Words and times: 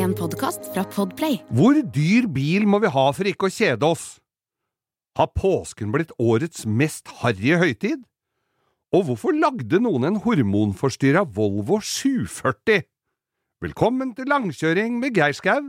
En 0.00 0.14
podkast 0.16 0.70
fra 0.72 0.80
Podplay. 0.88 1.42
Hvor 1.52 1.76
dyr 1.76 2.24
bil 2.32 2.64
må 2.64 2.78
vi 2.80 2.88
ha 2.88 3.02
for 3.12 3.28
ikke 3.28 3.50
å 3.50 3.52
kjede 3.52 3.84
oss? 3.84 4.04
Har 5.18 5.28
påsken 5.36 5.90
blitt 5.92 6.14
årets 6.16 6.64
mest 6.64 7.10
harry 7.20 7.52
høytid? 7.60 8.06
Og 8.96 9.10
hvorfor 9.10 9.36
lagde 9.36 9.82
noen 9.84 10.08
en 10.08 10.16
hormonforstyrra 10.24 11.26
Volvo 11.36 11.82
740? 11.84 12.86
Velkommen 13.60 14.14
til 14.16 14.30
langkjøring 14.32 14.96
med 15.02 15.20
Geir 15.20 15.36
Skau. 15.36 15.68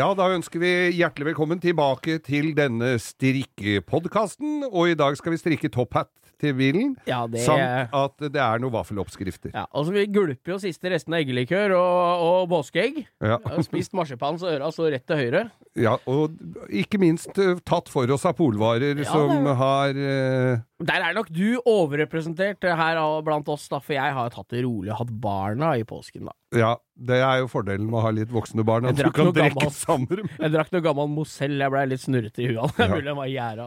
Ja, 0.00 0.06
da 0.16 0.30
ønsker 0.32 0.62
vi 0.62 0.68
hjertelig 0.96 1.34
velkommen 1.34 1.60
tilbake 1.60 2.14
til 2.24 2.54
denne 2.56 2.94
strikkepodkasten. 3.04 4.62
Og 4.70 4.94
i 4.94 4.96
dag 4.96 5.18
skal 5.18 5.34
vi 5.34 5.40
strikke 5.42 5.68
topphatt 5.68 6.08
til 6.40 6.54
bilen. 6.56 6.94
Ja, 7.04 7.26
det 7.28 7.42
Samt 7.44 7.92
at 7.92 8.24
det 8.32 8.40
er 8.40 8.62
noen 8.62 8.72
vaffeloppskrifter. 8.72 9.52
ja, 9.52 9.66
altså 9.68 9.92
Vi 9.92 10.06
gulper 10.08 10.54
jo 10.54 10.58
siste 10.62 10.88
resten 10.88 11.12
av 11.12 11.20
eggelikør 11.20 11.74
og, 11.76 12.24
og 12.24 12.48
påskeegg. 12.48 13.02
Ja. 13.20 13.36
Spist 13.66 13.92
marsipan 13.92 14.40
så 14.40 14.48
øra 14.54 14.70
står 14.72 14.94
rett 14.96 15.04
til 15.04 15.20
høyre. 15.20 15.44
Ja, 15.76 15.98
og 16.08 16.32
ikke 16.72 16.98
minst 17.02 17.36
eh, 17.36 17.60
tatt 17.60 17.92
for 17.92 18.08
oss 18.10 18.24
av 18.26 18.38
polvarer 18.40 19.04
Ja, 19.04 19.12
som 19.12 19.44
det 19.46 19.52
har 19.60 20.00
eh, 20.00 20.64
Der 20.88 21.04
er 21.10 21.14
nok 21.14 21.28
du 21.28 21.60
overrepresentert 21.60 22.64
her 22.64 23.02
blant 23.26 23.52
oss, 23.52 23.68
da, 23.68 23.78
for 23.84 23.98
jeg 23.98 24.16
har 24.16 24.32
tatt 24.32 24.48
det 24.56 24.64
rolig 24.64 24.94
og 24.94 25.02
hatt 25.04 25.12
barna 25.12 25.74
i 25.76 25.84
påsken, 25.84 26.30
da. 26.30 26.34
Ja, 26.56 26.72
det 27.00 27.16
er 27.24 27.38
jo 27.40 27.48
fordelen 27.48 27.86
med 27.88 27.96
å 28.00 28.04
ha 28.04 28.10
litt 28.12 28.28
voksne 28.32 28.64
barn. 28.68 28.84
At 28.90 28.96
du 29.00 29.08
kan 29.16 29.30
drikke 29.32 29.70
sammen. 29.72 30.28
Jeg 30.38 30.52
drakk 30.52 30.70
noe 30.74 30.82
gammel 30.84 31.08
Mosell. 31.08 31.56
jeg 31.58 31.72
blei 31.72 31.86
litt 31.88 32.02
snurrete 32.04 32.44
i 32.44 32.50
huet. 32.52 32.76
Det 32.76 33.04
Ja. 33.04 33.24
gjæra. 33.24 33.66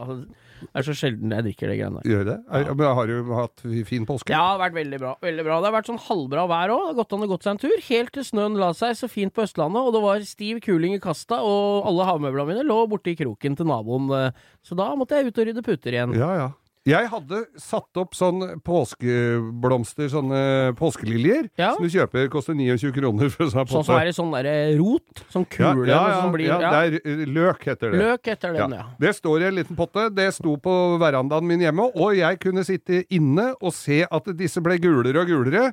Det 0.64 0.80
er 0.80 0.84
så 0.86 0.94
sjelden 0.96 1.32
jeg 1.34 1.44
drikker 1.44 1.68
det 1.68 1.76
greiene 1.76 2.00
der. 2.00 2.08
Gjør 2.08 2.24
det? 2.24 2.36
Ja. 2.48 2.72
men 2.78 2.94
har 2.96 3.06
du 3.10 3.32
hatt 3.34 3.60
fin 3.90 4.06
påske? 4.06 4.30
Ja, 4.32 4.38
det 4.38 4.62
har 4.62 4.62
vært 4.70 4.76
veldig 4.78 4.98
bra. 5.02 5.10
veldig 5.20 5.44
bra 5.44 5.58
Det 5.60 5.68
har 5.68 5.74
vært 5.82 5.90
sånn 5.90 6.00
halvbra 6.06 6.44
vær 6.48 6.72
òg. 6.72 6.94
Gått 6.96 7.12
an 7.12 7.20
å 7.26 7.28
gått 7.28 7.42
seg 7.44 7.50
en 7.50 7.58
tur. 7.66 7.76
Helt 7.90 8.12
til 8.16 8.22
snøen 8.24 8.56
la 8.56 8.70
seg 8.72 8.94
så 8.96 9.10
fint 9.10 9.34
på 9.34 9.42
Østlandet, 9.44 9.82
og 9.84 9.92
det 9.92 10.02
var 10.06 10.20
stiv 10.24 10.60
kuling 10.64 10.94
i 10.94 11.02
kasta, 11.04 11.36
og 11.42 11.84
alle 11.90 12.06
havmøblene 12.08 12.46
mine 12.54 12.64
lå 12.64 12.78
borti 12.88 13.16
kroken 13.18 13.56
til 13.58 13.66
naboen. 13.66 14.08
eh, 14.14 14.30
Så 14.64 14.74
da 14.78 14.94
måtte 14.96 15.18
jeg 15.18 15.26
ut 15.26 15.38
og 15.38 15.46
rydde 15.50 15.62
puter 15.66 15.92
igjen. 15.92 16.14
Ja, 16.16 16.30
ja. 16.38 16.48
Jeg 16.84 17.08
hadde 17.08 17.38
satt 17.56 17.96
opp 17.96 18.12
sånn 18.12 18.42
påskeblomster, 18.60 20.10
sånne 20.12 20.40
påskeliljer, 20.76 21.48
Ja. 21.56 21.70
som 21.72 21.86
du 21.86 21.88
kjøper, 21.88 22.28
koster 22.28 22.52
29 22.52 22.92
kroner 22.92 23.30
for 23.32 23.48
sånn 23.48 23.84
som 23.86 23.96
er 23.96 24.10
i 24.10 24.12
sånn 24.12 24.34
derre 24.34 24.76
rot. 24.76 25.24
Sånn 25.32 25.46
kule 25.48 25.88
ja, 25.88 26.02
ja, 26.12 26.20
som 26.20 26.34
blir 26.34 26.50
ja, 26.50 26.58
det 26.60 26.82
er 26.82 26.98
eh, 27.00 27.24
løk, 27.24 27.64
heter 27.64 27.90
det. 27.94 28.02
Løk 28.02 28.28
heter 28.34 28.52
den, 28.52 28.76
ja. 28.76 28.84
Det 29.00 29.14
står 29.16 29.40
i 29.40 29.48
en 29.48 29.56
liten 29.62 29.76
potte. 29.80 30.10
Det 30.12 30.28
sto 30.36 30.58
på 30.60 30.76
verandaen 31.00 31.48
min 31.48 31.64
hjemme, 31.64 31.88
og 31.96 32.14
jeg 32.18 32.38
kunne 32.44 32.64
sitte 32.68 33.04
inne 33.08 33.54
og 33.62 33.72
se 33.72 34.02
at 34.04 34.28
disse 34.36 34.60
ble 34.60 34.76
gulere 34.78 35.24
og 35.24 35.32
gulere. 35.32 35.70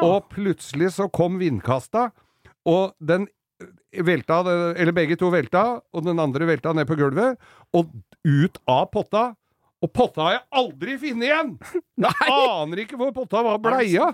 Og 0.00 0.28
plutselig 0.30 0.94
så 0.94 1.10
kom 1.12 1.40
vindkasta, 1.42 2.12
og 2.64 2.94
den 3.02 3.26
velta, 4.06 4.38
eller 4.78 4.94
begge 4.94 5.18
to 5.18 5.34
velta, 5.34 5.80
og 5.92 6.06
den 6.06 6.22
andre 6.22 6.46
velta 6.46 6.72
ned 6.74 6.86
på 6.86 6.96
gulvet, 6.98 7.42
og 7.74 7.90
ut 8.24 8.62
av 8.70 8.86
potta. 8.94 9.32
Og 9.84 9.90
potta 9.92 10.22
har 10.24 10.36
jeg 10.38 10.44
aldri 10.60 10.94
funnet 11.02 11.26
igjen! 11.28 11.50
Nei! 12.04 12.28
Aner 12.32 12.80
ikke 12.84 12.96
hvor 13.00 13.10
potta 13.16 13.42
var 13.44 13.58
bleia! 13.62 14.10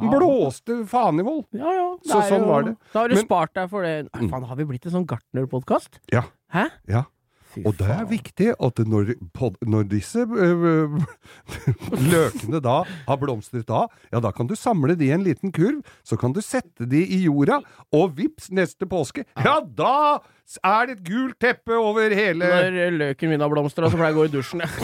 Den 0.00 0.10
blåste 0.14 0.78
faen 0.90 1.20
i 1.20 1.26
vold. 1.26 1.44
Ja, 1.54 1.72
ja. 1.76 1.88
Så 2.08 2.22
sånn 2.30 2.46
jo- 2.46 2.48
var 2.50 2.64
det. 2.70 2.76
Da 2.94 3.02
har 3.04 3.12
du 3.12 3.18
Men- 3.18 3.26
spart 3.28 3.52
deg 3.58 3.68
for 3.70 3.84
det. 3.86 3.92
Nei, 4.08 4.28
faen, 4.32 4.46
har 4.48 4.58
vi 4.58 4.66
blitt 4.72 4.88
en 4.88 4.94
sånn 4.96 5.06
gartnerpodkast? 5.10 6.00
Ja. 6.14 6.24
Hæ? 6.54 6.64
Ja. 6.90 7.04
Og 7.60 7.76
det 7.78 7.88
er 7.92 8.04
viktig 8.08 8.48
at 8.56 8.82
når, 8.88 9.14
når 9.68 9.88
disse 9.90 10.24
øh, 10.24 10.96
løkene 12.12 12.60
da 12.64 12.82
har 13.08 13.20
blomstret 13.20 13.70
av, 13.72 13.92
ja 14.12 14.20
da 14.24 14.32
kan 14.34 14.48
du 14.50 14.54
samle 14.58 14.96
de 14.98 15.10
i 15.10 15.14
en 15.14 15.26
liten 15.26 15.52
kurv, 15.54 15.82
så 16.06 16.16
kan 16.20 16.32
du 16.34 16.40
sette 16.44 16.88
de 16.88 17.02
i 17.04 17.22
jorda, 17.26 17.60
og 17.92 18.16
vips, 18.18 18.50
neste 18.54 18.88
påske, 18.88 19.26
ja 19.36 19.58
da 19.62 20.22
er 20.64 20.88
det 20.88 20.98
et 20.98 21.04
gult 21.06 21.38
teppe 21.40 21.76
over 21.78 22.12
hele 22.12 22.44
Når 22.44 22.96
løken 22.98 23.30
min 23.32 23.40
har 23.40 23.48
blomstra, 23.52 23.88
så 23.88 23.96
pleier 23.96 24.12
jeg 24.12 24.16
å 24.16 24.20
gå 24.20 24.26
i 24.28 24.34
dusjen. 24.34 24.60
jeg. 24.64 24.70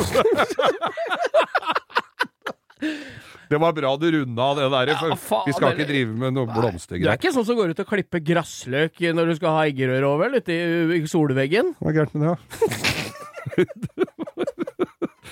Det 3.48 3.60
var 3.60 3.72
bra 3.76 3.94
du 3.96 4.06
runda 4.12 4.48
det 4.58 4.66
der, 4.74 4.92
for 5.00 5.12
Ja, 5.14 5.18
faen, 5.20 5.46
vi 5.48 5.54
skal 5.56 5.72
ikke 5.74 5.88
drive 5.88 6.16
med 6.20 6.36
noe 6.36 6.46
Du 6.52 7.08
er 7.08 7.16
ikke 7.16 7.32
sånn 7.32 7.46
som 7.48 7.56
går 7.58 7.72
ut 7.72 7.82
og 7.84 7.88
klipper 7.88 8.20
grassløk 8.24 9.00
når 9.16 9.32
du 9.32 9.34
skal 9.38 9.56
ha 9.56 9.64
eggerøre 9.70 10.10
over 10.10 10.36
ute 10.36 10.52
i, 10.52 11.00
i 11.00 11.02
solveggen? 11.08 11.72
Hva 11.80 11.92
er 11.92 11.98
gærent 12.02 12.14
med 12.14 12.28
det, 12.28 12.34
da? 12.36 12.36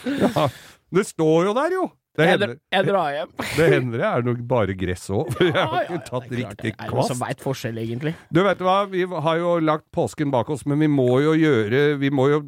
ja, 0.25 0.49
det 0.97 1.05
står 1.13 1.51
jo 1.51 1.57
der, 1.57 1.77
jo! 1.77 1.87
Det 2.17 2.25
Jeg, 2.27 2.33
hender, 2.33 2.53
jeg 2.73 2.87
drar 2.87 3.11
hjem. 3.13 3.33
det 3.45 3.67
hender 3.75 4.01
det 4.01 4.07
er 4.09 4.27
nok 4.27 4.39
bare 4.49 4.77
gress 4.79 5.05
òg, 5.13 5.33
for 5.35 5.49
jeg 5.51 5.67
har 5.73 5.83
ikke 5.85 6.03
tatt 6.07 6.29
det 6.31 6.39
riktig 6.41 6.73
det 6.73 6.75
er 6.75 6.89
som 6.89 6.95
kvast. 6.97 7.21
veit 7.23 7.45
forskjell, 7.45 7.81
egentlig. 7.83 8.15
Du 8.33 8.41
vet 8.47 8.63
hva, 8.65 8.77
vi 8.91 9.05
har 9.05 9.41
jo 9.43 9.57
lagt 9.61 9.87
påsken 9.95 10.33
bak 10.33 10.51
oss, 10.53 10.65
men 10.69 10.81
vi 10.83 10.89
må 10.91 11.09
jo 11.25 11.35
gjøre 11.37 11.83
Vi 12.01 12.11
må 12.15 12.29
jo 12.31 12.41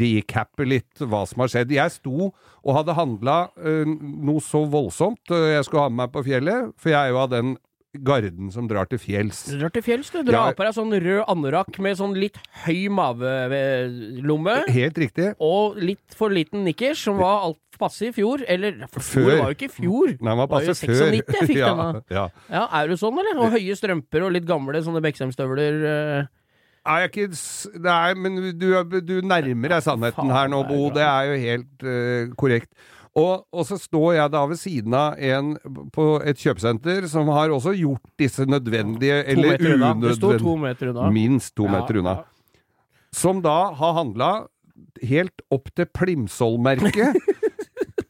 recappe 0.00 0.66
litt 0.68 1.00
hva 1.02 1.24
som 1.28 1.42
har 1.44 1.52
skjedd. 1.52 1.72
Jeg 1.76 1.94
sto 1.96 2.30
og 2.30 2.74
hadde 2.74 2.96
handla 2.96 3.36
noe 3.56 4.42
så 4.42 4.64
voldsomt 4.70 5.30
uh, 5.32 5.46
jeg 5.54 5.66
skulle 5.66 5.86
ha 5.86 5.92
med 5.92 6.04
meg 6.04 6.12
på 6.14 6.24
fjellet, 6.26 6.72
for 6.80 6.92
jeg 6.92 6.98
er 7.00 7.14
jo 7.14 7.22
av 7.22 7.30
den 7.32 7.54
garden 8.04 8.50
som 8.52 8.66
drar 8.68 8.88
til 8.90 8.98
fjells. 8.98 9.44
Drar 9.58 9.70
til 9.74 9.82
fjells, 9.82 10.10
du. 10.12 10.22
Drar 10.22 10.50
Ja. 10.50 10.52
på 10.56 10.64
deg 10.66 10.74
sånn 10.76 10.92
rød 10.92 11.24
anorakk 11.28 11.78
med 11.78 11.96
sånn 11.96 12.14
litt 12.18 12.36
høy 12.66 12.88
mavelomme. 12.92 14.56
Helt 14.72 14.98
riktig. 14.98 15.32
Og 15.42 15.76
litt 15.80 16.14
for 16.16 16.30
liten 16.34 16.64
nikkers, 16.66 17.02
som 17.06 17.18
var 17.20 17.44
alt 17.48 17.60
passe 17.78 18.08
i 18.08 18.12
fjor. 18.16 18.42
Eller 18.48 18.86
for 18.92 19.00
Før. 19.04 19.30
Det 19.30 19.38
var 19.40 19.52
jo 19.52 19.56
ikke 19.58 19.68
i 19.70 19.74
fjor. 19.76 20.06
Nei, 20.06 20.16
den 20.16 20.38
var 20.40 20.46
Det 20.46 20.50
var 20.50 20.54
passe 20.60 20.86
før. 20.86 21.10
96 21.12 21.36
jeg 21.40 21.48
fikk 21.50 21.60
ja, 21.64 21.74
denne. 21.74 22.02
ja. 22.10 22.26
Ja, 22.50 22.64
er 22.80 22.88
du 22.88 22.96
sånn, 23.00 23.18
eller? 23.22 23.42
Og 23.44 23.52
høye 23.56 23.76
strømper 23.78 24.26
og 24.26 24.32
litt 24.36 24.46
gamle 24.48 24.82
sånne 24.82 25.02
Beksheim-støvler. 25.04 25.84
eh. 25.84 26.32
Er 26.86 27.00
jeg 27.02 27.10
ikke 27.10 27.80
Nei, 27.82 28.14
men 28.14 28.36
du, 28.60 28.68
er- 28.78 29.00
du 29.02 29.16
nærmer 29.26 29.72
deg 29.74 29.82
sannheten 29.82 30.30
her 30.30 30.46
nå, 30.52 30.60
er 30.62 30.68
Bo. 30.70 30.90
Det 30.94 31.02
er 31.02 31.32
jo 31.32 31.40
helt 31.42 31.82
uh, 31.82 32.34
korrekt. 32.38 32.70
Og, 33.16 33.46
og 33.52 33.64
så 33.64 33.78
står 33.80 34.10
jeg 34.18 34.32
da 34.34 34.42
ved 34.50 34.58
siden 34.60 34.92
av 34.94 35.14
en 35.24 35.54
på 35.94 36.04
et 36.20 36.36
kjøpesenter 36.36 37.06
som 37.08 37.30
har 37.32 37.48
også 37.54 37.72
gjort 37.78 38.02
disse 38.20 38.44
nødvendige 38.44 39.22
eller 39.24 39.54
unødvendige 39.56 39.78
unna. 39.78 40.02
To 40.20 40.32
unødvendige 40.42 40.56
meter 40.60 40.90
unna. 40.92 41.06
Minst 41.14 41.54
to 41.56 41.64
Ja, 41.64 41.72
meter 41.78 42.00
unna. 42.02 42.12
ja. 42.20 42.60
Som 43.16 43.40
da 43.40 43.72
har 43.78 43.94
handla 43.96 44.30
helt 45.02 45.40
opp 45.50 45.70
til 45.76 45.86
Plimsoll-merket. 45.96 47.16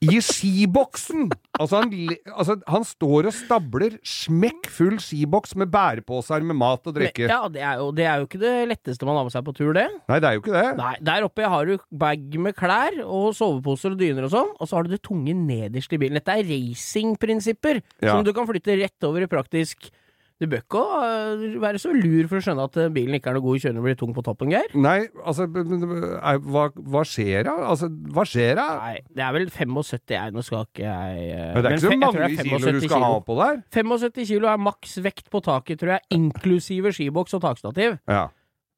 I 0.05 0.19
skiboksen! 0.21 1.31
Altså 1.57 1.79
han, 1.81 1.93
altså 2.37 2.57
han 2.69 2.85
står 2.85 3.29
og 3.31 3.35
stabler 3.37 3.95
smekkfull 4.07 4.99
skiboks 5.01 5.55
med 5.57 5.71
bæreposer 5.73 6.45
med 6.45 6.59
mat 6.61 6.85
og 6.91 6.97
drikke. 6.99 7.29
ja, 7.31 7.39
det 7.49 7.63
er, 7.65 7.79
jo, 7.81 7.91
det 7.97 8.05
er 8.05 8.21
jo 8.21 8.27
ikke 8.29 8.41
det 8.43 8.55
letteste 8.75 9.09
man 9.09 9.17
har 9.17 9.25
med 9.29 9.33
seg 9.33 9.47
på 9.47 9.55
tur, 9.57 9.73
det. 9.77 9.87
Nei, 10.11 10.19
det 10.21 10.29
er 10.29 10.37
jo 10.37 10.43
ikke 10.45 10.57
det. 10.57 10.67
Nei, 10.81 10.95
Der 11.09 11.27
oppe 11.27 11.49
har 11.49 11.65
du 11.71 11.77
bag 11.91 12.39
med 12.45 12.57
klær 12.59 12.99
og 13.07 13.31
soveposer 13.39 13.97
og 13.97 14.01
dyner 14.03 14.29
og 14.29 14.35
sånn, 14.37 14.53
og 14.61 14.69
så 14.69 14.77
har 14.79 14.85
du 14.89 14.93
det 14.93 15.03
tunge 15.07 15.33
nederst 15.37 15.93
i 15.97 16.01
bilen. 16.03 16.21
Dette 16.21 16.37
er 16.37 16.45
racingprinsipper 16.51 17.81
Ja. 18.03 18.13
som 18.13 18.25
du 18.27 18.33
kan 18.37 18.47
flytte 18.49 18.77
rett 18.83 19.05
over 19.09 19.25
i 19.25 19.31
praktisk 19.31 19.89
Du 20.37 20.45
bør 20.53 20.61
ikke 20.61 20.81
øh, 20.85 21.63
være 21.63 21.79
så 21.81 21.89
lur 21.97 22.27
for 22.29 22.37
å 22.37 22.45
skjønne 22.45 22.65
at 22.69 22.75
øh, 22.83 22.91
bilen 22.93 23.17
ikke 23.17 23.31
er 23.33 23.39
noe 23.39 23.45
god 23.47 23.57
i 23.57 23.61
kjøring 23.63 23.79
og 23.81 23.87
blir 23.87 23.95
tung 23.97 24.11
på 24.13 24.25
toppen, 24.27 24.51
Geir. 24.53 24.75
Nei, 24.77 24.99
altså 25.25 25.47
hva, 25.49 26.67
hva 26.77 27.05
skjer 27.09 27.47
da? 27.49 27.55
Altså, 27.71 27.89
hva 28.13 28.25
skjer 28.29 28.59
da? 28.59 28.67
Nei, 28.83 28.99
det 29.17 29.25
er 29.25 29.33
vel 29.39 29.49
75 29.49 30.13
jeg, 30.13 30.35
nå 30.37 30.45
skal 30.45 30.67
ikke 30.69 30.85
jeg 30.85 31.25
øh, 31.39 31.51
Men 31.57 31.65
det 31.65 31.71
er 31.71 31.79
ikke 31.79 31.85
så 31.87 32.01
mange 32.03 32.29
kilo 32.37 32.61
du 32.61 32.67
75 32.69 32.89
skal 32.91 33.07
ha 33.07 33.13
på 33.31 33.39
der. 33.41 33.63
75 33.81 34.29
kilo 34.35 34.51
er 34.53 34.61
maks 34.69 34.99
vekt 35.09 35.31
på 35.33 35.41
taket, 35.49 35.81
tror 35.81 35.95
jeg, 35.97 36.05
inklusive 36.21 36.93
skiboks 36.93 37.39
og 37.41 37.47
takstativ. 37.49 37.97
Ja, 38.05 38.27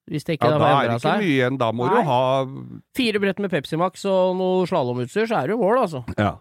Hvis 0.09 0.25
det 0.25 0.39
ikke 0.39 0.49
ja 0.55 0.59
da 0.63 0.69
er 0.79 0.87
det 0.93 1.01
ikke 1.01 1.09
seg. 1.11 1.25
mye 1.25 1.35
igjen. 1.35 1.59
Da 1.61 1.73
må 1.75 1.91
Nei. 1.91 1.99
du 1.99 2.07
ha 2.07 2.21
Fire 2.97 3.21
brett 3.27 3.43
med 3.43 3.51
Pepsi 3.53 3.77
Max 3.77 4.07
og 4.09 4.39
noe 4.39 4.63
slalåmutstyr, 4.71 5.27
så 5.29 5.43
er 5.43 5.51
du 5.51 5.59
i 5.59 5.61
mål, 5.61 5.83
altså. 5.83 6.07
Ja. 6.17 6.37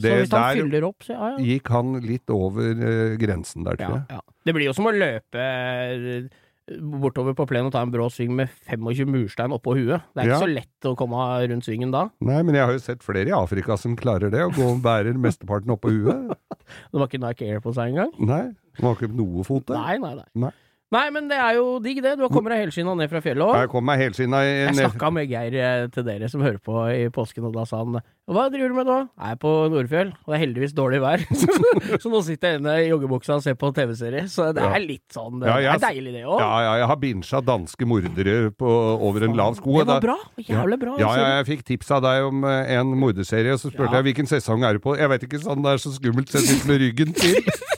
Så 0.00 0.16
hvis 0.20 0.32
han 0.34 0.58
fyller 0.60 0.88
opp, 0.88 1.04
så 1.06 1.14
ja, 1.16 1.28
ja. 1.34 1.44
gikk 1.52 1.70
han 1.74 1.94
litt 2.04 2.32
over 2.34 2.72
eh, 2.72 3.14
grensen 3.20 3.64
der, 3.66 3.78
tror 3.80 3.96
Ja, 3.96 4.02
jeg. 4.02 4.18
ja. 4.18 4.36
Det 4.46 4.54
blir 4.56 4.68
jo 4.68 4.74
som 4.76 4.86
å 4.88 4.92
løpe 4.94 5.44
eh, 5.46 6.26
bortover 6.66 7.34
på 7.38 7.44
plenen 7.46 7.68
og 7.70 7.74
ta 7.76 7.82
en 7.86 7.92
brå 7.94 8.08
sving 8.10 8.32
med 8.34 8.50
25 8.66 9.06
murstein 9.10 9.54
oppå 9.54 9.76
huet. 9.78 10.02
Det 10.16 10.24
er 10.24 10.30
ikke 10.32 10.40
så 10.42 10.50
lett 10.50 10.88
å 10.90 10.96
komme 10.98 11.20
rundt 11.46 11.66
svingen 11.68 11.92
da. 11.94 12.08
Nei, 12.26 12.40
men 12.42 12.58
jeg 12.58 12.66
har 12.66 12.74
jo 12.74 12.82
sett 12.82 13.06
flere 13.06 13.30
i 13.30 13.34
Afrika 13.36 13.76
som 13.78 13.94
klarer 13.98 14.32
det, 14.34 14.42
og 14.48 14.56
går 14.58 14.72
og 14.74 14.82
bærer 14.82 15.18
mesteparten 15.20 15.70
oppå 15.76 15.94
huet. 15.94 16.34
Det 16.90 16.98
var 16.98 17.06
ikke 17.06 17.20
Nike 17.22 17.46
Air 17.46 17.60
på 17.62 17.70
seg 17.76 17.92
engang. 17.92 18.10
Nei, 18.18 18.44
det 18.74 18.82
var 18.82 18.96
ikke 18.96 19.06
noe 19.14 19.44
fot 19.46 19.68
der. 19.70 19.78
Nei, 19.78 19.98
nei, 20.02 20.14
nei. 20.18 20.24
Nei. 20.48 20.50
Nei, 20.94 21.08
men 21.10 21.26
det 21.26 21.34
er 21.34 21.56
jo 21.58 21.80
digg, 21.82 21.98
det. 21.98 22.12
Du 22.14 22.28
kommer 22.30 22.52
deg 22.54 22.60
helskinna 22.62 22.92
ned 22.94 23.10
fra 23.10 23.18
fjellet 23.18 23.42
òg. 23.42 23.56
Jeg 23.58 23.70
kom 23.72 23.82
meg 23.88 23.98
helskinna 24.04 24.38
ned. 24.38 24.58
Jeg 24.68 24.76
snakka 24.78 25.08
med 25.16 25.26
Geir 25.32 25.54
eh, 25.58 25.86
til 25.90 26.04
dere 26.06 26.28
som 26.30 26.44
hører 26.44 26.60
på 26.62 26.76
i 26.94 27.08
påsken, 27.10 27.42
og 27.48 27.56
da 27.56 27.64
sa 27.66 27.80
han 27.80 27.96
Hva 28.30 28.44
driver 28.54 28.70
du 28.70 28.76
med 28.78 28.86
nå? 28.86 28.98
Jeg 29.18 29.34
er 29.34 29.40
på 29.42 29.50
Nordfjell, 29.72 30.12
og 30.14 30.30
det 30.30 30.36
er 30.38 30.42
heldigvis 30.44 30.76
dårlig 30.78 31.00
vær. 31.02 31.24
så 32.02 32.12
nå 32.12 32.20
sitter 32.22 32.54
jeg 32.54 32.60
inne 32.62 32.76
i 32.84 32.86
joggebuksa 32.92 33.34
og 33.40 33.42
ser 33.42 33.58
på 33.58 33.72
TV-serie. 33.74 34.28
Så 34.30 34.46
det 34.54 34.62
Ja. 34.62 34.70
er 34.78 34.86
litt 34.86 35.04
sånn 35.14 35.42
Ja, 35.42 35.56
Det 35.58 35.66
jeg- 35.66 35.74
er 35.74 35.84
deilig, 35.88 36.12
det 36.20 36.24
òg. 36.24 36.38
Ja, 36.38 36.52
ja, 36.68 36.72
jeg 36.84 36.86
har 36.92 36.96
binsja 37.02 37.42
danske 37.50 37.86
mordere 37.90 38.36
på, 38.54 38.70
over 39.10 39.26
en 39.26 39.34
lav 39.42 39.58
sko. 39.58 39.78
Det 39.82 39.90
var 39.90 40.00
bra. 40.06 40.16
Jævlig 40.38 40.78
bra. 40.86 40.96
Ja, 41.02 41.10
ja, 41.18 41.28
jeg 41.42 41.50
fikk 41.50 41.64
tips 41.74 41.90
av 41.98 42.02
deg 42.06 42.30
om 42.30 42.44
eh, 42.46 42.74
en 42.78 42.94
morderserie, 42.94 43.58
og 43.58 43.58
så 43.58 43.74
spurte 43.74 43.90
Ja. 43.90 43.98
jeg 44.04 44.12
hvilken 44.14 44.30
sesong 44.30 44.62
er 44.62 44.78
du 44.78 44.86
på. 44.86 44.94
Jeg 44.96 45.10
vet 45.10 45.26
ikke, 45.26 45.42
sånn 45.42 45.66
det 45.66 45.74
er 45.74 45.82
så 45.82 45.90
skummelt 45.98 46.30
sett 46.30 46.46
ut 46.46 46.66
med 46.70 46.78
ryggen 46.86 47.10
til. 47.18 47.42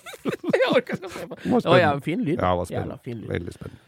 Ikke 0.82 0.96
å 0.98 1.10
se 1.12 1.26
på. 1.30 1.38
Det 1.42 1.64
var 1.64 2.00
fin 2.04 2.25
lyd. 2.25 2.38
Ja, 2.38 2.52
det 2.52 2.58
var 2.62 2.69
spennende. 2.70 2.98
fin 3.04 3.19
lyd. 3.22 3.28
Veldig 3.34 3.54
spennende. 3.56 3.84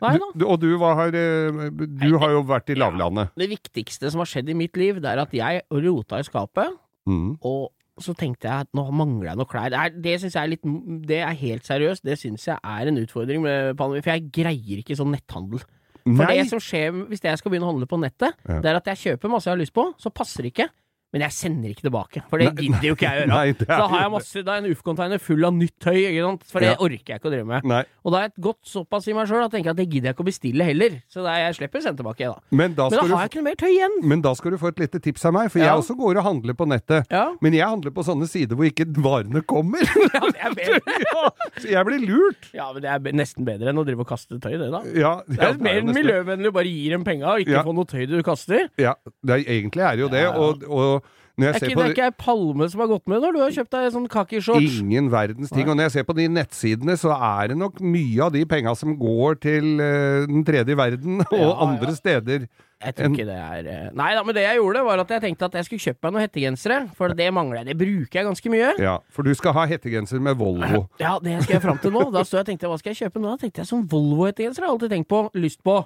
Nei. 0.00 0.14
Du, 0.32 0.46
og 0.48 0.56
du, 0.62 0.68
har, 0.80 1.12
eh, 1.12 1.58
du 2.00 2.06
har 2.22 2.30
jo 2.32 2.38
vært 2.48 2.70
i 2.72 2.76
lavlandet. 2.78 3.34
Det 3.36 3.50
viktigste 3.50 4.08
som 4.10 4.22
har 4.22 4.30
skjedd 4.30 4.48
i 4.48 4.54
mitt 4.56 4.78
liv, 4.80 4.96
det 5.04 5.10
er 5.10 5.20
at 5.20 5.34
jeg 5.36 5.62
rota 5.70 6.20
i 6.22 6.24
skapet, 6.24 6.78
Mm. 7.08 7.38
og 7.48 7.72
så 8.00 8.12
tenkte 8.16 8.44
jeg 8.48 8.64
at 8.64 8.68
nå 8.76 8.82
mangler 8.92 9.30
jeg 9.30 9.36
noe 9.40 9.48
klær. 9.48 9.68
Det, 9.72 9.78
er, 9.80 9.94
det 10.04 10.14
syns 10.20 10.34
jeg 10.36 10.42
er 10.44 10.50
litt 10.52 10.64
Det 11.08 11.18
er 11.24 11.34
helt 11.36 11.64
seriøst. 11.68 12.02
Det 12.04 12.16
syns 12.20 12.44
jeg 12.46 12.56
er 12.62 12.88
en 12.88 13.00
utfordring 13.02 13.42
med 13.44 13.76
pandemi, 13.76 14.00
for 14.04 14.12
jeg 14.14 14.28
greier 14.32 14.80
ikke 14.80 14.96
sånn 14.96 15.12
netthandel. 15.12 15.60
For 16.04 16.24
Nei. 16.24 16.36
det 16.38 16.46
som 16.48 16.60
skjer 16.64 16.94
hvis 17.10 17.20
jeg 17.24 17.36
skal 17.40 17.52
begynne 17.52 17.66
å 17.68 17.72
handle 17.74 17.88
på 17.90 17.98
nettet, 18.00 18.36
Ja. 18.48 18.60
det 18.64 18.70
er 18.70 18.78
at 18.80 18.86
jeg 18.94 19.00
kjøper 19.04 19.28
masse 19.32 19.48
jeg 19.50 19.52
har 19.56 19.60
lyst 19.60 19.74
på, 19.76 19.84
så 20.00 20.08
passer 20.12 20.42
det 20.46 20.52
ikke. 20.54 20.68
Men 21.12 21.22
jeg 21.26 21.32
sender 21.34 21.72
ikke 21.72 21.82
tilbake, 21.88 22.20
for 22.30 22.38
det 22.38 22.52
gidder 22.54 22.84
jo 22.86 22.94
ikke 22.94 23.02
jeg 23.08 23.16
å 23.16 23.20
gjøre. 23.24 23.30
Nei, 23.32 23.46
er 23.50 23.66
så 23.66 23.86
har 23.90 24.02
jeg 24.04 24.10
masse, 24.14 24.42
da 24.46 24.52
er 24.54 24.60
en 24.62 24.68
UF-container 24.70 25.18
full 25.18 25.44
av 25.48 25.54
nytt 25.56 25.74
tøy, 25.82 25.98
for 26.46 26.60
det 26.62 26.68
Ja. 26.70 26.76
orker 26.78 27.10
jeg 27.10 27.18
ikke 27.18 27.26
å 27.26 27.32
drive 27.34 27.46
med. 27.50 27.64
Nei. 27.66 27.80
Og 28.04 28.12
da 28.12 28.18
er 28.20 28.22
jeg 28.28 28.34
gått 28.46 28.62
såpass 28.64 29.08
i 29.10 29.12
meg 29.12 29.26
sjøl 29.26 29.42
at 29.44 29.50
jeg 29.50 29.58
tenker 29.64 29.70
at 29.70 29.76
det 29.80 29.88
gidder 29.90 30.06
jeg 30.10 30.14
ikke 30.14 30.22
å 30.22 30.28
bestille 30.30 30.62
heller. 30.64 31.02
Så 31.10 31.24
da 31.26 31.34
jeg 31.34 31.56
slipper 31.58 31.80
å 31.80 31.82
sende 31.82 31.98
tilbake, 31.98 32.30
da. 32.30 32.38
Men 32.54 32.74
da, 32.78 32.86
Men 32.88 32.98
da 33.00 33.16
har 33.16 33.24
jeg 33.26 33.30
ikke 33.32 33.40
noe 33.42 33.48
mer 33.50 33.58
tøy 33.58 33.70
igjen. 33.74 33.96
men 34.06 34.20
da 34.22 34.34
skal 34.34 34.50
du 34.52 34.56
få 34.62 34.68
et 34.70 34.78
lite 34.78 35.00
tips 35.02 35.24
av 35.26 35.32
meg, 35.34 35.50
for 35.50 35.58
jeg 35.58 35.68
også 35.82 35.96
går 35.98 36.16
og 36.18 36.24
handler 36.24 36.54
på 36.54 36.68
nettet. 36.70 37.06
Ja, 37.10 37.34
Men 37.42 37.52
jeg 37.58 37.66
handler 37.66 37.90
på 37.90 38.04
sånne 38.06 38.28
sider 38.30 38.54
hvor 38.54 38.70
ikke 38.70 38.86
varene 39.02 39.42
kommer. 39.42 39.82
ja 40.14 40.20
det 40.54 40.62
er 40.62 40.80
ja, 41.10 41.30
så 41.58 41.66
jeg 41.74 41.84
blir 41.86 42.06
lurt. 42.06 42.50
Ja, 42.54 42.70
men 42.72 42.82
det 42.82 42.90
er 42.90 43.12
nesten 43.18 43.44
bedre 43.44 43.70
enn 43.74 43.78
å 43.82 43.84
drive 43.84 44.00
og 44.06 44.08
kaste 44.08 44.38
tøy, 44.38 44.54
det, 44.62 44.70
da. 44.70 44.82
Ja, 44.94 45.22
Det 45.26 45.42
er 45.42 45.58
mer 45.58 45.82
miljøvennlig 45.90 46.48
å 46.50 46.54
bare 46.54 46.70
gi 46.70 46.88
dem 46.94 47.02
penga 47.04 47.34
og 47.34 47.40
ikke 47.42 47.50
Ja. 47.58 47.62
få 47.66 47.74
noe 47.74 47.84
tøy 47.84 48.06
du 48.06 48.22
kaster. 48.22 48.68
Ja, 48.78 48.94
det 49.26 49.40
er, 49.40 49.44
egentlig 49.58 49.82
er 49.82 49.96
det 49.96 50.04
jo 50.06 50.08
det. 50.08 50.22
Ja, 50.22 50.30
ja. 50.30 50.38
Og, 50.38 50.62
og 50.70 50.99
Det 51.38 51.46
er 51.48 51.56
ikke, 51.60 51.76
det 51.76 51.84
er 51.84 51.92
ikke 51.94 52.06
ei 52.10 52.14
palme 52.20 52.66
som 52.72 52.80
har 52.82 52.88
gått 52.90 53.06
med 53.08 53.22
når 53.22 53.36
du 53.36 53.40
har 53.40 53.52
kjøpt 53.54 53.70
deg 53.76 53.92
sånn 53.94 54.08
kakishorts. 54.12 54.78
Ingen 54.82 55.10
verdens 55.12 55.52
ting. 55.54 55.68
Og 55.70 55.76
når 55.78 55.86
jeg 55.88 55.94
ser 55.98 56.08
på 56.08 56.16
de 56.18 56.26
nettsidene, 56.32 56.96
så 57.00 57.14
er 57.14 57.52
det 57.52 57.58
nok 57.60 57.78
mye 57.80 58.24
av 58.26 58.32
de 58.34 58.42
penga 58.50 58.74
som 58.76 58.96
går 58.98 59.38
til 59.44 59.70
uh, 59.80 60.26
den 60.28 60.42
tredje 60.44 60.76
verden 60.76 61.22
og 61.30 61.38
Ja, 61.38 61.46
ja. 61.46 61.54
andre 61.68 61.94
steder. 61.96 62.48
Jeg 62.80 62.94
tror 62.96 63.12
ikke 63.12 63.26
det 63.28 63.34
er 63.36 63.66
eh, 63.68 63.88
Nei 63.92 64.06
da, 64.16 64.22
men 64.24 64.32
det 64.32 64.40
jeg 64.46 64.56
gjorde, 64.56 64.80
var 64.86 65.02
at 65.02 65.10
jeg 65.12 65.20
tenkte 65.20 65.44
at 65.50 65.56
jeg 65.58 65.66
skulle 65.66 65.82
kjøpe 65.84 66.06
meg 66.06 66.14
noen 66.14 66.22
hettegensere. 66.24 66.78
For 66.96 67.12
det 67.12 67.26
mangler 67.36 67.60
jeg. 67.60 67.66
Det 67.68 67.76
bruker 67.82 68.20
jeg 68.20 68.24
ganske 68.30 68.52
mye. 68.54 68.70
Ja, 68.80 68.94
For 69.12 69.26
du 69.28 69.34
skal 69.36 69.52
ha 69.58 69.66
hettegenser 69.68 70.22
med 70.24 70.38
Volvo. 70.40 70.86
Ja, 71.02 71.18
det 71.20 71.42
skal 71.44 71.58
jeg 71.58 71.62
fram 71.66 71.80
til 71.82 71.92
nå. 71.92 72.06
Da 72.14 72.22
stod 72.24 72.38
jeg 72.40 72.46
og 72.46 72.50
tenkte 72.54 72.70
hva 72.72 72.78
skal 72.80 72.94
jeg 72.94 73.02
kjøpe 73.04 73.20
nå? 73.20 73.34
Da 73.36 73.42
tenkte 73.44 73.60
jeg 73.64 73.68
sånn 73.68 73.84
Volvo-hettegenser. 73.92 74.64
har 74.64 74.70
jeg 74.70 74.76
alltid 74.78 74.94
tenkt 74.96 75.10
på. 75.12 75.20
Lyst 75.36 75.60
på. 75.66 75.76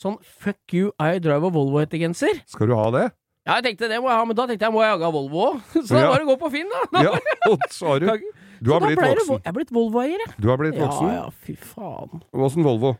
Sånn 0.00 0.18
fuck 0.26 0.74
you, 0.74 0.90
I 0.98 1.20
drive 1.22 1.46
a 1.46 1.54
Volvo-hettegenser. 1.54 2.42
Skal 2.50 2.70
du 2.72 2.74
ha 2.74 2.88
det? 2.98 3.06
Ja, 3.48 3.56
jeg 3.56 3.64
tenkte 3.70 3.88
det 3.88 3.98
må 4.04 4.10
jeg 4.10 4.18
ha, 4.20 4.24
men 4.28 4.36
da 4.36 4.44
tenkte 4.50 4.66
jeg 4.68 4.74
må 4.74 4.82
jeg 4.84 4.92
jage 4.94 5.10
Volvo 5.14 5.44
òg. 5.48 5.60
Så 5.86 5.94
da 5.94 6.00
Ja. 6.04 6.08
var 6.12 6.18
det 6.20 6.26
å 6.26 6.30
gå 6.34 6.38
på 6.42 6.50
Finn, 6.52 6.68
da. 6.72 6.80
Ja, 7.08 7.12
og 7.50 7.62
så 7.72 7.86
har 7.94 8.00
du 8.04 8.06
Du 8.60 8.72
har 8.74 8.80
blitt 8.84 9.00
voksen. 9.00 9.38
Jeg 9.40 9.48
er 9.48 9.54
blitt 9.56 9.70
Volvo-eier, 9.72 10.20
jeg. 10.26 10.34
Du 10.38 10.48
har 10.52 10.58
blitt 10.60 10.76
Ja, 10.76 10.86
voksen. 10.86 11.08
ja, 11.14 11.30
fy 11.46 11.54
faen. 11.56 12.20
Åssen 12.36 12.66
Volvo? 12.66 12.96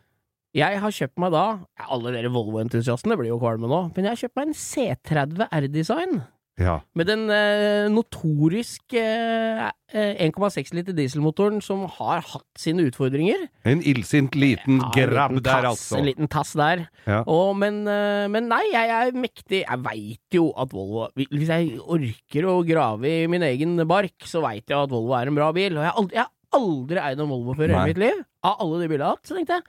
Jeg 0.56 0.80
har 0.82 0.90
kjøpt 0.90 1.20
meg 1.22 1.30
da 1.30 1.42
Alle 1.86 2.10
dere 2.16 2.30
Volvo-entusiastene 2.34 3.14
blir 3.20 3.28
jo 3.30 3.38
kvalme 3.38 3.68
nå, 3.70 3.82
men 3.94 4.08
jeg 4.08 4.10
har 4.16 4.22
kjøpt 4.24 4.36
meg 4.40 4.48
en 4.48 4.56
C30 4.58 5.44
R-design. 5.60 6.22
Ja. 6.60 6.74
Med 6.98 7.08
den 7.08 7.22
eh, 7.32 7.88
notorisk 7.92 8.94
eh, 8.98 9.62
eh, 9.94 10.20
1,6 10.26 10.74
liter 10.76 10.96
dieselmotoren 10.96 11.62
som 11.64 11.86
har 11.96 12.20
hatt 12.20 12.60
sine 12.60 12.84
utfordringer. 12.90 13.46
En 13.64 13.80
illsint 13.80 14.36
liten 14.36 14.82
Ja, 14.82 14.90
grabb 14.94 15.38
liten 15.38 15.46
der, 15.46 15.68
tass, 15.70 15.86
altså. 15.86 16.00
En 16.00 16.08
liten 16.10 16.30
tass 16.30 16.52
der. 16.60 16.84
Ja. 17.08 17.22
Og, 17.24 17.54
men, 17.60 17.82
eh, 17.88 18.26
men 18.32 18.50
nei, 18.52 18.62
jeg 18.74 18.92
er 18.98 19.16
mektig. 19.16 19.62
Jeg 19.64 19.82
veit 19.86 20.36
jo 20.36 20.50
at 20.60 20.76
Volvo 20.76 21.08
Hvis 21.16 21.48
jeg 21.48 21.80
orker 21.80 22.50
å 22.52 22.60
grave 22.68 23.16
i 23.24 23.26
min 23.30 23.44
egen 23.48 23.80
bark, 23.88 24.18
så 24.28 24.44
veit 24.44 24.66
jeg 24.68 24.76
at 24.76 24.92
Volvo 24.92 25.16
er 25.16 25.32
en 25.32 25.40
bra 25.40 25.50
bil. 25.56 25.78
Og 25.78 25.86
jeg 25.86 25.90
har 25.90 26.00
aldri, 26.04 26.20
jeg 26.20 26.26
har 26.28 26.60
aldri 26.60 27.04
eid 27.08 27.24
en 27.24 27.34
Volvo 27.34 27.56
før 27.56 27.70
i 27.70 27.74
hele 27.74 27.90
mitt 27.94 28.04
liv. 28.04 28.24
Av 28.44 28.60
alle 28.60 28.82
de 28.84 28.90
bilene 28.92 29.04
jeg 29.04 29.08
har 29.08 29.16
hatt. 29.16 29.28
Så 29.30 29.38
tenkte 29.38 29.60
jeg 29.60 29.68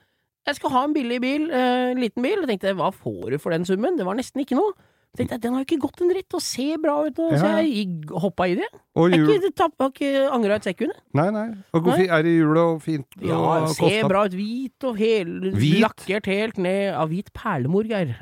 jeg 0.49 0.57
skal 0.57 0.71
ha 0.73 0.79
en 0.88 0.93
billig 0.95 1.19
bil, 1.21 1.43
eh, 1.53 1.91
liten 1.97 2.23
bil. 2.25 2.41
Og 2.41 2.49
tenkte 2.49 2.73
hva 2.77 2.89
får 2.93 3.35
du 3.35 3.38
for 3.38 3.53
den 3.53 3.65
summen? 3.67 3.97
Det 3.97 4.07
var 4.07 4.17
nesten 4.17 4.41
ikke 4.41 4.57
noe. 4.57 4.73
Tenkte 5.17 5.35
jeg, 5.35 5.41
Den 5.43 5.53
har 5.57 5.59
jo 5.63 5.67
ikke 5.67 5.81
gått 5.83 6.01
en 6.05 6.09
dritt, 6.13 6.33
og 6.37 6.41
ser 6.41 6.77
bra 6.79 6.93
ut, 7.03 7.17
og 7.19 7.33
så 7.35 7.49
jeg 7.65 7.87
hoppa 8.23 8.45
i 8.47 8.53
det. 8.55 8.67
Og 8.95 9.11
Jeg 9.11 9.19
har 9.25 9.33
ikke, 9.35 9.49
tapp- 9.59 9.75
har 9.83 9.89
ikke 9.91 10.11
angra 10.31 10.55
et 10.55 10.63
sekund. 10.69 10.93
Nei, 11.19 11.25
nei. 11.35 11.47
Og 11.75 11.85
Nei. 11.89 12.05
er 12.07 12.23
det 12.23 12.31
jula 12.37 12.63
og 12.75 12.81
fint? 12.85 13.07
Ja, 13.19 13.67
ser 13.75 14.07
bra 14.07 14.21
ut. 14.29 14.31
Hvit 14.39 14.87
og 14.87 14.95
hel, 15.01 15.33
Hvit? 15.51 15.81
lakkert 15.83 16.25
helt 16.31 16.57
ned 16.57 16.93
av 16.95 17.09
hvit 17.11 17.27
perlemor, 17.35 17.83
Geir. 17.91 18.15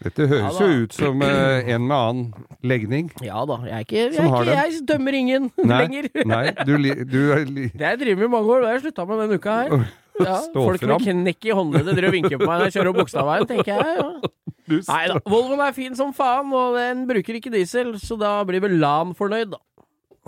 Dette 0.00 0.24
høres 0.30 0.56
Ja 0.56 0.64
jo 0.66 0.84
ut 0.86 0.94
som 0.96 1.20
eh, 1.20 1.68
en 1.74 1.84
med 1.86 1.92
annen 1.92 2.46
legning. 2.64 3.10
Ja 3.20 3.44
da, 3.44 3.58
jeg 3.68 3.84
ikke, 3.84 3.96
jeg, 4.00 4.16
er 4.16 4.30
ikke, 4.32 4.54
jeg 4.72 4.86
dømmer 4.88 5.12
ingen 5.18 5.50
Nei, 5.60 5.80
lenger. 5.84 6.08
nei 6.24 6.44
du, 6.64 6.72
du 7.04 7.18
er 7.36 7.44
li- 7.44 7.68
Det 7.74 7.84
har 7.84 7.98
jeg 7.98 8.06
drevet 8.06 8.18
med 8.22 8.30
i 8.30 8.32
mange 8.32 8.48
år, 8.48 8.60
det 8.64 8.70
har 8.70 8.78
jeg 8.78 8.84
slutta 8.86 9.04
med 9.10 9.20
denne 9.26 9.36
uka 9.36 9.58
her. 9.60 9.90
Ja, 10.24 10.38
folk 10.56 10.82
med 10.88 11.04
knekk 11.04 11.44
i 11.44 11.52
håndleddet 11.52 11.96
driver 12.00 12.08
og 12.08 12.16
vinker 12.16 12.40
på 12.40 12.48
meg 12.48 12.56
når 12.62 12.64
jeg 12.70 12.74
kjører 12.78 12.88
opp 12.94 12.98
Bogstadveien, 13.02 13.46
tenker 13.52 13.76
jeg. 13.76 14.00
Ja. 14.00 14.08
Nei 14.70 15.02
da, 15.10 15.18
Volvoen 15.30 15.62
er 15.66 15.74
fin 15.76 15.96
som 15.98 16.12
faen, 16.16 16.52
og 16.56 16.76
den 16.78 17.02
bruker 17.10 17.36
ikke 17.40 17.52
diesel, 17.54 17.94
så 18.00 18.16
da 18.20 18.36
blir 18.48 18.62
vel 18.64 18.78
Lan 18.82 19.12
fornøyd, 19.18 19.50
da. 19.56 19.60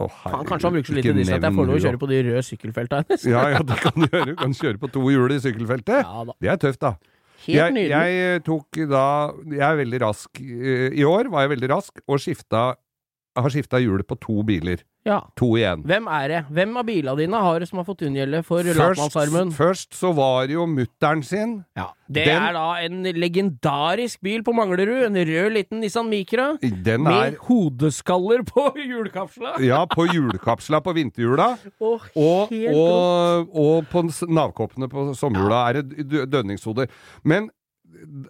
Oh, 0.01 0.09
Han, 0.25 0.47
kanskje 0.49 0.69
han 0.71 0.73
bruker 0.79 0.89
så 0.89 0.95
lite 0.97 1.13
diesel 1.19 1.37
at 1.37 1.45
jeg 1.45 1.53
får 1.59 1.67
lov 1.69 1.77
å 1.77 1.83
kjøre 1.85 1.99
på 2.01 2.09
de 2.09 2.21
røde 2.27 2.43
sykkelfeltene 2.49 3.05
hennes. 3.07 3.27
Ja, 3.35 3.43
ja, 3.53 3.59
det 3.69 3.77
kan 3.83 3.97
du 4.01 4.07
gjøre. 4.09 4.29
Du 4.31 4.37
kan 4.41 4.55
kjøre 4.57 4.81
på 4.81 4.89
to 4.95 5.03
hjul 5.13 5.35
i 5.35 5.41
sykkelfeltet. 5.45 6.07
Ja 6.09 6.23
da. 6.31 6.37
Det 6.41 6.53
er 6.55 6.63
tøft, 6.65 6.81
da. 6.81 6.95
Helt 7.43 7.57
Jeg, 7.59 7.75
nydelig. 7.75 8.15
jeg 8.15 8.43
tok 8.47 8.79
da 8.89 9.05
Jeg 9.51 9.65
er 9.67 9.79
veldig 9.83 10.01
rask. 10.05 10.41
I 10.41 11.05
år 11.05 11.29
var 11.33 11.45
jeg 11.45 11.53
veldig 11.57 11.71
rask 11.75 12.03
og 12.07 12.21
skifta 12.23 12.65
har 13.37 13.49
skifta 13.51 13.79
hjulet 13.81 14.07
på 14.07 14.17
to 14.21 14.43
biler. 14.45 14.83
Ja. 15.09 15.17
To 15.41 15.49
igjen. 15.59 15.81
Hvem 15.89 16.07
er 16.07 16.29
det? 16.31 16.41
Hvem 16.55 16.77
av 16.79 16.85
bilene 16.87 17.17
dine 17.19 17.39
har 17.43 17.59
det 17.59 17.67
som 17.71 17.79
har 17.81 17.87
fått 17.89 18.03
unngjelde 18.07 18.43
for 18.47 18.63
latmannsarmen? 18.63 19.51
først 19.57 19.97
så 19.99 20.13
var 20.15 20.47
det 20.47 20.55
jo 20.55 20.67
mutter'n 20.71 21.23
sin. 21.27 21.65
Ja. 21.75 21.89
Det 22.07 22.27
Den- 22.29 22.43
er 22.43 22.53
da 22.53 22.67
en 22.85 23.03
legendarisk 23.03 24.21
bil 24.23 24.45
på 24.45 24.53
Manglerud. 24.55 25.03
En 25.09 25.17
rød 25.17 25.51
liten 25.57 25.81
Nissan 25.81 26.09
Micra. 26.11 26.57
Den 26.61 27.03
Med 27.03 27.35
er 27.35 27.37
hodeskaller 27.49 28.45
på 28.45 28.69
hjulkapsla. 28.91 29.57
ja, 29.65 29.85
på 29.87 30.07
hjulkapsla 30.13 30.81
på 30.85 30.95
vinterhjula. 30.95 31.57
Åh, 31.81 32.01
Og, 32.15 32.53
og, 32.53 33.57
og 33.57 33.85
på 33.91 34.05
navkoppene 34.29 34.89
på 34.93 35.15
sommerhjula 35.17 35.69
er 35.71 35.83
det 35.83 36.29
dønningshoder. 36.31 36.87
Men 37.25 37.51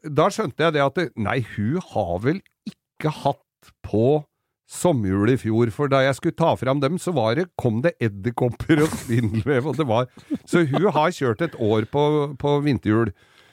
da 0.09 0.29
skjønte 0.33 0.65
jeg 0.65 0.73
det 0.79 0.83
at 0.85 1.17
Nei, 1.17 1.41
hun 1.57 1.81
har 1.93 2.19
vel 2.23 2.41
ikke 2.69 3.11
hatt 3.23 3.73
på 3.85 4.25
sommerhjul 4.71 5.35
i 5.35 5.39
fjor, 5.41 5.73
for 5.75 5.91
da 5.91 6.03
jeg 6.05 6.17
skulle 6.19 6.39
ta 6.39 6.55
fram 6.59 6.81
dem, 6.83 6.99
så 7.01 7.13
det, 7.37 7.49
kom 7.59 7.83
det 7.83 7.95
edderkopper 8.01 8.85
og 8.85 8.95
spindelvev, 9.03 9.67
og 9.73 9.77
det 9.77 9.87
var 9.89 10.09
Så 10.47 10.65
hun 10.67 10.91
har 10.93 11.11
kjørt 11.11 11.43
et 11.43 11.57
år 11.59 11.85
på, 11.91 12.37
på 12.39 12.61
vinterhjul. 12.65 13.13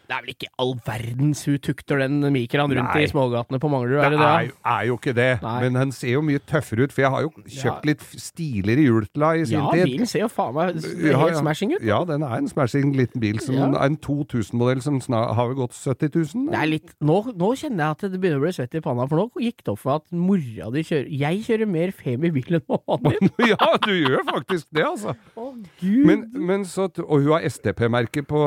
Det 0.10 0.16
er 0.18 0.24
vel 0.26 0.32
ikke 0.34 0.48
all 0.58 0.72
verdens 0.88 1.44
hun 1.46 1.60
tukter 1.62 2.00
den 2.02 2.16
Mikran 2.34 2.72
rundt 2.74 2.96
Nei. 2.96 3.04
i 3.06 3.10
smågatene 3.12 3.60
på 3.62 3.70
Manglerud, 3.70 4.00
er 4.02 4.10
Det 4.10 4.18
det 4.18 4.26
er, 4.26 4.46
jo- 4.48 4.56
er 4.66 4.86
jo 4.88 4.96
ikke 4.98 5.14
det, 5.14 5.28
Nei. 5.44 5.60
men 5.62 5.74
den 5.78 5.92
ser 5.94 6.10
jo 6.16 6.22
mye 6.26 6.40
tøffere 6.50 6.84
ut, 6.88 6.92
for 6.96 7.02
jeg 7.04 7.12
har 7.14 7.22
jo 7.22 7.30
kjøpt 7.46 7.86
Ja. 7.86 7.90
litt 7.92 8.02
stiligere 8.18 8.82
hjul 8.88 9.06
til 9.06 9.22
henne 9.22 9.42
i 9.42 9.46
sin 9.46 9.60
Ja, 9.60 9.70
tid. 9.72 9.86
bilen 9.86 10.08
ser 10.10 10.20
jo 10.26 10.30
faen 10.34 10.54
meg 10.56 10.74
helt 10.74 10.88
Ja, 11.06 11.28
ja. 11.28 11.38
smashing 11.40 11.76
ut. 11.76 11.84
Ja, 11.86 12.00
den 12.10 12.24
er 12.24 12.34
en 12.40 12.48
smashing 12.50 12.96
liten 12.98 13.20
bil. 13.22 13.38
Som 13.40 13.54
Ja. 13.54 13.70
en 13.86 13.98
2000-modell 13.98 14.82
som 14.82 15.00
snart 15.00 15.36
har 15.36 15.48
vel 15.48 15.56
gått 15.62 15.74
70 15.78 16.10
000? 16.34 16.50
Det 16.50 16.58
er 16.60 16.66
litt, 16.66 16.90
nå, 17.02 17.20
nå 17.38 17.52
kjenner 17.54 17.78
jeg 17.78 17.90
at 17.92 18.00
det 18.12 18.20
begynner 18.20 18.42
å 18.42 18.46
bli 18.48 18.52
svett 18.58 18.74
i 18.74 18.82
panna, 18.82 19.08
for 19.08 19.16
nå 19.22 19.30
gikk 19.38 19.62
det 19.64 19.68
opp 19.76 19.80
for 19.80 19.92
meg 19.92 20.02
at 20.02 20.12
mora 20.12 20.72
di 20.74 20.82
kjører 20.90 21.20
Jeg 21.20 21.44
kjører 21.46 21.68
mer 21.70 21.92
Femi-bil 21.94 22.58
enn 22.58 22.66
mamma 22.68 23.14
din. 23.20 23.30
ja, 23.46 23.78
du 23.86 23.94
gjør 23.94 24.26
faktisk 24.26 24.66
det, 24.74 24.84
altså. 24.90 25.14
Å, 25.38 25.54
gud. 25.80 26.06
Men, 26.08 26.32
men 26.34 26.66
så, 26.66 26.90
og 26.98 27.22
hun 27.22 27.32
har 27.34 27.42
STP-merke 27.46 28.26
på, 28.26 28.42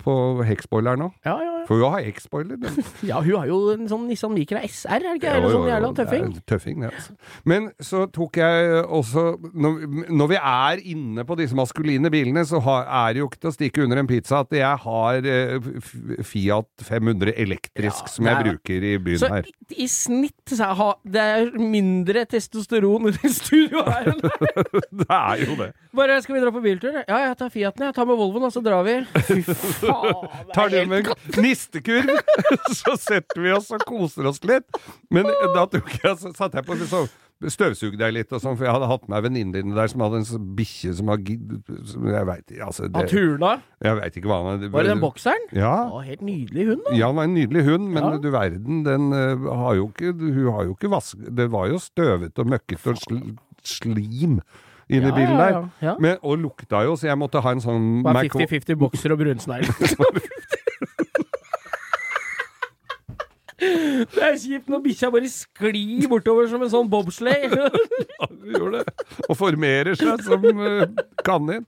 på 0.00 0.16
hekkspoileren 0.46 0.85
X-spoiler 0.86 0.98
nå. 1.00 1.08
Ja, 1.26 1.34
ja, 1.42 1.52
ja. 1.58 1.64
For 1.66 1.80
hun 1.80 1.92
har 1.92 2.04
X-spoiler. 2.06 2.58
ja, 3.10 3.20
hun 3.24 3.34
har 3.40 3.46
jo 3.50 3.56
en 3.74 3.88
sånn 3.90 4.04
Nissan 4.06 4.34
Micra 4.36 4.60
SR, 4.62 4.92
er 4.94 5.02
det 5.02 5.14
ikke? 5.18 5.32
Eller 5.34 5.50
sånn 5.56 5.66
jævla 5.70 5.88
det 5.90 5.98
tøffing. 6.04 6.24
en 6.28 6.36
Tøffing, 6.46 6.76
det, 6.84 6.90
altså. 6.94 7.16
Men 7.50 7.66
så 7.82 8.04
tok 8.14 8.38
jeg 8.38 8.84
også 8.86 9.24
Når, 9.52 9.80
når 10.14 10.30
vi 10.30 10.38
er 10.38 10.82
inne 10.92 11.24
på 11.26 11.36
disse 11.40 11.56
maskuline 11.58 12.10
bilene, 12.14 12.44
så 12.46 12.60
har, 12.62 12.86
er 12.86 13.16
det 13.16 13.22
jo 13.24 13.26
ikke 13.30 13.40
til 13.42 13.50
å 13.50 13.54
stikke 13.56 13.82
under 13.86 13.98
en 14.02 14.06
pizza 14.10 14.40
at 14.44 14.54
jeg 14.54 14.82
har 14.84 15.26
eh, 15.26 15.70
Fiat 16.26 16.86
500 16.86 17.34
elektrisk 17.42 18.06
Ja, 18.06 18.12
som 18.14 18.28
jeg 18.30 18.36
er- 18.36 18.46
bruker 18.46 18.86
i 18.86 18.94
byen 19.02 19.18
Så 19.24 19.32
her. 19.32 19.50
i, 19.66 19.82
i 19.84 19.88
snitt 19.90 20.54
så 20.54 20.70
ha- 20.78 20.92
det 21.02 21.22
er 21.26 21.50
mindre 21.58 22.22
testosteron 22.30 23.10
i 23.10 23.32
studio 23.34 23.82
her 23.86 24.12
enn 24.12 24.22
det. 24.22 24.32
Det 25.02 25.06
er 25.10 25.42
jo 25.42 25.54
det. 25.58 25.70
Bare 25.96 26.16
skal 26.22 26.36
vi 26.36 26.40
dra 26.44 26.50
på 26.54 26.60
biltur? 26.64 26.94
Ja, 27.08 27.18
jeg 27.26 27.36
tar 27.40 27.50
Fiaten, 27.52 27.84
jeg. 27.86 27.94
Tar 27.96 28.06
med 28.08 28.18
Volvoen, 28.20 28.44
og 28.48 28.52
så 28.54 28.60
drar 28.64 28.82
vi. 28.86 28.94
Fy 29.26 29.40
faen. 29.80 30.46
det 30.52 30.56
er 30.62 30.75
det 30.76 30.86
med 30.92 31.12
nistekurv, 31.42 32.16
så 32.80 32.96
setter 33.00 33.42
vi 33.44 33.52
oss 33.56 33.70
og 33.74 33.84
koser 33.88 34.28
oss 34.30 34.42
litt. 34.46 34.80
Men 35.12 35.28
da 35.56 35.66
tok 35.70 35.88
jeg, 35.98 36.18
så 36.22 36.32
satt 36.36 36.56
jeg 36.58 36.66
på 36.68 36.76
så 36.86 37.06
støvsugde 37.52 38.00
jeg 38.00 38.14
litt 38.16 38.30
og 38.32 38.40
sånn, 38.40 38.54
for 38.56 38.64
jeg 38.64 38.72
hadde 38.72 38.86
hatt 38.88 39.02
med 39.12 39.24
venninnene 39.26 39.74
der 39.76 39.90
som 39.92 40.00
hadde 40.06 40.22
en 40.22 40.24
sånn 40.28 40.44
bikkje 40.56 40.94
som 40.96 41.10
har 41.12 41.18
Jeg 41.20 42.28
veit 42.30 42.54
altså, 42.64 42.86
det- 42.88 43.10
jeg 43.84 43.98
veit 43.98 44.16
ikke 44.16 44.30
hva 44.30 44.38
han 44.40 44.62
er. 44.64 44.70
Var 44.72 44.86
det 44.86 44.92
den 44.94 45.02
bokseren? 45.04 45.44
Ja. 45.52 45.74
Å, 45.92 46.00
helt 46.06 46.22
nydelig 46.24 46.64
hund, 46.70 46.84
da. 46.86 46.94
Ja, 46.96 47.10
han 47.10 47.18
var 47.20 47.28
en 47.28 47.34
nydelig 47.36 47.64
hund, 47.68 47.90
men 47.92 48.02
Ja. 48.08 48.16
du 48.24 48.30
verden, 48.32 48.84
den 48.88 49.12
eh, 49.12 49.36
har 49.52 49.74
jo 49.76 49.90
ikke 49.92 50.14
Hun 50.16 50.48
har 50.52 50.64
jo 50.64 50.74
ikke 50.78 50.90
vask... 50.96 51.20
Det 51.28 51.50
var 51.52 51.68
jo 51.68 51.76
støvete 51.82 52.40
og 52.40 52.48
møkkete 52.54 52.94
og 52.94 53.02
sl 53.04 53.20
slim 53.66 54.40
inni 54.88 55.08
Ja, 55.10 55.14
bilen 55.16 55.38
der. 55.40 55.50
ja, 55.50 55.62
ja. 55.90 55.94
Men, 56.00 56.16
og 56.22 56.38
lukta 56.38 56.84
jo, 56.86 56.94
så 56.96 57.08
jeg 57.10 57.18
måtte 57.18 57.40
ha 57.42 57.50
en 57.56 57.60
sånn 57.64 57.86
Mac- 58.06 58.30
50-50 58.30 58.78
bokser 58.78 59.12
og 59.16 59.18
brunsnegl? 59.24 59.66
Det 63.56 64.20
er 64.20 64.34
kjipt 64.36 64.68
når 64.68 64.82
bikkja 64.84 65.08
bare 65.10 65.28
sklir 65.32 66.04
bortover 66.12 66.48
som 66.50 66.60
en 66.62 66.70
sånn 66.70 66.90
bobsleigh. 66.92 67.54
gjør 68.52 68.74
det. 68.74 68.82
Og 69.30 69.38
formerer 69.40 69.96
seg 69.96 70.20
som 70.26 70.44
uh, 70.60 70.84
kanin. 71.24 71.64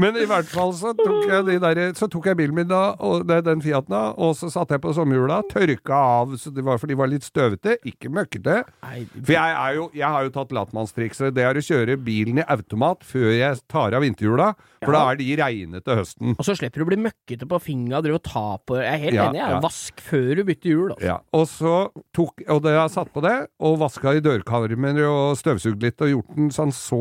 Men 0.00 0.16
i 0.20 0.26
hvert 0.28 0.48
fall 0.50 0.72
så 0.76 0.92
tok 0.96 1.26
jeg, 1.28 1.44
de 1.50 1.56
der, 1.62 1.80
så 1.98 2.08
tok 2.10 2.26
jeg 2.30 2.38
bilen 2.40 2.56
min 2.56 2.68
da, 2.70 2.94
og 3.04 3.26
det 3.28 3.42
den 3.46 3.60
Fiaten 3.64 3.92
da, 3.92 4.02
og 4.16 4.32
så 4.38 4.48
satte 4.52 4.76
jeg 4.76 4.82
på 4.84 4.94
sommerhjula, 4.96 5.40
tørka 5.50 5.98
av, 6.20 6.34
så 6.40 6.52
det 6.54 6.64
var, 6.66 6.80
for 6.80 6.90
de 6.90 6.96
var 6.98 7.10
litt 7.12 7.26
støvete, 7.26 7.76
ikke 7.90 8.10
møkkete. 8.16 8.56
For 8.80 9.34
jeg, 9.34 9.54
er 9.60 9.76
jo, 9.76 9.86
jeg 9.96 10.06
har 10.16 10.26
jo 10.26 10.32
tatt 10.34 10.54
latmannstrikset, 10.56 11.34
det 11.36 11.44
er 11.46 11.60
å 11.60 11.64
kjøre 11.64 11.98
bilen 12.00 12.40
i 12.40 12.46
automat 12.50 13.04
før 13.06 13.28
jeg 13.36 13.60
tar 13.70 13.96
av 13.98 14.04
vinterhjula, 14.06 14.50
for 14.80 14.96
da 14.96 15.02
er 15.12 15.20
de 15.20 15.28
reine 15.42 15.82
til 15.84 16.00
høsten. 16.00 16.34
Og 16.38 16.46
så 16.48 16.56
slipper 16.56 16.80
du 16.80 16.86
å 16.86 16.90
bli 16.90 17.00
møkkete 17.04 17.48
på 17.50 17.60
fingra, 17.62 18.00
og 18.00 18.22
ta 18.24 18.46
på 18.66 18.78
Jeg 18.80 18.88
er 18.94 19.02
helt 19.04 19.14
Ja, 19.18 19.28
enig, 19.28 19.40
jeg. 19.42 19.50
ja. 19.52 19.60
Vask 19.62 20.00
før 20.06 20.30
du 20.40 20.44
bytter 20.48 20.70
hjul. 20.72 20.88
Altså. 20.94 21.06
Ja, 21.10 21.18
og 21.36 21.44
så 21.50 21.74
tok, 22.16 22.42
og 22.48 22.62
da 22.64 22.72
jeg 22.78 22.94
satt 22.96 23.12
på 23.14 23.22
det, 23.24 23.36
og 23.60 23.76
vaska 23.82 24.16
i 24.16 24.22
dørkarmer 24.24 25.02
og 25.06 25.36
støvsugd 25.40 25.84
litt 25.84 26.00
og 26.06 26.10
gjort 26.14 26.34
den 26.38 26.50
sånn 26.54 26.72
så 26.74 27.00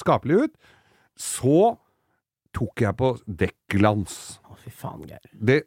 skapelig 0.00 0.46
ut, 0.46 0.54
så 1.20 1.76
tok 2.56 2.82
jeg 2.84 2.96
på 2.98 3.12
dekkglans. 3.42 4.16
Å, 4.48 4.56
fy 4.60 4.72
faen, 4.74 5.04
Geir. 5.08 5.30
Det, 5.32 5.60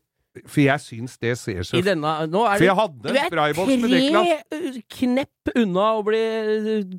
for 0.48 0.64
jeg 0.64 0.82
syns 0.82 1.18
det 1.22 1.36
ser 1.38 1.62
så 1.68 1.78
I 1.78 1.84
denne 1.86 2.12
Nå 2.26 2.42
er 2.50 2.56
For 2.58 2.64
det 2.64 2.70
jeg 2.72 2.78
hadde 2.80 3.04
Du 3.04 3.10
en 3.12 3.20
er 3.22 3.28
sprayboks 3.30 3.74
med 3.84 3.92
dekkglans. 3.94 4.32
tre 4.50 4.64
uh, 4.74 4.80
knepp 4.98 5.52
unna 5.62 5.90
å 6.00 6.06
bli 6.08 6.22
uh, 6.24 6.96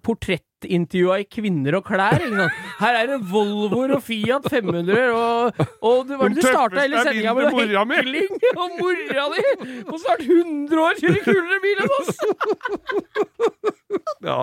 portrettintervjua 0.65 1.19
i 1.21 1.25
Kvinner 1.29 1.77
og 1.79 1.85
klær. 1.87 2.23
Her 2.81 2.99
er 2.99 3.07
det 3.13 3.19
Volvoer 3.31 3.95
og 3.97 4.03
Fiat 4.05 4.47
500 4.51 5.13
og, 5.15 5.61
og 5.85 6.09
du, 6.09 6.15
hva 6.17 6.29
det 6.31 6.39
du 6.41 6.43
starta 6.47 6.81
hele 6.85 7.03
sendinga 7.05 7.35
med? 7.37 7.53
mora 7.55 7.85
mi. 7.85 8.23
Og 8.55 8.79
mora 8.81 9.27
di! 9.35 9.83
På 9.89 9.99
snart 10.01 10.25
100 10.25 10.81
år 10.85 11.01
kjører 11.01 11.23
kulere 11.27 11.61
bil 11.65 11.85
enn 11.85 11.95
oss! 12.01 12.15
Ja, 14.25 14.41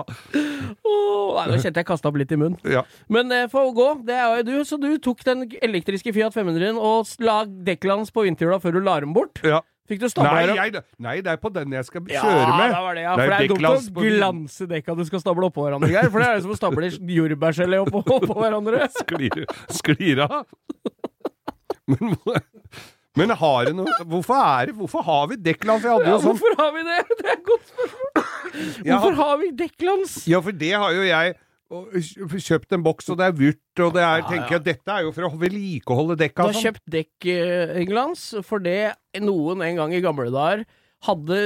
Oh, 0.86 1.34
nei, 1.36 1.44
nå 1.50 1.56
kjente 1.60 1.80
jeg 1.82 1.86
kasta 1.88 2.08
opp 2.10 2.16
litt 2.20 2.30
i 2.32 2.38
munnen. 2.38 2.58
ja. 2.70 2.84
Men 3.12 3.28
det 3.30 3.40
får 3.52 3.72
gå, 3.76 3.88
det 4.06 4.14
er 4.16 4.38
jo 4.38 4.44
du. 4.46 4.54
Så 4.68 4.78
du 4.80 4.88
tok 5.02 5.22
den 5.26 5.44
elektriske 5.64 6.12
Fiat 6.14 6.34
500-en 6.36 6.78
og 6.80 7.10
la 7.24 7.42
dekklans 7.46 8.12
på 8.14 8.24
vinterhjula 8.28 8.60
før 8.62 8.78
du 8.78 8.80
la 8.86 8.98
dem 9.02 9.12
bort? 9.16 9.42
ja. 9.44 9.60
Fikk 9.90 9.98
du 9.98 10.04
Nei, 10.06 10.10
stabla 10.12 10.42
dem? 10.46 10.56
jeg, 10.60 10.82
nei, 11.02 11.14
det 11.26 11.30
er 11.32 11.38
på 11.42 11.50
den 11.52 11.72
jeg 11.74 11.84
skal 11.88 12.04
Ja, 12.12 12.22
kjøre 12.22 12.52
med. 12.54 12.68
Det 12.70 12.82
var 12.86 12.94
det, 12.94 13.02
ja. 13.02 13.14
Det 13.16 13.22
er 13.22 13.26
For 13.26 13.32
det 13.32 13.38
er 13.38 13.50
dumt 13.50 13.98
å 13.98 14.04
glanse 14.06 14.66
dekka 14.70 14.94
du 14.94 15.02
skal 15.08 15.22
stable 15.24 15.48
oppå 15.50 15.64
hverandre, 15.66 15.90
Geir. 15.90 16.10
For 16.14 16.22
det 16.22 16.28
er 16.28 16.38
det 16.38 16.44
som 16.46 16.54
å 16.54 16.58
stable 16.60 16.90
jordbærgelé 17.18 17.80
oppå, 17.82 18.02
oppå 18.06 18.36
hverandre. 18.38 18.86
sklir, 19.00 19.42
sklir 19.74 20.22
av. 20.28 20.44
Men, 21.90 22.14
men 23.18 23.32
har 23.36 23.64
det 23.66 23.72
noe 23.74 23.90
Hvorfor 24.08 24.38
er 24.38 24.70
det 24.70 24.74
Hvorfor 24.78 25.02
har 25.04 25.24
vi 25.32 25.36
dekklans? 25.50 25.82
Jeg 25.82 25.90
hadde 25.90 26.12
Ja, 26.12 26.18
sånn 26.22 26.36
hvorfor 26.38 26.54
har 26.60 26.70
vi 26.76 26.84
det? 26.86 26.98
Det 27.18 27.26
er 27.26 27.32
et 27.34 27.42
godt 27.48 27.72
spørsmål. 27.72 28.22
Ja. 28.86 29.00
Hvorfor 29.02 29.16
har 29.18 29.34
vi 29.42 29.48
dekklans? 29.58 30.14
Ja, 30.30 30.40
for 30.46 30.54
det 30.62 30.70
har 30.78 30.94
jo 30.94 31.02
jeg 31.08 31.34
og 31.72 31.94
kj- 31.96 32.28
kjøpt 32.46 32.74
en 32.76 32.82
boks, 32.84 33.08
og 33.12 33.16
det 33.18 33.26
er 33.30 33.36
vurt, 33.38 33.80
og 33.86 33.92
det 33.96 34.02
er, 34.04 34.22
tenker 34.28 34.56
jeg, 34.58 34.64
dette 34.66 34.92
er 34.92 35.06
jo 35.06 35.12
for 35.16 35.26
å 35.28 35.32
vedlikeholde 35.40 36.16
Du 36.18 36.22
dekka. 36.24 36.42
har 36.44 36.52
og 36.52 36.58
sånn. 36.58 36.66
kjøpt 36.68 36.84
dekklans 36.92 38.24
fordi 38.46 38.76
noen 39.24 39.62
en 39.64 39.78
gang 39.80 39.94
i 39.96 40.02
gamle 40.04 40.30
dager 40.34 40.64
hadde 41.08 41.40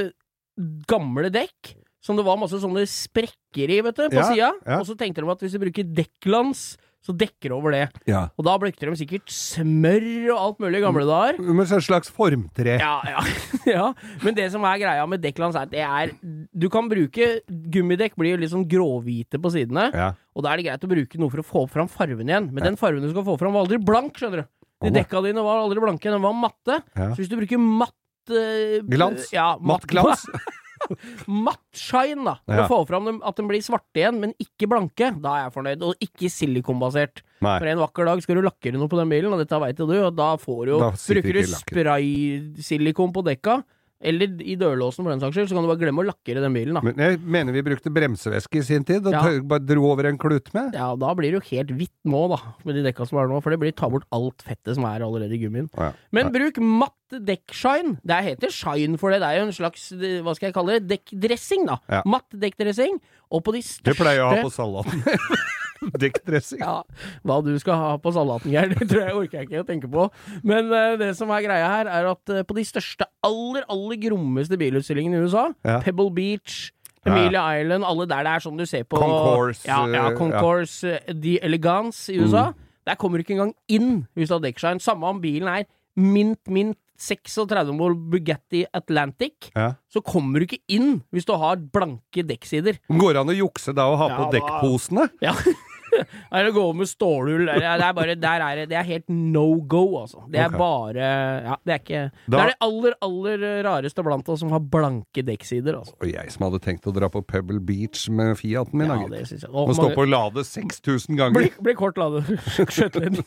gamle 0.89 1.29
dekk 1.33 1.75
som 2.03 2.15
det 2.15 2.23
var 2.27 2.37
masse 2.39 2.55
sånne 2.61 2.85
sprekker 2.87 3.71
i, 3.73 3.81
vet 3.83 3.97
du, 3.97 4.05
på 4.13 4.15
Ja, 4.21 4.27
sida. 4.29 4.51
ja. 4.65 4.77
Og 4.79 4.85
så 4.87 4.95
tenkte 4.97 5.23
de 5.23 5.31
at 5.33 5.41
hvis 5.43 5.51
du 5.57 5.59
bruker 5.59 5.83
dekklans, 5.97 6.77
så 7.07 7.15
dekker 7.15 7.53
over 7.55 7.71
det. 7.71 7.85
Ja. 8.09 8.25
Og 8.35 8.43
da 8.43 8.57
brukte 8.59 8.83
de 8.89 8.95
sikkert 8.99 9.31
smør 9.31 10.05
og 10.33 10.39
alt 10.43 10.57
mulig 10.63 10.81
i 10.81 10.83
gamle 10.83 11.05
dager. 11.07 11.39
Med 11.39 11.69
sånn 11.71 11.83
slags 11.85 12.11
formtre. 12.11 12.75
Ja, 12.81 12.97
ja, 13.07 13.23
ja. 13.77 13.85
Men 14.25 14.35
det 14.37 14.49
som 14.51 14.65
er 14.67 14.81
greia 14.83 15.05
med 15.07 15.23
dekklands, 15.23 15.55
er 15.55 15.69
at 15.69 15.71
det 15.71 15.85
er 15.87 16.11
Du 16.51 16.67
kan 16.73 16.89
bruke 16.91 17.29
Gummidekk 17.47 18.17
blir 18.19 18.35
jo 18.35 18.41
litt 18.43 18.51
sånn 18.51 18.67
gråhvite 18.69 19.39
på 19.39 19.53
sidene, 19.55 19.87
Ja. 19.95 20.09
og 20.35 20.43
da 20.43 20.51
er 20.51 20.59
det 20.61 20.67
greit 20.67 20.83
å 20.83 20.91
bruke 20.91 21.19
noe 21.23 21.31
for 21.31 21.41
å 21.43 21.47
få 21.47 21.63
fram 21.71 21.87
farven 21.91 22.27
igjen. 22.27 22.51
Men 22.51 22.67
den 22.73 22.79
farven 22.79 23.01
du 23.05 23.09
skal 23.13 23.23
få 23.27 23.37
fram, 23.39 23.55
var 23.55 23.65
aldri 23.65 23.79
blank, 23.79 24.19
skjønner 24.19 24.43
du. 24.43 24.51
De 24.85 24.91
dekka 24.99 25.23
dine 25.25 25.41
var 25.41 25.63
aldri 25.63 25.81
blanke, 25.81 26.11
de 26.11 26.19
var 26.21 26.35
matte. 26.37 26.81
Så 26.93 27.15
hvis 27.17 27.31
du 27.31 27.37
bruker 27.39 27.57
matt 27.63 27.95
eh, 28.35 28.83
Glans? 28.85 29.31
Ja, 29.33 29.53
Matt 29.63 29.87
glans? 29.89 30.27
matt 31.47 31.63
shine, 31.75 32.23
da. 32.25 32.35
Ja. 32.47 32.65
å 32.65 32.67
få 32.71 32.81
fram 32.89 33.09
dem, 33.09 33.21
at 33.27 33.39
de 33.39 33.45
blir 33.49 33.63
svarte 33.65 34.01
igjen, 34.01 34.19
men 34.23 34.35
ikke 34.41 34.69
blanke. 34.71 35.11
Da 35.23 35.37
er 35.37 35.47
jeg 35.47 35.55
fornøyd. 35.57 35.85
Og 35.87 36.07
ikke 36.07 36.31
silikonbasert. 36.33 37.23
Nei. 37.45 37.55
For 37.59 37.69
en 37.69 37.81
vakker 37.83 38.09
dag 38.09 38.21
skal 38.25 38.39
du 38.39 38.45
lakkere 38.47 38.79
noe 38.79 38.91
på 38.91 38.99
den 38.99 39.11
bilen, 39.13 39.33
og 39.33 39.41
dette 39.43 39.61
veit 39.61 39.81
jo 39.81 39.89
du, 39.89 39.97
og 40.01 40.13
da 40.17 40.33
får 40.41 40.61
du 40.65 40.73
jo 40.73 40.79
Bruker 40.87 41.37
du 41.37 41.43
spraysilikon 41.51 43.13
på 43.15 43.25
dekka, 43.27 43.59
eller 43.99 44.41
i 44.45 44.55
dørlåsen 44.59 45.01
for 45.03 45.09
den 45.09 45.19
saks 45.23 45.33
skyld, 45.37 45.47
så 45.49 45.55
kan 45.57 45.65
du 45.65 45.69
bare 45.71 45.81
glemme 45.81 46.03
å 46.03 46.07
lakkere 46.07 46.43
den 46.43 46.53
bilen, 46.53 46.77
da. 46.77 46.81
Men 46.85 46.99
jeg 47.01 47.19
mener 47.23 47.55
vi 47.55 47.63
brukte 47.65 47.89
bremsevæske 47.93 48.59
i 48.59 48.65
sin 48.67 48.83
tid, 48.85 49.07
og 49.09 49.13
Ja. 49.13 49.23
bare 49.41 49.65
dro 49.65 49.87
over 49.91 50.05
en 50.05 50.17
klut 50.21 50.53
med. 50.53 50.73
Ja, 50.77 50.95
da 50.95 51.13
blir 51.17 51.31
det 51.33 51.39
jo 51.41 51.45
helt 51.55 51.73
hvitt 51.77 51.95
nå, 52.05 52.21
da, 52.29 52.37
med 52.63 52.75
de 52.77 52.83
dekka 52.91 53.07
som 53.09 53.17
er 53.17 53.27
nå, 53.27 53.41
for 53.41 53.49
det 53.49 53.59
blir 53.59 53.73
ta 53.73 53.89
bort 53.89 54.05
alt 54.13 54.43
fettet 54.45 54.75
som 54.75 54.85
er 54.85 55.01
allerede 55.01 55.33
i 55.33 55.41
gummien. 55.41 55.69
Ja. 55.75 55.91
Men 56.11 56.31
bruk 56.31 56.57
matt 56.61 56.93
dekkshine. 57.09 57.97
Det 58.05 58.23
heter 58.23 58.51
shine 58.51 58.97
for 58.99 59.09
det, 59.11 59.21
det 59.23 59.27
er 59.31 59.39
jo 59.41 59.47
en 59.47 59.55
slags, 59.55 59.89
hva 60.23 60.35
skal 60.35 60.49
jeg 60.51 60.53
kalle 60.59 60.79
det, 60.79 60.87
dekkdressing, 60.93 61.65
da. 61.65 61.79
Ja. 61.89 62.01
Matt 62.05 62.29
dekkdressing, 62.31 62.99
og 63.31 63.43
på 63.43 63.53
de 63.53 63.61
største 63.65 63.83
Det 63.93 63.97
pleier 63.97 64.21
jeg 64.21 64.25
å 64.27 64.33
ha 64.35 64.43
på 64.43 64.53
salaten. 64.53 65.01
Dekkdressing. 66.03 66.61
Ja, 66.63 66.81
hva 67.27 67.37
du 67.45 67.51
skal 67.61 67.77
ha 67.81 67.89
på 68.01 68.13
salaten, 68.15 68.51
Geir, 68.53 68.71
det 68.73 68.87
tror 68.89 69.03
jeg 69.03 69.15
orker 69.19 69.37
jeg 69.41 69.49
ikke 69.49 69.63
å 69.63 69.67
tenke 69.67 69.89
på. 69.91 70.07
Men 70.47 70.71
uh, 70.73 70.95
det 70.99 71.11
som 71.19 71.31
er 71.35 71.43
greia 71.45 71.67
her, 71.73 71.91
er 71.99 72.09
at 72.11 72.33
uh, 72.33 72.41
på 72.47 72.57
de 72.57 72.65
største, 72.67 73.07
aller, 73.25 73.65
aller 73.71 73.99
grommeste 74.07 74.57
bilutstillingene 74.59 75.19
i 75.21 75.27
USA, 75.27 75.47
Ja. 75.67 75.79
Pebble 75.85 76.09
Beach, 76.15 76.71
Ja. 77.05 77.13
Amelia 77.13 77.41
Island, 77.61 77.85
alle 77.87 78.03
der 78.09 78.25
det 78.25 78.31
er 78.35 78.41
sånn 78.43 78.57
du 78.59 78.65
ser 78.67 78.83
på 78.83 78.99
Concourse, 78.99 79.61
Ja, 79.67 79.77
ja 79.87 80.09
eh, 80.09 80.15
Concourse, 80.17 80.81
ja. 80.83 81.13
The 81.13 81.37
Elegance 81.45 82.09
i 82.11 82.17
USA. 82.19 82.49
Der 82.87 82.97
kommer 82.99 83.19
du 83.19 83.23
ikke 83.23 83.35
engang 83.37 83.53
inn 83.71 84.01
hvis 84.17 84.27
du 84.27 84.35
har 84.35 84.41
dekkshine. 84.43 84.81
Samme 84.83 85.07
om 85.07 85.21
bilen 85.23 85.47
er 85.47 85.63
mint, 85.95 86.41
mint 86.51 86.75
36 86.97 87.71
mål 87.77 87.93
Bugatti 88.11 88.65
Atlantic, 88.75 89.51
Ja. 89.55 89.75
så 89.87 90.01
kommer 90.01 90.39
du 90.41 90.47
ikke 90.47 90.59
inn 90.67 91.03
hvis 91.13 91.25
du 91.29 91.33
har 91.37 91.55
blanke 91.61 92.23
dekksider. 92.25 92.79
Går 92.89 93.13
det 93.13 93.21
an 93.21 93.31
å 93.31 93.37
jukse 93.37 93.71
da 93.77 93.85
og 93.91 93.99
ha 94.01 94.07
Ja, 94.09 94.17
på 94.17 94.31
dekkposene? 94.33 95.07
Ja. 95.21 95.35
Er 96.37 96.43
det 96.47 96.51
å 96.51 96.55
gå 96.57 96.65
med 96.77 96.89
stålhull. 96.89 97.45
det 97.47 97.63
er, 97.63 97.93
bare, 97.97 98.15
Der 98.19 98.43
er 98.45 98.61
det 98.61 98.65
Det 98.71 98.77
er 98.79 98.87
helt 98.87 99.07
no 99.09 99.45
go, 99.61 99.83
altså. 100.01 100.23
Det 100.31 100.41
er 100.41 100.47
okay. 100.51 100.59
bare 100.61 101.09
Ja, 101.47 101.57
det 101.65 101.75
er 101.75 101.81
ikke 101.83 102.03
Da- 102.27 102.37
Det 102.37 102.41
er 102.43 102.51
det 102.51 102.57
aller, 102.67 102.97
aller 103.07 103.45
rareste 103.67 104.03
blant 104.05 104.29
oss 104.29 104.41
som 104.43 104.51
har 104.53 104.59
blanke 104.59 105.23
dekksider, 105.25 105.79
altså. 105.79 105.95
Og 106.01 106.11
jeg 106.11 106.31
som 106.33 106.47
hadde 106.47 106.61
tenkt 106.63 106.87
å 106.89 106.93
dra 106.95 107.09
på 107.09 107.23
Pebble 107.25 107.59
Beach 107.63 108.07
med 108.09 108.37
Fiaten 108.39 108.77
min. 108.77 108.87
Ja, 108.87 108.99
da, 109.07 109.23
gitt. 109.23 109.47
Må 109.51 109.67
Å, 109.67 109.77
stå 109.77 109.91
på 109.95 110.05
og 110.05 110.11
lade 110.13 110.43
6000 110.47 111.17
ganger. 111.17 111.39
Blir, 111.39 111.61
bli 111.63 111.77
kort 111.77 111.97
lade. 111.97 112.23
Skjøteledning. 112.77 113.23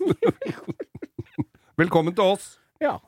Velkommen 1.81 2.15
til 2.15 2.37
oss! 2.37 2.59
Ja. 2.81 2.99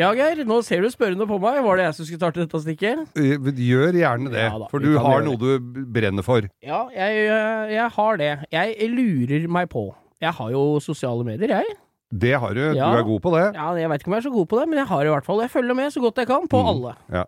Ja, 0.00 0.10
Geir, 0.16 0.40
nå 0.48 0.62
ser 0.64 0.80
du 0.80 0.88
spørrende 0.92 1.26
på 1.28 1.36
meg. 1.42 1.58
Var 1.66 1.76
det 1.76 1.84
jeg 1.84 1.96
som 1.98 2.06
skulle 2.08 2.20
starte 2.22 2.40
dette 2.46 2.60
stikket? 2.64 3.02
Eh, 3.20 3.36
Gjør 3.60 3.92
gjerne 4.00 4.30
det, 4.32 4.46
Ja 4.46 4.56
da, 4.62 4.68
for 4.72 4.80
du 4.80 4.94
har 4.96 5.20
noe 5.26 5.36
du 5.36 5.84
brenner 5.92 6.24
for. 6.24 6.46
Ja, 6.64 6.86
jeg, 6.94 7.26
øh, 7.28 7.74
jeg 7.74 7.88
har 7.98 8.16
det. 8.22 8.30
Jeg 8.54 8.90
lurer 8.94 9.46
meg 9.52 9.68
på. 9.72 9.90
Jeg 10.24 10.32
har 10.36 10.50
jo 10.56 10.64
sosiale 10.80 11.24
medier, 11.28 11.52
jeg. 11.60 11.76
Det 12.10 12.32
har 12.42 12.56
du. 12.56 12.62
Ja. 12.74 12.88
Du 12.90 12.98
er 12.98 13.04
god 13.06 13.20
på 13.22 13.30
det. 13.36 13.44
Ja, 13.54 13.68
jeg 13.78 13.88
veit 13.92 14.00
ikke 14.02 14.10
om 14.10 14.16
jeg 14.16 14.24
er 14.24 14.28
så 14.30 14.32
god 14.34 14.46
på 14.50 14.58
det, 14.58 14.64
men 14.72 14.80
jeg 14.82 14.88
har 14.90 15.04
i 15.06 15.12
hvert 15.12 15.24
fall 15.28 15.40
Jeg 15.44 15.50
følger 15.52 15.76
med 15.78 15.92
så 15.94 16.00
godt 16.02 16.16
jeg 16.18 16.26
kan 16.32 16.48
på 16.50 16.58
Mm. 16.64 16.70
alle. 16.72 16.94
Ja. 17.12 17.24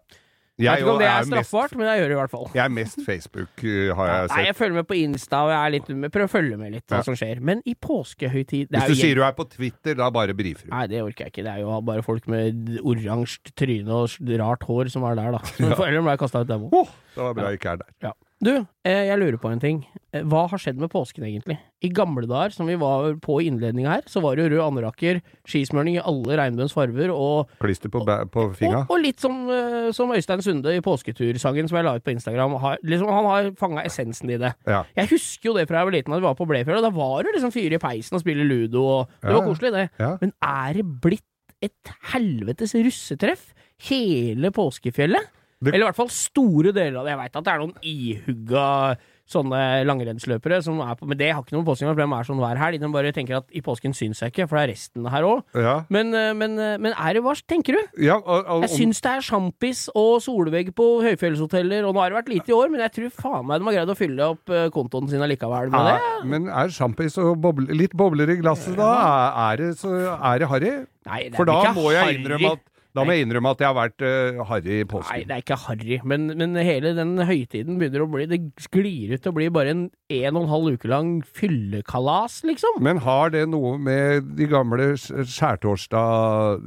Jeg 0.63 0.73
vet 0.73 0.83
ikke 0.85 0.93
om 0.95 1.01
det 1.03 1.09
er 1.11 1.27
straffbart, 1.29 1.75
men 1.79 1.89
jeg 1.91 2.01
gjør 2.01 2.09
det 2.13 2.17
i 2.17 2.19
hvert 2.21 2.33
fall. 2.33 2.47
Jeg 2.55 2.63
er 2.65 2.75
mest 2.79 3.03
Facebook, 3.07 3.53
uh, 3.65 3.93
har 3.99 4.11
jeg 4.13 4.31
Nei, 4.33 4.41
jeg 4.47 4.57
følger 4.59 4.79
med 4.79 4.89
på 4.89 4.99
Insta, 5.01 5.43
og 5.47 5.53
jeg 5.53 5.61
er 5.61 5.75
litt, 5.77 5.93
prøver 6.15 6.29
å 6.29 6.33
følge 6.33 6.59
med 6.61 6.73
litt 6.77 6.87
hva 6.87 7.01
Ja. 7.03 7.07
som 7.09 7.19
skjer. 7.19 7.41
Men 7.41 7.63
i 7.67 7.75
påskehøytid 7.75 8.73
Hvis 8.73 8.89
du 8.93 8.95
sier 8.99 9.15
du 9.19 9.23
er 9.27 9.37
på 9.37 9.49
Twitter, 9.51 9.95
da 9.99 10.11
bare 10.15 10.35
brifer 10.35 10.67
du. 10.69 10.73
Nei, 10.75 10.87
det 10.93 11.03
orker 11.03 11.27
jeg 11.27 11.35
ikke. 11.35 11.47
Det 11.47 11.53
er 11.55 11.63
jo 11.65 11.81
bare 11.87 12.03
folk 12.07 12.29
med 12.33 12.79
oransje 12.83 13.55
tryne 13.59 13.89
og 14.03 14.35
rart 14.43 14.63
hår 14.69 14.91
som 14.95 15.05
er 15.09 15.17
der, 15.19 15.33
da. 15.39 15.43
Så 15.77 15.87
Ellers 15.87 16.05
ble 16.05 16.17
jeg 16.17 16.23
kasta 16.25 16.43
ut 16.45 16.51
dem 16.51 16.69
òg. 16.69 16.77
Oh, 16.83 16.93
det 17.15 17.23
var 17.27 17.35
bra 17.39 17.51
jeg 17.53 17.61
ikke 17.61 17.75
er 17.77 17.83
der. 17.85 17.91
Ja. 18.09 18.13
Du, 18.43 18.51
eh, 18.83 19.05
jeg 19.07 19.19
lurer 19.21 19.37
på 19.39 19.53
en 19.53 19.61
ting. 19.63 19.77
Eh, 20.11 20.25
Hva 20.27 20.49
har 20.51 20.59
skjedd 20.59 20.81
med 20.83 20.91
påsken, 20.91 21.23
egentlig? 21.23 21.55
I 21.87 21.91
gamle 21.95 22.25
dager, 22.27 22.51
som 22.51 22.67
vi 22.67 22.75
var 22.75 23.13
på 23.23 23.37
i 23.39 23.47
innledninga 23.47 23.93
her, 23.93 24.03
så 24.11 24.19
var 24.25 24.35
det 24.35 24.43
jo 24.49 24.57
rød 24.57 24.63
anderakker, 24.65 25.21
skismørning 25.47 26.01
i 26.01 26.03
alle 26.03 26.39
regnbuens 26.41 26.75
farver, 26.75 27.13
og, 27.15 27.53
Klister 27.63 27.93
på, 27.95 28.03
på 28.35 28.47
fingra? 28.59 28.81
og, 28.83 28.91
og 28.97 28.99
litt 29.05 29.23
som, 29.23 29.37
eh, 29.47 29.93
som 29.95 30.11
Øystein 30.11 30.43
Sunde 30.43 30.75
i 30.75 30.83
påsketursangen 30.83 31.71
som 31.71 31.79
jeg 31.79 31.87
la 31.87 31.93
ut 32.01 32.03
på 32.07 32.15
Instagram. 32.17 32.57
Har, 32.65 32.83
liksom, 32.83 33.13
han 33.15 33.29
har 33.31 33.51
fanga 33.63 33.85
essensen 33.87 34.33
i 34.35 34.41
det. 34.43 34.51
Ja. 34.67 34.81
Jeg 34.99 35.13
husker 35.15 35.53
jo 35.53 35.55
det 35.61 35.69
fra 35.71 35.79
jeg 35.85 35.91
var 35.93 35.97
liten, 36.01 36.17
at 36.17 36.23
vi 36.25 36.27
var 36.27 36.35
på 36.43 36.49
Blefjell, 36.51 36.81
og 36.83 36.89
da 36.89 36.91
var 36.99 37.23
det 37.29 37.37
liksom 37.37 37.55
fyre 37.55 37.79
i 37.79 37.83
peisen 37.87 38.19
og 38.19 38.25
spille 38.25 38.49
ludo, 38.49 38.83
og 38.83 39.13
det 39.23 39.31
Ja, 39.31 39.37
var 39.39 39.47
koselig, 39.47 39.71
det. 39.79 39.87
Ja. 40.03 40.17
Men 40.21 40.35
er 40.43 40.81
det 40.81 40.89
blitt 41.07 41.29
et 41.63 41.95
helvetes 42.11 42.75
russetreff? 42.75 43.53
Hele 43.87 44.51
påskefjellet? 44.55 45.31
Det- 45.63 45.75
Eller 45.75 45.87
i 45.87 45.89
hvert 45.91 46.01
fall 46.03 46.13
store 46.13 46.73
deler 46.75 46.99
av 46.99 47.07
det. 47.07 47.15
Jeg 47.15 47.23
veit 47.23 47.37
at 47.37 47.45
det 47.45 47.53
er 47.53 47.63
noen 47.63 47.75
ihugga 47.87 48.97
sånne 49.33 49.61
langrennsløpere 49.89 50.59
som 50.65 50.81
er 50.85 50.97
på 50.99 51.07
Men 51.09 51.19
det 51.21 51.31
har 51.33 51.43
ikke 51.45 51.55
noen 51.55 51.67
påsken 51.67 51.89
for 51.89 52.01
de 52.01 52.05
er 52.05 52.27
sånn 52.27 52.41
hver 52.43 52.59
helg. 52.61 52.81
De 52.83 52.91
bare 52.93 53.13
tenker 53.15 53.39
at 53.39 53.47
i 53.55 53.63
påsken 53.65 53.95
syns 53.97 54.21
jeg 54.21 54.33
ikke, 54.33 54.49
for 54.51 54.59
det 54.59 54.65
er 54.67 54.73
resten 54.75 55.07
her 55.13 55.27
òg. 55.29 55.43
Ja. 55.55 55.75
Men, 55.89 56.13
eh, 56.15 56.33
men, 56.37 56.59
eh, 56.59 56.77
men 56.83 56.93
er 56.93 57.15
det 57.15 57.23
hva 57.25 57.35
tenker 57.49 57.79
du? 57.79 58.03
ja 58.03 58.17
og, 58.19 58.47
og, 58.47 58.67
Jeg 58.67 58.75
syns 58.77 59.01
det 59.01 59.13
er 59.13 59.25
sjampis 59.25 59.89
og 59.95 60.21
solvegg 60.25 60.73
på 60.75 60.89
høyfjellshoteller, 61.07 61.87
og 61.87 61.95
nå 61.95 62.03
har 62.03 62.11
det 62.11 62.19
vært 62.21 62.33
lite 62.35 62.53
i 62.53 62.57
år, 62.57 62.71
men 62.71 62.81
jeg 62.85 62.93
tror 62.99 63.15
faen 63.23 63.47
meg 63.47 63.61
de 63.61 63.65
har 63.71 63.79
greid 63.79 63.95
å 63.95 63.99
fylle 63.99 64.29
opp 64.35 64.51
eh, 64.51 64.69
kontoen 64.75 65.09
sin 65.09 65.23
allikevel 65.25 65.71
med 65.73 65.89
det. 65.89 65.95
er, 66.03 66.27
men 66.35 66.49
er 66.49 66.75
sjampis 66.75 67.17
og 67.23 67.41
boble, 67.41 67.71
litt 67.73 67.95
bobler 67.97 68.35
i 68.35 68.41
glasset 68.43 68.77
da? 68.77 68.91
Er, 69.53 69.57
det 69.57 69.79
så 69.79 69.95
er 70.19 70.43
det 70.43 70.49
harry? 70.51 70.75
Nei, 71.07 71.23
det 71.29 71.33
er 71.33 71.39
For 71.39 71.49
da 71.49 71.63
ikke 71.63 71.75
må 71.79 71.89
jeg 71.95 72.19
innrømme 72.21 72.53
at 72.59 72.69
da 72.95 73.05
må 73.09 73.15
jeg 73.17 73.25
innrømme 73.25 73.49
at 73.55 73.61
jeg 73.63 73.69
har 73.71 73.77
vært 73.79 74.03
uh, 74.05 74.43
harry 74.51 74.75
i 74.83 74.85
påsken. 74.85 75.15
Nei, 75.17 75.23
det 75.25 75.33
er 75.37 75.41
ikke 75.45 75.57
harry, 75.65 75.97
men, 76.05 76.27
men 76.37 76.57
hele 76.61 76.91
den 76.99 77.15
høytiden 77.25 77.79
begynner 77.81 78.03
å 78.05 78.09
bli 78.13 78.27
Det 78.29 78.39
sklir 78.61 79.15
ut 79.15 79.23
til 79.25 79.33
å 79.33 79.37
bli 79.39 79.47
bare 79.49 79.73
en 79.73 79.87
en 80.13 80.37
og 80.37 80.43
en 80.45 80.51
halv 80.51 80.75
uke 80.77 80.89
lang 80.93 81.23
fyllekalas, 81.25 82.43
liksom. 82.45 82.83
Men 82.85 82.99
har 83.01 83.31
det 83.33 83.47
noe 83.49 83.79
med 83.81 84.35
de 84.37 84.45
gamle 84.51 84.91
skjærtorsdag- 85.01 86.61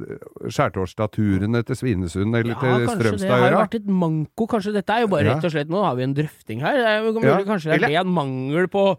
skjærtorsdagturene 0.50 1.62
til 1.68 1.76
Svinesund 1.78 2.34
eller 2.34 2.54
Ja, 2.54 2.58
til 2.58 2.88
Strømstad? 2.90 3.22
det 3.22 3.30
å 3.30 3.36
har 3.36 3.50
jo 3.52 3.56
har 3.56 3.66
vært 3.68 3.78
et 3.78 3.86
manko. 3.86 4.46
Kanskje 4.50 4.72
dette 4.74 4.90
er 4.96 5.00
jo 5.06 5.12
bare 5.12 5.24
Ja. 5.24 5.34
rett 5.34 5.44
og 5.46 5.50
slett 5.54 5.68
Nå 5.70 5.82
har 5.84 5.94
vi 5.94 6.02
en 6.02 6.14
drøfting 6.14 6.60
her. 6.60 6.74
Det 6.76 6.86
er 6.86 6.96
Ja, 7.22 7.38
kanskje 7.44 7.70
det 7.70 7.82
er 7.82 7.86
det 7.88 7.96
en 8.02 8.14
mangel 8.14 8.66
på 8.68 8.96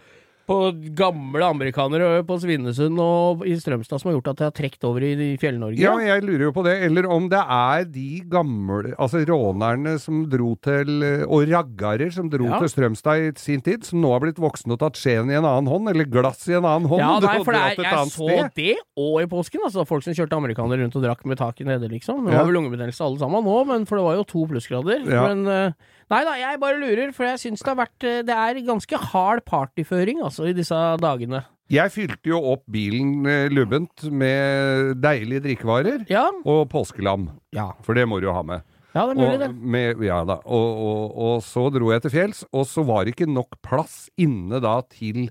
på 0.48 0.58
gamle 0.96 1.44
amerikanere 1.44 2.22
på 2.28 2.38
Svinesund 2.40 2.98
og 3.04 3.42
i 3.48 3.56
Strømstad 3.60 4.00
som 4.00 4.08
har 4.10 4.16
gjort 4.18 4.30
at 4.32 4.38
det 4.40 4.46
har 4.48 4.54
trukket 4.56 4.86
over 4.88 5.04
i 5.04 5.34
Fjell-Norge. 5.42 5.82
Ja, 5.82 5.98
jeg 6.00 6.24
lurer 6.24 6.46
jo 6.48 6.54
på 6.56 6.64
det. 6.64 6.78
Eller 6.88 7.06
om 7.12 7.28
det 7.30 7.42
er 7.42 7.84
de 7.92 8.22
gamle 8.32 8.94
Altså 8.98 9.26
rånerne 9.28 9.98
som 10.00 10.22
dro 10.32 10.54
til 10.64 11.04
Og 11.28 11.44
raggarer 11.52 12.12
som 12.16 12.30
dro 12.32 12.46
Ja. 12.48 12.60
til 12.64 12.70
Strømstad 12.72 13.26
i 13.28 13.32
sin 13.42 13.60
tid, 13.62 13.84
som 13.84 14.00
nå 14.02 14.12
har 14.14 14.24
blitt 14.24 14.40
voksne 14.40 14.72
og 14.78 14.80
tatt 14.80 14.96
skjeen 14.96 15.30
i 15.30 15.36
en 15.36 15.44
annen 15.44 15.68
hånd, 15.68 15.90
eller 15.92 16.06
glass 16.08 16.48
i 16.48 16.54
en 16.56 16.64
annen 16.64 16.88
hånd, 16.88 17.02
Ja, 17.04 17.20
nei, 17.20 17.44
for 17.44 17.52
det 17.52 17.62
er, 17.62 17.84
jeg 17.84 18.08
så 18.14 18.30
sted. 18.30 18.52
det 18.56 18.78
òg 18.98 19.24
i 19.24 19.28
påsken. 19.28 19.62
Altså, 19.68 19.86
folk 19.86 20.04
som 20.08 20.14
kjørte 20.16 20.38
amerikanere 20.40 20.80
rundt 20.86 20.96
og 20.96 21.04
drakk 21.04 21.26
med 21.26 21.38
taket 21.38 21.68
nede, 21.68 21.90
liksom. 21.92 22.24
Det 22.26 22.34
Ja. 22.34 22.40
var 22.44 22.46
vel 22.52 22.56
lungebetennelse 22.62 23.04
alle 23.04 23.20
sammen 23.20 23.44
nå, 23.44 23.66
men 23.68 23.86
for 23.86 23.98
det 23.98 24.06
var 24.06 24.16
jo 24.16 24.24
to 24.24 24.46
plussgrader. 24.48 25.04
Ja. 25.12 25.28
Men 25.28 25.48
eh, 25.48 25.72
nei 26.14 26.22
da, 26.28 26.34
jeg 26.40 26.60
bare 26.62 26.80
lurer, 26.80 27.12
for 27.16 27.26
jeg 27.28 27.40
syns 27.42 27.64
det 27.64 27.72
har 27.74 27.80
vært 27.82 28.06
eh, 28.08 28.22
Det 28.28 28.36
er 28.36 28.62
ganske 28.68 29.00
hard 29.12 29.44
partyføring, 29.48 30.22
altså, 30.24 30.48
i 30.50 30.54
disse 30.58 30.78
dagene. 31.04 31.44
Jeg 31.68 31.92
fylte 31.92 32.30
jo 32.32 32.38
opp 32.54 32.64
bilen 32.72 33.26
eh, 33.28 33.50
lubbent 33.52 34.06
med 34.16 34.94
deilige 35.04 35.44
drikkevarer 35.50 36.06
Ja, 36.12 36.30
og 36.48 36.70
påskelam. 36.72 37.28
ja. 37.56 37.74
For 37.84 37.94
det 37.98 38.06
må 38.08 38.22
du 38.24 38.30
jo 38.30 38.36
ha 38.38 38.44
med. 38.48 38.64
ja 38.96 39.04
det 39.06 39.18
er 39.18 39.20
mulig, 39.20 39.34
Og, 39.34 39.42
det. 39.44 39.50
med, 39.76 40.06
ja 40.08 40.22
da. 40.26 40.40
Og, 40.46 40.80
og, 40.88 41.18
og 41.28 41.42
så 41.44 41.66
dro 41.76 41.92
jeg 41.92 42.06
til 42.06 42.16
fjells, 42.16 42.46
og 42.56 42.64
så 42.72 42.86
var 42.88 43.04
det 43.04 43.16
ikke 43.18 43.28
nok 43.30 43.60
plass 43.62 44.08
inne 44.18 44.62
da 44.64 44.78
til 44.88 45.28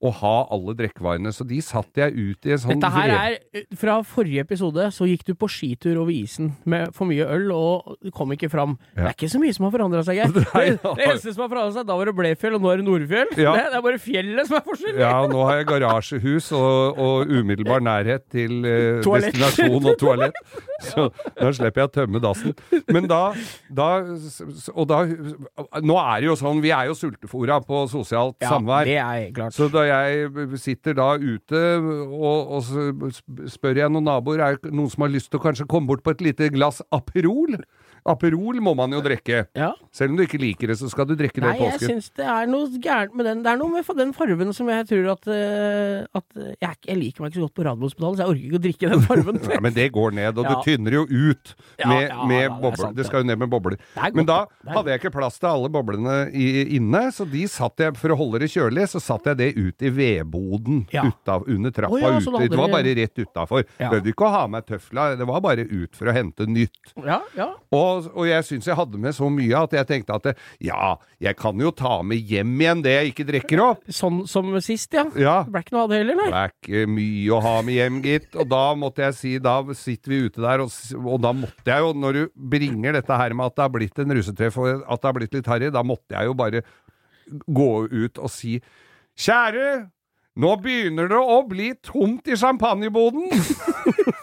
å 0.00 0.10
ha 0.16 0.34
alle 0.54 0.72
drikkevarene, 0.78 1.28
så 1.34 1.44
de 1.44 1.58
satte 1.60 2.00
jeg 2.00 2.14
ut 2.16 2.46
i 2.48 2.54
en 2.54 2.60
sånn 2.62 2.78
Dette 2.80 2.88
her 2.94 3.10
er 3.12 3.64
Fra 3.76 3.98
forrige 4.06 4.46
episode 4.46 4.86
så 4.96 5.04
gikk 5.04 5.26
du 5.28 5.34
på 5.36 5.48
skitur 5.52 5.98
over 6.00 6.14
isen 6.14 6.54
med 6.64 6.94
for 6.96 7.04
mye 7.10 7.26
øl, 7.28 7.50
og 7.52 7.98
du 8.00 8.08
kom 8.14 8.32
ikke 8.32 8.48
fram. 8.48 8.78
Det 8.96 9.04
er 9.10 9.12
ikke 9.12 9.28
så 9.28 9.40
mye 9.42 9.52
som 9.56 9.66
har 9.66 9.74
forandra 9.74 10.00
seg, 10.06 10.20
Geir. 10.22 10.32
Det, 10.40 10.78
det 10.80 11.04
eneste 11.04 11.34
som 11.34 11.44
har 11.44 11.50
forandra 11.52 11.74
seg, 11.76 11.86
da 11.90 11.96
var 12.00 12.08
det 12.08 12.14
Blefjell, 12.16 12.56
og 12.56 12.64
nå 12.64 12.70
er 12.72 12.80
det 12.80 12.86
Nordfjell. 12.86 13.34
Ja. 13.36 13.52
Det, 13.58 13.66
det 13.74 13.78
er 13.80 13.84
bare 13.84 14.00
fjellet 14.00 14.48
som 14.48 14.56
er 14.58 14.64
forskjellig. 14.70 15.02
Ja, 15.02 15.12
nå 15.28 15.44
har 15.48 15.60
jeg 15.60 15.68
garasjehus 15.70 16.48
og, 16.56 17.00
og 17.00 17.34
umiddelbar 17.36 17.84
nærhet 17.84 18.24
til 18.32 18.64
eh, 18.64 19.02
destinasjon 19.04 19.90
og 19.92 20.00
toalett. 20.00 20.40
Så 20.88 21.10
da 21.36 21.52
slipper 21.52 21.84
jeg 21.84 21.90
å 21.90 21.94
tømme 21.98 22.22
dassen. 22.24 22.56
Men 22.88 23.04
da, 23.10 23.20
da 23.68 23.88
Og 24.72 24.86
da 24.88 25.02
Nå 25.84 25.96
er 26.00 26.22
det 26.22 26.28
jo 26.30 26.36
sånn, 26.40 26.60
vi 26.64 26.72
er 26.72 26.88
jo 26.88 26.96
sultefora 26.96 27.58
på 27.64 27.82
sosialt 27.92 28.38
Ja, 28.40 28.54
samvær. 28.54 28.88
det 28.88 28.96
er 29.02 29.26
klart. 29.36 29.56
Så 29.56 29.68
da 29.72 29.84
jeg 29.90 30.48
sitter 30.62 30.96
da 30.98 31.10
ute, 31.18 31.62
og, 32.08 32.56
og 32.56 32.64
så 32.66 32.88
spør 33.50 33.82
jeg 33.82 33.92
noen 33.92 34.08
naboer 34.08 34.42
Er 34.46 34.58
det 34.62 34.72
noen 34.72 34.90
som 34.92 35.04
har 35.06 35.12
lyst 35.12 35.30
til 35.32 35.40
å 35.40 35.44
kanskje 35.44 35.68
komme 35.70 35.90
bort 35.90 36.04
på 36.06 36.14
et 36.14 36.24
lite 36.24 36.50
glass 36.54 36.80
Aperol? 36.94 37.60
Aperol 38.08 38.60
må 38.64 38.74
man 38.78 38.92
jo 38.94 39.00
drikke. 39.04 39.44
Ja. 39.56 39.72
Selv 39.94 40.14
om 40.14 40.20
du 40.20 40.24
ikke 40.24 40.40
liker 40.40 40.70
det, 40.70 40.78
så 40.80 40.88
skal 40.90 41.08
du 41.08 41.14
drikke 41.18 41.40
det 41.40 41.48
Nei, 41.48 41.56
jeg 41.58 41.76
påsken. 41.78 41.96
syns 41.96 42.10
det 42.16 42.26
er 42.30 42.50
noe 42.50 42.80
gærent 42.82 43.16
med 43.18 43.28
den. 43.28 43.42
Det 43.44 43.52
er 43.52 43.60
noe 43.60 43.72
med 43.74 43.90
den 44.00 44.14
fargen 44.16 44.54
som 44.56 44.70
jeg 44.72 44.86
tror 44.90 45.10
at, 45.14 45.30
eh, 45.34 46.06
at 46.20 46.40
jeg, 46.40 46.70
er 46.70 46.76
jeg 46.92 47.00
liker 47.00 47.24
meg 47.24 47.32
ikke 47.32 47.40
så 47.40 47.46
godt 47.48 47.56
på 47.58 47.66
Radiumhospitalet, 47.68 48.20
så 48.20 48.24
jeg 48.24 48.34
orker 48.34 48.46
ikke 48.48 48.60
å 48.60 48.64
drikke 48.66 48.92
den 48.94 49.06
fargen. 49.08 49.40
Ja, 49.50 49.58
men 49.64 49.74
det 49.74 49.88
går 49.92 50.14
ned, 50.14 50.38
og 50.38 50.46
Ja. 50.46 50.54
du 50.54 50.64
tynner 50.64 50.94
jo 50.94 51.02
ut 51.10 51.54
med, 51.84 52.04
ja, 52.08 52.26
med 52.28 52.44
er 52.44 52.52
bobler. 52.54 52.92
det 52.92 53.00
det. 53.00 53.06
skal 53.08 53.24
jo 53.24 53.28
ned 53.30 53.38
med 53.40 53.50
bobler. 53.50 53.76
Er 53.96 54.14
Men 54.14 54.28
da 54.28 54.44
hadde 54.68 54.92
jeg 54.92 55.00
ikke 55.02 55.12
plass 55.18 55.38
til 55.40 55.50
alle 55.50 55.70
boblene 55.72 56.16
i, 56.32 56.76
inne, 56.76 57.02
så 57.14 57.26
de 57.28 57.42
satt 57.50 57.82
jeg, 57.82 57.96
for 57.98 58.14
å 58.14 58.18
holde 58.20 58.40
det 58.44 58.50
kjølig, 58.52 58.86
så 58.92 59.02
satt 59.02 59.26
jeg 59.30 59.40
det 59.40 59.50
ut 59.58 59.82
i 59.82 59.90
vedboden 59.90 60.84
under 60.90 61.74
trappa 61.74 61.98
oh, 61.98 62.18
ute. 62.20 62.48
Det 62.50 62.58
var 62.58 62.72
bare 62.72 62.94
rett 62.96 63.18
utafor. 63.18 63.64
Ja. 63.78 63.90
Behøvde 63.90 64.12
ikke 64.14 64.28
å 64.28 64.32
ha 64.34 64.44
med 64.50 64.66
tøfla, 64.68 65.08
det 65.18 65.26
var 65.28 65.42
bare 65.44 65.66
ut 65.66 65.98
for 65.98 66.10
å 66.10 66.14
hente 66.14 66.46
nytt. 66.48 66.94
Ja, 66.96 67.20
ja. 67.36 67.50
Og, 67.74 67.89
og 68.10 68.26
jeg 68.28 68.46
syns 68.46 68.68
jeg 68.70 68.78
hadde 68.78 69.00
med 69.00 69.14
så 69.16 69.28
mye 69.32 69.62
at 69.64 69.74
jeg 69.76 69.88
tenkte 69.88 70.16
at 70.16 70.28
det, 70.28 70.34
ja, 70.64 70.94
jeg 71.22 71.36
kan 71.38 71.60
jo 71.60 71.72
ta 71.76 72.00
med 72.06 72.22
hjem 72.30 72.52
igjen 72.60 72.84
det 72.84 72.94
jeg 72.96 73.12
ikke 73.12 73.26
drikker 73.30 73.62
opp. 73.64 73.84
Sånn 74.00 74.22
som 74.30 74.52
sist, 74.64 74.94
ja. 74.96 75.06
Ja. 75.20 75.36
Ikke 75.46 75.76
noe 75.76 75.86
av 75.86 75.92
det 75.92 76.02
heller, 76.02 76.20
nei. 76.20 76.44
Ikke 76.50 76.84
mye 76.90 77.36
å 77.36 77.40
ha 77.44 77.54
med 77.66 77.78
hjem, 77.78 78.00
gitt. 78.06 78.28
Og 78.36 78.50
da 78.50 78.62
måtte 78.78 79.06
jeg 79.08 79.18
si, 79.18 79.32
da 79.42 79.56
sitter 79.76 80.14
vi 80.14 80.20
ute 80.28 80.44
der, 80.44 80.64
og, 80.64 80.74
og 81.00 81.22
da 81.24 81.34
måtte 81.36 81.72
jeg 81.72 81.86
jo, 81.86 81.94
når 82.04 82.18
du 82.18 82.22
bringer 82.54 82.96
dette 82.98 83.20
her 83.22 83.36
med 83.36 83.50
at 83.50 83.58
det 83.58 83.66
har 83.66 83.74
blitt 83.74 84.02
en 84.02 84.16
russetreff 84.18 84.60
og 84.60 84.70
at 84.84 85.02
det 85.02 85.10
har 85.10 85.18
blitt 85.18 85.36
litt 85.38 85.50
harry, 85.50 85.72
da 85.74 85.84
måtte 85.86 86.16
jeg 86.16 86.30
jo 86.30 86.36
bare 86.38 86.62
gå 87.30 87.72
ut 87.90 88.20
og 88.20 88.30
si 88.32 88.58
Kjære, 89.20 89.90
nå 90.40 90.54
begynner 90.64 91.10
det 91.10 91.20
å 91.20 91.40
bli 91.48 91.72
tomt 91.84 92.28
i 92.30 92.38
champagneboden! 92.38 93.28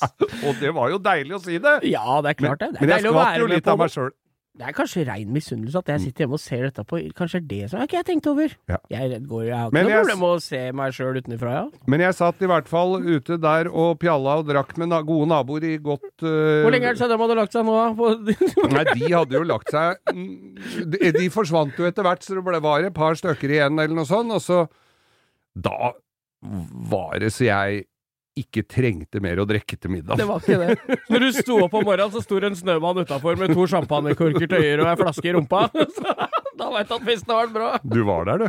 og 0.46 0.54
det 0.60 0.70
var 0.74 0.90
jo 0.92 0.98
deilig 1.02 1.36
å 1.36 1.42
si 1.42 1.58
det. 1.62 1.76
Ja, 1.88 2.20
det 2.24 2.34
er 2.34 2.38
klart 2.38 2.62
det. 2.62 2.72
Det 2.74 2.80
er 2.80 2.84
Men 2.84 2.92
jeg 2.94 3.02
deilig 3.02 3.12
å 3.12 3.14
skvatt 3.16 3.38
jo 3.40 3.48
litt 3.50 3.70
av 3.70 3.80
meg 3.80 3.94
sjøl. 3.94 4.12
Det 4.60 4.66
er 4.68 4.74
kanskje 4.76 5.06
rein 5.08 5.30
misunnelse 5.32 5.80
at 5.80 5.88
jeg 5.88 6.00
sitter 6.02 6.26
hjemme 6.26 6.36
og 6.36 6.42
ser 6.42 6.66
dette 6.66 6.82
på 6.84 6.98
Kanskje 7.16 7.38
det 7.40 7.46
er 7.46 7.62
det 7.62 7.70
som 7.70 7.80
har 7.80 7.88
ikke 7.88 7.96
jeg 7.96 8.06
tenkt 8.10 8.26
over. 8.28 8.52
Ja. 8.68 8.76
Jeg, 8.92 9.20
går, 9.30 9.44
jeg 9.46 9.56
har 9.56 9.70
ikke 9.70 9.84
noe 9.86 10.00
problem 10.02 10.20
med 10.20 10.34
å 10.34 10.42
se 10.44 10.60
meg 10.76 10.96
sjøl 10.96 11.20
utenfra, 11.22 11.54
ja. 11.54 11.62
Men 11.94 12.04
jeg 12.04 12.16
satt 12.18 12.44
i 12.44 12.50
hvert 12.50 12.68
fall 12.68 12.98
ute 13.00 13.38
der 13.40 13.70
og 13.70 13.94
pjalla 14.02 14.36
og 14.42 14.50
drakk 14.50 14.74
med 14.82 14.92
na 14.92 15.00
gode 15.06 15.30
naboer 15.32 15.64
i 15.64 15.72
godt 15.80 16.26
uh... 16.26 16.60
Hvor 16.66 16.74
lenge 16.76 16.90
er 16.90 16.98
det 16.98 17.00
siden 17.00 17.14
de 17.14 17.20
hadde 17.24 17.38
lagt 17.40 17.56
seg 17.56 17.64
nå? 17.70 17.78
da? 17.80 18.36
Nei, 18.76 18.84
de 18.92 19.08
hadde 19.14 19.38
jo 19.38 19.46
lagt 19.48 19.72
seg 19.72 20.12
mm, 20.12 20.60
De, 20.92 21.02
de 21.16 21.30
forsvant 21.32 21.80
jo 21.80 21.88
etter 21.88 22.04
hvert, 22.04 22.26
så 22.26 22.36
det 22.36 22.44
ble, 22.44 22.60
var 22.68 22.84
et 22.84 22.96
par 22.96 23.16
stykker 23.16 23.56
igjen, 23.56 23.80
eller 23.80 23.96
noe 23.96 24.08
sånt. 24.08 24.36
Og 24.36 24.44
så 24.44 24.66
Da 25.56 25.94
var 26.40 27.18
det 27.20 27.32
så 27.32 27.48
jeg 27.48 27.86
ikke 28.38 28.62
trengte 28.68 29.20
mer 29.22 29.40
å 29.42 29.46
drikke 29.48 29.76
til 29.76 29.92
middag. 29.92 30.20
Det 30.20 30.26
var 30.28 30.42
ikke 30.42 30.58
det. 30.60 30.76
Når 31.12 31.24
du 31.24 31.28
sto 31.34 31.58
opp 31.66 31.74
om 31.74 31.86
morgenen, 31.86 32.12
så 32.14 32.22
sto 32.24 32.38
det 32.42 32.52
en 32.52 32.58
snømann 32.58 33.02
utafor 33.02 33.40
med 33.40 33.54
to 33.56 33.66
champagnekorker 33.70 34.46
til 34.46 34.60
øyre 34.60 34.84
og 34.84 34.92
ei 34.92 35.00
flaske 35.02 35.26
i 35.30 35.34
rumpa. 35.36 35.66
Så, 35.96 36.14
da 36.60 36.70
veit 36.74 36.90
du 36.90 36.96
at 36.96 37.08
festen 37.08 37.34
har 37.34 37.48
vært 37.48 37.56
bra. 37.56 37.72
Du 37.82 38.00
var 38.06 38.30
der, 38.30 38.46
du. 38.46 38.48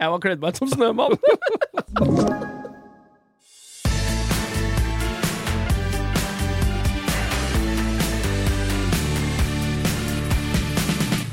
Jeg 0.00 0.12
var 0.12 0.22
kledd 0.24 0.42
meg 0.42 0.56
ut 0.56 0.62
som 0.62 0.72
snømann. 0.72 1.16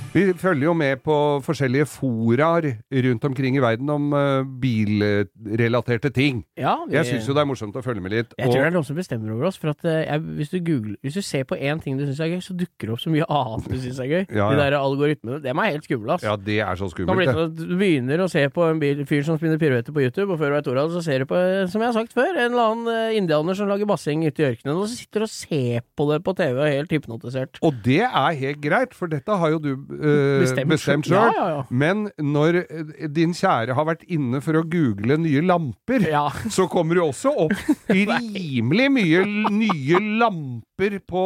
Vi 0.10 0.24
følger 0.42 0.66
jo 0.66 0.72
med 0.74 1.04
på 1.06 1.16
forskjellige 1.46 1.86
foraer 1.86 2.66
rundt 3.06 3.26
omkring 3.28 3.58
i 3.60 3.62
verden 3.62 3.90
om 3.94 4.08
uh, 4.16 4.42
bilrelaterte 4.62 6.10
ting. 6.10 6.40
Ja, 6.58 6.80
vi, 6.88 6.96
Jeg 6.96 7.06
syns 7.06 7.28
jo 7.30 7.36
det 7.38 7.44
er 7.44 7.50
morsomt 7.50 7.76
å 7.78 7.84
følge 7.86 8.02
med 8.02 8.16
litt. 8.16 8.34
Jeg 8.40 8.50
tror 8.50 8.64
det 8.64 8.70
er 8.72 8.74
noen 8.74 8.88
som 8.88 8.98
bestemmer 8.98 9.36
over 9.36 9.50
oss. 9.52 9.60
For 9.62 9.70
at 9.70 9.86
uh, 9.86 10.00
jeg, 10.02 10.24
hvis, 10.40 10.50
du 10.50 10.58
googler, 10.66 10.96
hvis 11.06 11.20
du 11.20 11.22
ser 11.26 11.46
på 11.50 11.60
én 11.60 11.82
ting 11.84 12.00
du 12.00 12.08
syns 12.08 12.24
er 12.26 12.32
gøy, 12.34 12.42
så 12.42 12.56
dukker 12.58 12.90
det 12.90 12.96
opp 12.96 13.04
så 13.04 13.14
mye 13.14 13.28
annet 13.38 13.70
du 13.70 13.78
syns 13.84 14.02
er 14.02 14.10
gøy. 14.10 14.26
Ja, 14.40 14.48
De 14.54 14.60
der 14.62 14.78
algoritmene. 14.78 15.42
Dem 15.44 15.60
er 15.60 15.74
helt 15.74 15.86
skumle, 15.86 16.16
ass. 16.16 16.24
ja, 16.24 16.36
det 16.40 16.60
er 16.64 16.78
så 16.80 16.88
skummelt, 16.90 17.28
det. 17.28 17.34
sånn 17.36 17.56
Du 17.58 17.76
begynner 17.78 18.22
å 18.24 18.30
se 18.32 18.46
på 18.54 18.66
en 18.70 18.80
bil, 18.82 19.02
fyr 19.10 19.26
som 19.28 19.38
spinner 19.40 19.60
piruetter 19.62 19.94
på 19.94 20.04
YouTube, 20.06 20.32
og 20.32 20.40
før 20.40 20.54
du 20.54 20.56
vet 20.56 20.70
ordet 20.72 20.84
av 20.86 20.94
det, 20.94 20.96
så 20.96 21.04
ser 21.06 21.24
du 21.26 21.30
på, 21.30 21.38
eh, 21.38 21.66
som 21.70 21.84
jeg 21.84 21.92
har 21.92 21.98
sagt 21.98 22.16
før, 22.16 22.30
en 22.32 22.54
eller 22.54 22.72
annen 22.72 23.18
indianer 23.20 23.58
som 23.58 23.68
lager 23.70 23.90
basseng 23.90 24.24
ute 24.24 24.42
i 24.42 24.48
ørkenen, 24.48 24.78
og 24.78 24.88
så 24.88 25.02
sitter 25.02 25.26
du 25.26 25.28
og 25.28 25.34
ser 25.34 25.84
på 26.00 26.08
det 26.10 26.22
på 26.24 26.36
TV 26.40 26.56
og 26.56 26.72
helt 26.72 26.96
hypnotisert. 26.96 27.60
Og 27.66 27.82
det 27.86 28.02
er 28.08 28.40
helt 28.46 28.64
greit, 28.64 28.96
for 28.96 29.12
dette 29.12 29.40
har 29.44 29.54
jo 29.58 29.60
du 29.66 29.99
uh, 30.00 30.66
Bestemt 30.70 31.06
sjøl. 31.08 31.18
Ja, 31.20 31.30
ja, 31.36 31.48
ja. 31.56 31.64
Men 31.70 32.08
når 32.18 32.62
eh, 32.64 33.06
din 33.14 33.34
kjære 33.38 33.76
har 33.78 33.88
vært 33.88 34.06
inne 34.08 34.42
for 34.44 34.58
å 34.60 34.64
google 34.66 35.18
nye 35.22 35.44
lamper, 35.46 36.06
så 36.56 36.68
kommer 36.72 37.00
det 37.00 37.06
også 37.06 37.34
opp 37.46 37.56
rimelig 37.94 38.90
mye 38.96 39.24
nye 39.54 40.02
lamper 40.22 40.98
på 41.10 41.24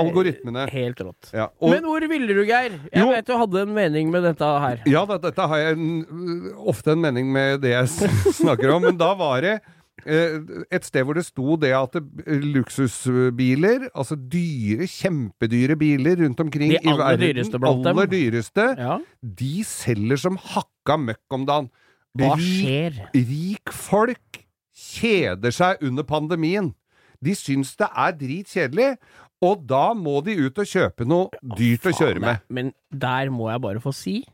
algoritmene. 0.00 0.66
Helt 0.72 1.00
rått. 1.04 1.30
Og, 1.34 1.70
Men 1.72 1.86
hvor 1.86 2.06
ville 2.10 2.34
du, 2.34 2.42
Geir? 2.48 2.78
Jeg 2.90 3.02
Jo. 3.04 3.10
vet 3.14 3.26
du 3.28 3.36
hadde 3.38 3.64
en 3.66 3.74
mening 3.76 4.10
med 4.12 4.24
dette 4.26 4.44
her. 4.64 4.82
ja 4.88 5.04
dette 5.10 5.46
har 5.52 5.58
jeg 5.62 5.76
en, 5.78 6.48
ofte 6.70 6.94
en 6.94 7.02
mening 7.02 7.30
med 7.32 7.60
det 7.64 7.74
jeg 7.74 8.10
snakker 8.42 8.74
om, 8.74 8.88
men 8.88 8.98
da 9.00 9.12
var 9.18 9.40
det 9.44 9.58
et 10.06 10.84
sted 10.84 11.04
hvor 11.04 11.14
det 11.14 11.24
sto 11.26 11.56
det 11.60 11.72
at 11.76 11.92
det- 11.92 12.40
luksusbiler, 12.54 13.88
altså 13.94 14.16
dyre, 14.16 14.86
kjempedyre 14.88 15.76
biler 15.78 16.16
rundt 16.24 16.40
omkring 16.40 16.70
De 16.72 16.78
i 16.78 16.86
aller 16.86 17.04
verden, 17.16 17.34
dyreste 17.36 17.60
blant 17.60 17.84
dem. 17.84 17.96
dyreste, 18.10 18.66
Ja. 18.78 18.98
de 19.22 19.64
selger 19.64 20.18
som 20.18 20.36
hakka 20.36 20.96
møkk 20.98 21.30
om 21.30 21.46
dagen. 21.46 21.70
Hva 22.18 22.36
skjer? 22.36 23.08
Rik 23.14 23.70
folk 23.72 24.44
kjeder 24.74 25.52
seg 25.52 25.82
under 25.82 26.02
pandemien. 26.02 26.74
De 27.22 27.30
syns 27.36 27.76
det 27.76 27.88
er 27.94 28.12
dritkjedelig, 28.12 28.96
og 29.42 29.66
da 29.66 29.92
må 29.94 30.22
de 30.24 30.34
ut 30.46 30.58
og 30.58 30.64
kjøpe 30.66 31.06
noe 31.06 31.28
dyrt 31.56 31.82
å 31.86 31.92
kjøre 31.92 32.20
med. 32.20 32.40
Men 32.48 32.72
der 32.92 33.28
må 33.30 33.50
jeg 33.52 33.60
bare 33.60 33.80
få 33.80 33.92
si 33.94 34.24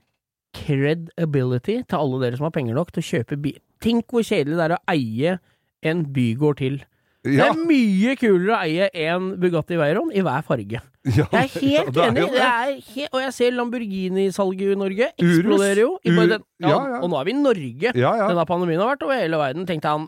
credibility 0.54 1.82
til 1.86 1.98
alle 1.98 2.20
dere 2.22 2.36
som 2.38 2.44
har 2.48 2.54
penger 2.54 2.74
nok 2.78 2.92
til 2.94 3.02
å 3.02 3.08
kjøpe 3.10 3.38
bil. 3.42 3.58
Tenk 3.82 4.06
hvor 4.08 4.24
kjedelig 4.24 4.56
det 4.56 4.64
er 4.70 4.76
å 4.76 4.82
eie 4.88 5.38
en 5.90 6.04
bygård 6.14 6.58
til. 6.62 6.76
Det 7.26 7.40
er 7.42 7.56
mye 7.58 8.12
kulere 8.20 8.54
å 8.54 8.58
eie 8.62 8.86
en 9.08 9.32
Bugatti 9.42 9.74
Veyron 9.80 10.12
i 10.14 10.20
hver 10.22 10.44
farge. 10.46 10.78
ja, 11.10 11.24
Jeg 11.32 11.40
er 11.40 11.48
helt 11.58 11.88
det 11.96 12.02
er 12.04 12.12
enig. 12.12 12.26
Er 12.38 12.76
he 12.92 13.08
og 13.10 13.18
jeg 13.24 13.32
ser 13.34 13.56
Lamborghini-salget 13.56 14.76
i 14.76 14.78
Norge 14.78 15.08
eksploderer 15.18 15.80
jo. 15.82 15.88
I 16.06 16.12
den, 16.14 16.36
ja, 16.62 16.68
ja, 16.70 16.76
ja. 16.92 17.00
Og 17.02 17.10
nå 17.10 17.18
er 17.18 17.26
vi 17.26 17.34
i 17.34 17.40
Norge. 17.40 17.92
Ja, 17.98 18.12
ja. 18.20 18.28
Denne 18.30 18.46
pandemien 18.46 18.78
har 18.84 18.92
vært 18.94 19.02
over 19.08 19.18
hele 19.18 19.40
verden. 19.42 19.66
Tenkte 19.66 19.90
han 19.90 20.06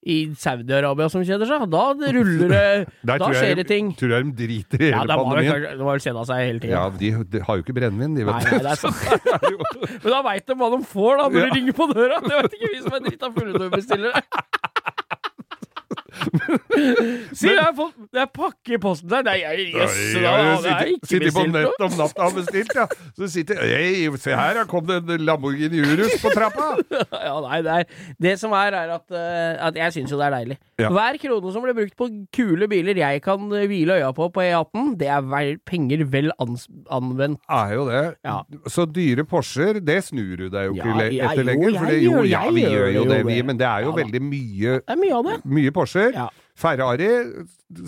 i 0.00 0.16
Saudi-Arabia 0.40 1.06
som 1.12 1.22
kjeder 1.28 1.46
seg. 1.46 1.68
Da 1.70 1.84
ruller 1.94 2.50
det 2.50 2.64
Da 3.12 3.18
skjer 3.30 3.54
det 3.60 3.66
ting. 3.70 3.92
Tror 4.00 4.16
jeg 4.16 4.26
de 4.30 4.34
driter 4.42 4.82
i 4.82 4.88
hele 4.90 4.96
ja, 4.96 5.06
det, 5.06 5.18
pandemien. 5.22 5.52
kanskje- 5.52 5.74
det 5.76 5.86
var 5.86 5.92
vel 6.00 6.04
kjede 6.08 6.26
seg 6.32 6.44
hele 6.48 6.62
tiden. 6.64 6.74
Ja, 6.74 6.84
de, 6.98 7.12
de 7.36 7.44
har 7.46 7.60
jo 7.60 7.62
ikke 7.66 7.76
brennevin, 7.78 8.16
de, 8.18 8.26
vet 8.26 8.50
du. 8.50 8.58
det. 8.66 8.74
Men 10.02 10.10
da 10.16 10.22
veit 10.26 10.46
de 10.50 10.58
hva 10.58 10.70
de 10.74 10.82
får 10.96 11.12
da, 11.22 11.28
når 11.30 11.40
Ja. 11.44 11.46
de 11.46 11.60
ringer 11.60 11.78
på 11.78 11.88
døra. 11.94 12.18
Det 12.26 12.34
vet 12.42 12.58
ikke 12.58 12.72
vi 12.74 12.82
som 12.88 12.96
er 12.98 13.06
drita 13.06 13.30
fulle 13.38 13.52
når 13.54 13.68
vi 13.68 13.76
bestiller 13.76 14.18
det. 14.18 14.24
Si, 17.36 17.46
jeg 17.50 17.58
har 17.60 17.72
fått 17.76 17.96
Det 18.12 18.20
er 18.22 18.28
pakke 18.34 18.74
i 18.76 18.78
posten 18.82 19.10
der. 19.12 19.22
Nei, 19.26 19.36
jeg- 19.42 19.66
jøss, 19.74 19.96
Ja, 20.20 20.32
da, 20.36 20.42
det 20.42 20.50
er 20.50 20.62
sitter, 20.64 20.90
ikke 20.94 21.10
sitter 21.10 21.34
på 21.36 21.44
nett 21.52 21.84
om 21.86 21.96
natta 22.00 22.26
og 22.28 22.34
bestilt, 22.38 22.74
ja. 22.76 22.86
Så 23.18 23.28
sitter 23.32 23.60
Hei, 23.60 24.08
se 24.20 24.34
her, 24.36 24.54
da 24.60 24.64
kom 24.70 24.86
det 24.88 24.98
en 25.04 25.24
Lamborghini 25.26 25.82
Urus 25.84 26.16
på 26.22 26.32
trappa! 26.34 26.70
Ja, 27.30 27.34
nei, 27.44 27.60
det, 27.62 27.74
er, 27.74 28.06
det 28.22 28.32
som 28.40 28.52
er, 28.56 28.74
er 28.74 28.92
at, 28.96 29.04
eh, 29.14 29.58
at 29.68 29.76
jeg 29.78 29.94
syns 29.98 30.12
jo 30.14 30.18
det 30.20 30.26
er 30.30 30.34
deilig. 30.38 30.56
Ja. 30.80 30.88
Hver 30.94 31.18
krone 31.20 31.52
som 31.52 31.64
blir 31.64 31.76
brukt 31.76 31.96
på 32.00 32.08
kule 32.34 32.66
biler 32.70 32.96
jeg 32.98 33.20
kan 33.24 33.42
eh, 33.54 33.66
hvile 33.70 33.98
øya 34.00 34.10
på 34.16 34.30
på 34.34 34.42
E18, 34.44 34.94
det 35.00 35.10
er 35.12 35.24
vel, 35.26 35.52
penger 35.68 36.04
vel 36.10 36.30
ans 36.42 36.66
anvendt. 36.90 37.40
Er 37.50 37.74
jo 37.76 37.84
det. 37.90 38.02
Ja. 38.26 38.38
Så 38.70 38.86
dyre 38.90 39.24
Porscher, 39.28 39.80
det 39.84 39.98
snur 40.08 40.36
du 40.40 40.46
deg 40.52 40.70
jo 40.70 40.76
ikke 40.78 40.94
Ja, 41.10 41.30
etter 41.30 41.42
jo, 41.42 41.48
lenger. 41.50 41.68
jeg 41.70 41.78
For 41.80 41.90
det, 41.92 41.98
jo, 42.04 42.22
ja, 42.30 42.42
vi 42.50 42.64
gjør 42.66 42.90
jo 42.94 43.04
det 43.10 43.20
vi. 43.28 43.38
Men 43.46 43.60
det 43.60 43.68
er 43.68 43.86
jo 43.86 43.94
veldig 43.96 44.22
mye 44.24 44.80
mye. 45.00 45.36
Mye 45.44 45.72
Porscher. 45.74 46.09
Ja. 46.16 46.28
Ferrari 46.60 47.08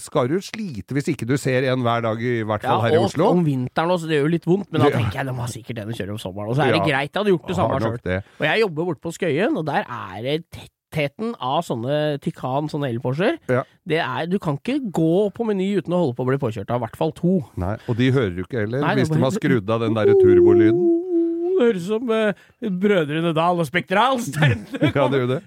skal 0.00 0.28
du 0.30 0.38
slite 0.40 0.94
hvis 0.96 1.10
ikke 1.12 1.26
du 1.28 1.34
ser 1.40 1.66
en 1.72 1.82
hver 1.84 2.04
dag, 2.06 2.20
i 2.22 2.42
hvert 2.46 2.62
fall 2.64 2.78
Ja, 2.78 2.84
her 2.86 2.96
i 2.96 3.00
Oslo. 3.04 3.26
om 3.34 3.42
vinteren 3.44 3.90
også, 3.92 4.08
det 4.08 4.16
gjør 4.20 4.28
jo 4.28 4.32
litt 4.36 4.46
vondt, 4.48 4.68
men 4.72 4.80
da 4.84 4.90
tenker 4.94 5.18
jeg 5.20 5.28
de 5.28 5.34
har 5.40 5.50
sikkert 5.52 5.80
den 5.82 5.90
å 5.92 5.96
kjøre 5.98 6.14
om 6.14 6.20
sommeren. 6.22 6.52
Og 6.52 6.56
så 6.56 6.64
er 6.68 6.76
det 6.78 6.84
greit, 6.86 7.10
jeg 7.12 7.18
hadde 7.20 7.34
gjort 7.34 7.50
det 7.50 7.56
samme 7.58 7.80
sjøl. 7.82 8.22
Og 8.40 8.46
jeg 8.48 8.62
jobber 8.62 8.88
borte 8.88 9.02
på 9.04 9.12
Skøyen, 9.18 9.58
og 9.60 9.66
der 9.68 9.84
er 9.84 10.22
det 10.22 10.38
tettheten 10.52 11.34
av 11.40 11.60
sånne 11.66 12.00
Tykan, 12.22 12.68
sånne 12.72 12.88
elporscher. 12.92 13.38
Ja. 13.52 13.62
Det 13.88 14.00
er, 14.00 14.26
du 14.30 14.38
kan 14.38 14.56
ikke 14.60 14.78
gå 14.92 15.12
på 15.36 15.46
Meny 15.48 15.70
uten 15.80 15.92
å 15.92 16.02
holde 16.06 16.16
på 16.16 16.24
å 16.24 16.30
bli 16.32 16.40
påkjørt 16.40 16.70
av 16.72 16.80
i 16.80 16.86
hvert 16.86 16.96
fall 17.00 17.12
to. 17.16 17.38
Nei, 17.60 17.76
og 17.88 17.96
de 18.00 18.10
hører 18.12 18.34
du 18.36 18.42
ikke 18.46 18.62
heller, 18.64 18.80
Nei, 18.84 18.94
hvis 19.00 19.12
de 19.12 19.20
har 19.20 19.36
skrudd 19.36 19.68
av 19.72 19.84
den 19.84 19.96
derre 19.98 20.16
turbolyden. 20.20 21.11
Det 21.52 21.66
høres 21.66 21.86
som 21.86 22.08
uh, 22.10 22.44
Brødrene 22.82 23.32
Dal 23.36 23.60
og 23.62 23.68
Spektrals. 23.68 24.30
Ja, 24.96 25.06
det 25.08 25.22
gjør 25.22 25.30
det. 25.34 25.40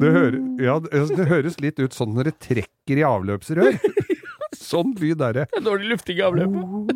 Det, 0.00 0.10
hører, 0.14 0.38
ja, 0.62 0.76
det 0.82 1.02
det 1.18 1.26
høres 1.30 1.58
litt 1.62 1.80
ut 1.82 1.94
sånn 1.96 2.14
når 2.16 2.30
det 2.30 2.36
trekker 2.48 3.00
i 3.00 3.06
avløpsrør. 3.06 3.78
Sånn 4.54 4.94
lyd 5.00 5.20
er 5.22 5.34
det. 5.36 5.42
Dårlig 5.66 5.90
lufting 5.90 6.20
i 6.20 6.22
avløpet. 6.24 6.92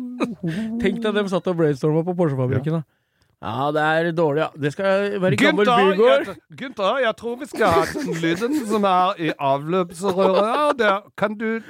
Tenk 0.81 1.01
deg 1.03 1.11
dem 1.19 1.27
satt 1.31 1.47
og 1.51 1.57
brainstorma 1.59 2.05
på 2.07 2.15
Porsche-fabrikken, 2.17 2.79
da. 2.79 2.85
Ja, 3.39 3.69
det 3.71 3.83
er 3.83 4.07
dårlig, 4.11 4.41
ja. 4.41 4.47
Det 4.59 4.71
skal 4.73 5.13
være 5.23 5.37
gammel 5.39 5.67
bygård. 5.69 6.31
Gunther, 6.59 6.97
jeg 7.05 7.15
tror 7.21 7.37
vi 7.39 7.47
skal 7.47 7.71
ha 7.71 7.83
den 7.93 8.17
lyden 8.19 8.57
som 8.67 8.87
er 8.89 9.21
i 9.23 9.29
avløpsrøret. 9.35 10.83
Ja, 10.83 10.97
kan 11.19 11.37
du 11.39 11.61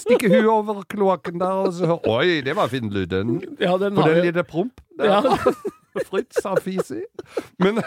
stikke 0.00 0.30
huet 0.32 0.48
over 0.48 0.80
kloakken 0.88 1.40
der 1.42 1.60
og 1.66 1.74
så 1.76 1.90
høre 1.92 2.14
Oi, 2.14 2.40
det 2.46 2.56
var 2.56 2.72
fin 2.72 2.88
lyden. 2.92 3.36
Ja, 3.60 3.74
den 3.80 4.00
For 4.00 4.06
har 4.06 4.16
den 4.16 4.30
lille 4.30 4.46
promp. 4.48 4.80
ja. 5.00 5.20
Fritz 6.10 6.42
sa 6.42 6.54
Fisi. 6.62 7.00
Men, 7.58 7.80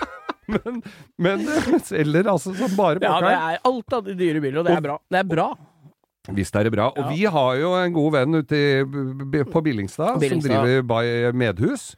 men, 0.52 0.82
men 1.18 1.46
selger 1.84 2.28
altså 2.32 2.56
som 2.58 2.74
bare 2.78 3.00
ja, 3.04 3.14
det 3.24 3.36
er 3.36 3.62
alt 3.70 3.96
av 4.00 4.04
de 4.10 4.16
dyre 4.20 4.42
biler, 4.44 4.60
og 4.64 4.68
det 4.68 4.76
er 4.78 4.84
bra. 4.90 4.98
Det 5.12 5.22
er 5.22 5.30
bra. 5.30 5.48
Visst 6.32 6.56
er 6.56 6.64
det 6.64 6.72
bra. 6.72 6.86
Og 6.94 7.02
Ja. 7.04 7.10
vi 7.12 7.24
har 7.36 7.56
jo 7.60 7.74
en 7.76 7.96
god 7.96 8.12
venn 8.16 8.36
ute 8.40 8.56
i, 8.56 8.68
på 9.44 9.62
Billingstad, 9.66 10.20
Billingstad. 10.22 10.54
som 10.54 10.64
driver 10.64 10.86
by 10.88 11.32
Medhus. 11.36 11.90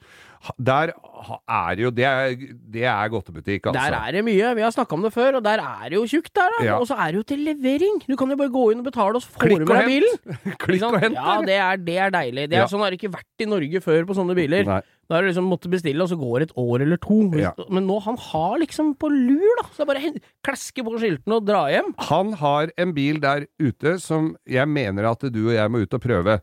Der 0.58 0.92
er 0.94 1.80
jo 1.82 1.90
Det 1.96 2.06
er, 2.06 2.36
det 2.74 2.84
er 2.86 3.10
godtebutikk, 3.10 3.68
altså. 3.72 3.82
Der 3.82 3.96
er 3.98 4.12
det 4.18 4.24
mye. 4.28 4.52
Vi 4.56 4.62
har 4.62 4.74
snakka 4.76 4.94
om 4.98 5.06
det 5.06 5.14
før, 5.14 5.38
og 5.40 5.44
der 5.46 5.62
er 5.64 5.90
det 5.90 5.98
jo 5.98 6.06
tjukt 6.10 6.34
der, 6.36 6.52
da. 6.58 6.66
Ja. 6.66 6.80
Og 6.80 6.88
så 6.90 6.98
er 7.00 7.12
det 7.14 7.22
jo 7.22 7.24
til 7.34 7.40
levering. 7.48 8.02
Du 8.08 8.16
kan 8.20 8.30
jo 8.30 8.38
bare 8.38 8.54
gå 8.54 8.66
inn 8.74 8.84
og 8.84 8.88
betale, 8.90 9.16
og 9.18 9.24
så 9.26 9.32
får 9.34 9.50
du 9.50 9.66
med 9.66 9.72
deg 9.74 9.88
bilen. 9.90 10.36
Klikk 10.66 10.84
og 10.90 11.00
hent. 11.02 11.16
Ja, 11.18 11.38
det 11.46 11.56
er, 11.56 11.80
det 11.88 11.98
er 11.98 12.14
deilig. 12.18 12.50
Det 12.52 12.60
er 12.60 12.66
Ja. 12.66 12.68
Sånn 12.72 12.84
har 12.86 12.94
det 12.94 13.00
ikke 13.02 13.14
vært 13.16 13.46
i 13.46 13.48
Norge 13.50 13.82
før 13.86 14.06
på 14.10 14.18
sånne 14.18 14.36
biler. 14.38 14.68
Nei. 14.68 14.82
Da 15.06 15.18
har 15.18 15.22
du 15.26 15.30
liksom 15.30 15.46
måttet 15.50 15.70
bestille, 15.70 16.02
og 16.02 16.10
så 16.10 16.18
går 16.18 16.40
det 16.42 16.48
et 16.50 16.56
år 16.58 16.82
eller 16.82 16.98
to. 17.02 17.18
Ja. 17.38 17.52
Men 17.70 17.86
nå, 17.86 18.00
han 18.02 18.18
har 18.18 18.56
liksom 18.62 18.94
på 18.98 19.10
lur, 19.14 19.60
da. 19.62 19.68
Så 19.70 19.82
det 19.82 19.86
er 19.86 19.92
bare 19.94 20.14
klaske 20.46 20.86
på 20.86 20.96
skiltene 20.98 21.38
og 21.38 21.46
dra 21.46 21.66
hjem. 21.70 21.92
Han 22.10 22.34
har 22.42 22.74
en 22.82 22.94
bil 22.98 23.20
der 23.22 23.46
ute 23.62 23.98
som 24.02 24.32
jeg 24.50 24.66
mener 24.70 25.06
at 25.12 25.26
du 25.30 25.44
og 25.48 25.54
jeg 25.58 25.74
må 25.74 25.84
ut 25.86 25.94
og 25.94 26.02
prøve. 26.02 26.40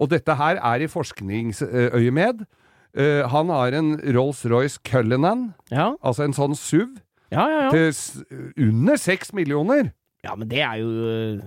Og 0.00 0.08
dette 0.12 0.34
her 0.36 0.56
er 0.60 0.84
i 0.84 0.88
forskningsøyemed. 0.92 2.46
Eh, 2.96 3.28
han 3.28 3.50
har 3.52 3.76
en 3.76 3.94
Rolls-Royce 4.00 4.80
Cullinan, 4.84 5.50
Ja, 5.70 5.90
altså 6.00 6.24
en 6.24 6.32
sånn 6.36 6.56
SUV, 6.56 6.96
ja, 7.34 7.44
ja. 7.50 7.60
ja. 7.66 7.70
til 7.74 8.24
under 8.68 8.96
seks 8.96 9.32
millioner. 9.36 9.92
Ja, 10.24 10.34
men 10.34 10.48
det 10.48 10.62
er 10.64 10.80
jo 10.80 10.88
øh, 10.88 11.40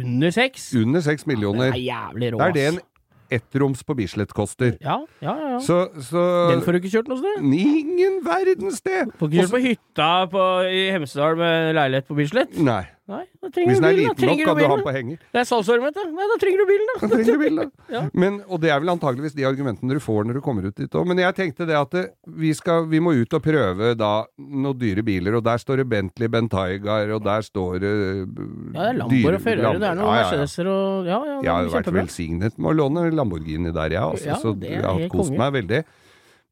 under 0.00 0.30
seks. 0.34 0.70
Under 0.74 1.04
seks 1.04 1.26
millioner. 1.26 1.70
Det 1.74 1.82
er 1.82 1.86
jævlig 1.92 2.32
rå, 2.34 2.38
Det 2.38 2.46
er 2.48 2.52
det 2.56 2.66
ass. 2.66 2.74
en 2.78 2.80
ettroms 3.34 3.82
på 3.84 3.94
Bislett 3.98 4.32
koster. 4.36 4.76
Ja, 4.80 4.98
ja, 5.20 5.34
ja. 5.34 5.50
ja. 5.54 5.60
Så, 5.60 5.88
så 6.08 6.24
Den 6.52 6.62
får 6.64 6.72
du 6.72 6.80
ikke 6.82 6.92
kjørt 6.96 7.08
noe 7.12 7.20
sted. 7.20 7.44
Ingen 7.44 8.20
verdens 8.24 8.80
sted! 8.82 9.12
Får 9.18 9.28
ikke 9.30 9.42
kjørt 9.44 9.54
på 9.56 9.62
hytta 9.64 10.10
på, 10.32 10.44
i 10.70 10.82
Hemsedal 10.94 11.36
med 11.40 11.74
leilighet 11.78 12.08
på 12.08 12.16
Bislett. 12.18 12.56
Nei. 12.64 12.82
Nei, 13.04 13.24
da 13.36 13.50
trenger 13.52 13.68
Hvis 13.68 13.80
du 13.80 13.84
den 13.84 13.90
er 13.90 13.96
bilen. 13.98 14.14
Da 14.16 14.24
liten 14.24 14.30
nok, 14.30 14.46
kan 14.48 14.56
du 14.56 14.62
ha 14.64 14.64
den 14.64 14.70
bilen. 14.70 14.84
på 14.86 14.92
henger. 14.96 15.16
Det 15.34 15.40
er 15.40 15.80
det. 15.92 16.04
Nei, 16.14 16.26
da 16.30 16.36
trenger 16.40 16.60
du 16.62 16.68
bilen, 16.70 16.86
da. 16.88 16.94
Da 17.02 17.08
trenger 17.10 17.26
du 17.34 17.42
bilen, 17.42 17.58
da. 17.58 17.66
Ja. 17.94 18.00
Men, 18.16 18.38
og 18.48 18.60
det 18.62 18.70
er 18.72 18.78
vel 18.80 18.92
antageligvis 18.94 19.34
de 19.36 19.44
argumentene 19.44 19.92
du 19.98 20.00
får 20.00 20.24
når 20.24 20.38
du 20.38 20.42
kommer 20.46 20.64
ut 20.64 20.78
dit 20.80 20.96
òg. 20.96 21.04
Men 21.10 21.20
jeg 21.20 21.36
tenkte 21.36 21.66
det 21.68 21.76
at 21.76 21.92
det, 21.92 22.04
vi, 22.40 22.54
skal, 22.56 22.86
vi 22.88 23.02
må 23.04 23.12
ut 23.18 23.36
og 23.36 23.42
prøve 23.44 23.90
da 24.00 24.12
noen 24.40 24.78
dyre 24.80 25.04
biler, 25.04 25.36
og 25.36 25.44
der 25.44 25.60
står 25.60 25.82
det 25.82 25.86
Bentley 25.90 26.32
Bentaygar, 26.32 27.12
og 27.18 27.20
der 27.26 27.44
står 27.44 27.76
det 27.84 27.92
Ja, 27.92 28.24
det 28.24 28.86
er 28.88 28.96
Lamboer 29.02 29.36
og 29.36 29.44
Ferrari, 29.44 29.82
det 29.82 29.90
er 29.90 29.98
noen 30.00 30.16
Mercedeser 30.16 30.70
og 30.72 31.10
Ja, 31.10 31.18
ja, 31.20 31.34
det 31.36 31.44
Jeg 31.44 31.52
har 31.52 31.68
er 31.68 31.74
vært 31.76 31.92
velsignet 31.98 32.56
med 32.56 32.72
å 32.72 32.74
låne 32.78 33.04
Lamborghini 33.12 33.74
der, 33.76 33.98
jeg, 33.98 34.00
altså. 34.14 34.30
Ja, 34.32 34.38
så 34.40 34.54
jeg 34.64 34.80
er 34.80 34.88
har 34.88 35.12
kost 35.12 35.36
meg 35.36 35.52
veldig. 35.58 35.82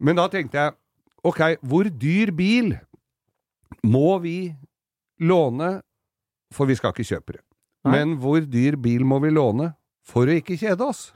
Men 0.05 0.21
da 0.21 0.29
tenkte 0.29 0.61
jeg, 0.67 0.77
ok, 1.25 1.41
hvor 1.65 1.89
dyr 1.89 2.35
bil 2.37 2.75
må 3.89 4.19
vi 4.23 4.37
låne, 5.23 5.79
for 6.53 6.69
vi 6.71 6.77
skal 6.79 6.93
ikke 6.95 7.09
kjøpe 7.09 7.39
det. 7.39 7.43
Men 7.89 8.17
hvor 8.23 8.45
dyr 8.47 8.77
bil 8.79 9.03
må 9.09 9.19
vi 9.25 9.33
låne 9.35 9.73
for 10.07 10.29
å 10.31 10.37
ikke 10.39 10.55
kjede 10.61 10.87
oss? 10.87 11.11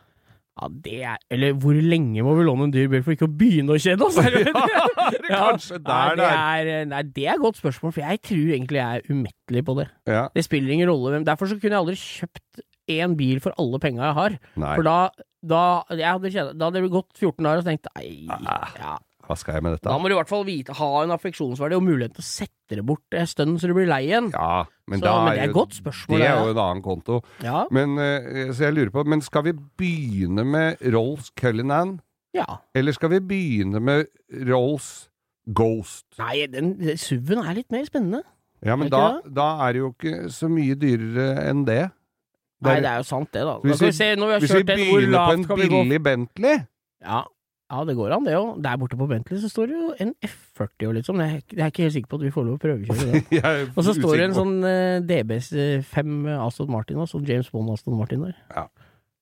Ja, 0.57 0.69
det 0.73 0.95
er 1.05 1.19
Eller 1.31 1.53
hvor 1.61 1.77
lenge 1.77 2.23
må 2.25 2.33
vi 2.39 2.45
låne 2.47 2.65
en 2.65 2.73
dyr 2.73 2.87
bil 2.89 3.03
for 3.05 3.13
ikke 3.13 3.27
å 3.29 3.35
begynne 3.39 3.75
å 3.75 3.81
kjede 3.83 4.07
oss? 4.07 4.17
Er 4.19 4.31
det- 4.33 4.47
Ja, 5.31 5.51
Kanskje 5.53 5.79
der 5.85 6.09
ja, 6.09 6.15
det 6.17 6.27
er. 6.33 6.87
nei, 6.91 7.03
det 7.03 7.27
er 7.29 7.35
et 7.37 7.43
godt 7.43 7.59
spørsmål, 7.61 7.93
for 7.93 8.01
jeg 8.03 8.23
tror 8.25 8.49
egentlig 8.57 8.81
jeg 8.81 9.03
er 9.03 9.13
umettelig 9.13 9.63
på 9.69 9.75
det. 9.79 9.87
Ja. 10.09 10.23
Det 10.35 10.45
spiller 10.47 10.73
ingen 10.75 10.89
rolle 10.91 11.21
Derfor 11.27 11.47
så 11.51 11.59
kunne 11.61 11.77
jeg 11.77 11.83
aldri 11.85 11.99
kjøpt 12.01 12.65
én 12.97 13.17
bil 13.19 13.41
for 13.45 13.53
alle 13.61 13.79
penga 13.83 14.07
jeg 14.09 14.17
har. 14.19 14.39
Nei, 14.57 14.75
For 14.79 14.87
da, 14.87 14.97
da, 15.45 15.63
jeg 15.93 16.07
hadde 16.09 16.33
kjent, 16.35 16.57
da 16.59 16.71
hadde 16.71 16.83
det 16.87 16.93
gått 16.95 17.13
14 17.21 17.45
dager 17.47 17.63
og 17.63 17.69
tenkt 17.69 17.87
nei, 17.95 18.09
Ah. 18.31 18.73
ja. 18.81 18.97
Hva 19.27 19.37
skal 19.37 19.55
jeg 19.59 19.63
med 19.67 19.73
dette? 19.77 19.89
Da 19.91 19.99
må 19.99 20.09
du 20.09 20.15
i 20.15 20.19
hvert 20.21 20.29
fall 20.31 20.45
vite, 20.47 20.75
ha 20.79 20.91
en 21.03 21.11
affeksjonsverdi 21.15 21.75
og 21.77 21.83
mulighet 21.83 22.15
til 22.15 22.23
å 22.23 22.27
sette 22.27 22.77
det 22.79 22.85
bort 22.87 23.15
en 23.15 23.27
stund 23.27 23.59
så 23.61 23.67
du 23.71 23.75
blir 23.75 23.87
lei 23.91 24.05
igjen. 24.09 24.31
Ja, 24.33 24.65
men, 24.87 25.01
Så- 25.01 25.25
men 25.25 25.33
det 25.35 25.43
er 25.43 25.49
et 25.49 25.55
godt 25.55 25.75
spørsmål, 25.75 26.19
det 26.19 26.27
er 26.29 26.45
jo 26.45 26.51
en 26.51 26.63
annen 26.65 26.83
konto. 26.83 27.23
Ja. 27.43 27.65
Men, 27.71 27.99
eh, 27.99 28.53
så 28.55 28.67
jeg 28.71 28.75
lurer 28.75 28.91
på, 28.91 29.05
men 29.07 29.21
skal 29.21 29.43
vi 29.43 29.53
begynne 29.53 30.45
med 30.47 30.79
Rolls 30.95 31.31
Cullinan, 31.37 32.01
ja. 32.35 32.45
eller 32.75 32.93
skal 32.93 33.11
vi 33.11 33.21
begynne 33.21 33.81
med 33.83 34.07
Rolls 34.49 35.09
Ghost? 35.53 36.07
Nei, 36.19 36.47
den 36.47 36.75
den 36.79 36.97
SUV-en 36.99 37.45
er 37.47 37.55
litt 37.55 37.71
mer 37.71 37.85
spennende. 37.85 38.23
Ja, 38.65 38.75
men 38.75 38.87
Er 38.87 38.91
da, 38.91 39.21
da 39.31 39.69
er 39.69 39.73
det 39.75 39.79
jo 39.83 39.93
ikke 39.93 40.27
så 40.33 40.49
mye 40.51 40.75
dyrere 40.75 41.47
enn 41.51 41.65
det. 41.67 41.91
Nei, 42.63 42.81
det 42.81 42.89
er 42.89 42.97
jo 42.97 43.03
sant, 43.05 43.31
det, 43.33 43.43
da. 43.45 43.59
Hvis 43.61 43.79
vi- 43.81 43.87
vi 43.87 43.93
se, 43.93 44.17
når 44.17 44.27
vi 44.27 44.33
har 44.33 44.41
Hvis 44.41 44.55
vi 44.55 44.63
begynner 44.65 45.31
den, 45.31 45.45
hvor 45.45 45.57
begynner 45.57 45.57
på 45.57 45.61
en 45.61 45.71
lavt 45.71 45.89
billig 45.89 46.03
Bentley 46.03 46.67
Ja. 47.05 47.23
Ja, 47.71 47.85
det 47.85 47.97
går 47.99 48.13
an, 48.15 48.25
det 48.25 48.35
òg. 48.39 48.63
Der 48.63 48.77
borte 48.79 48.97
på 48.99 49.09
Bentley 49.11 49.41
så 49.43 49.49
står 49.51 49.67
det 49.71 49.77
jo 49.77 49.89
en 50.05 50.13
F40 50.23 50.87
og 50.89 50.95
litt 50.95 51.09
sånn. 51.09 51.19
Jeg 51.25 51.33
er 51.35 51.41
ikke- 51.43 51.57
jeg 51.57 51.65
er 51.67 51.71
ikke 51.73 51.83
helt 51.87 51.97
sikker 51.97 52.09
på 52.13 52.19
at 52.21 52.25
vi 52.27 52.31
får 52.31 52.45
lov 52.47 52.59
å 52.59 52.63
prøvekjøre 52.63 53.13
det. 53.13 53.73
Og 53.77 53.85
så 53.85 53.95
står 53.97 54.17
det 54.17 54.25
en 54.31 54.37
sånn 54.39 54.57
uh, 54.63 55.01
DBS5 55.09 56.29
Aston 56.47 56.71
Martin, 56.71 56.97
altså 57.03 57.21
James 57.27 57.51
Bond 57.51 57.71
Aston 57.75 57.99
Martin 57.99 58.23
der. 58.29 58.37
Ja. 58.55 58.67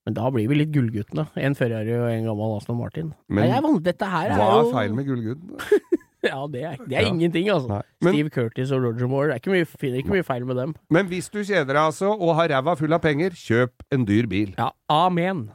Men 0.05 0.15
da 0.19 0.29
blir 0.31 0.49
vi 0.51 0.59
litt 0.61 0.73
gullguttene. 0.75 1.29
En 1.41 1.55
Ferrari 1.57 1.95
og 1.97 2.11
en 2.13 2.27
gammel 2.29 2.57
Aston 2.59 2.77
Martin. 2.77 3.15
Men 3.29 3.49
Nei, 3.49 3.55
jeg 3.57 3.83
dette 3.87 4.05
her 4.13 4.35
er 4.35 4.37
Hva 4.37 4.51
jo 4.61 4.69
er 4.69 4.73
feil 4.77 4.95
med 4.95 5.07
gullguttene? 5.09 5.81
Ja, 6.25 6.47
det 6.49 6.63
er, 6.65 6.77
det 6.89 6.97
er 6.97 7.03
Ja. 7.05 7.09
ingenting, 7.13 7.49
altså. 7.53 7.83
Men, 8.01 8.15
Steve 8.15 8.31
Curtis 8.33 8.71
og 8.73 8.81
Roger 8.81 9.07
Moore, 9.07 9.27
det 9.29 9.35
er 9.35 9.41
ikke 9.43 9.53
mye, 9.53 9.67
finner 9.69 9.99
ikke 10.01 10.15
mye 10.15 10.25
feil 10.25 10.47
med 10.49 10.57
dem. 10.57 10.75
men 10.89 11.07
hvis 11.11 11.29
du 11.29 11.43
kjeder 11.45 11.67
deg 11.69 11.77
altså, 11.77 12.15
og 12.17 12.35
har 12.39 12.49
ræva 12.49 12.75
full 12.81 12.93
av 12.97 13.03
penger, 13.05 13.37
kjøp 13.37 13.85
en 13.93 14.07
dyr 14.09 14.27
bil. 14.27 14.55
Ja, 14.57 14.71
amen. 14.89 15.51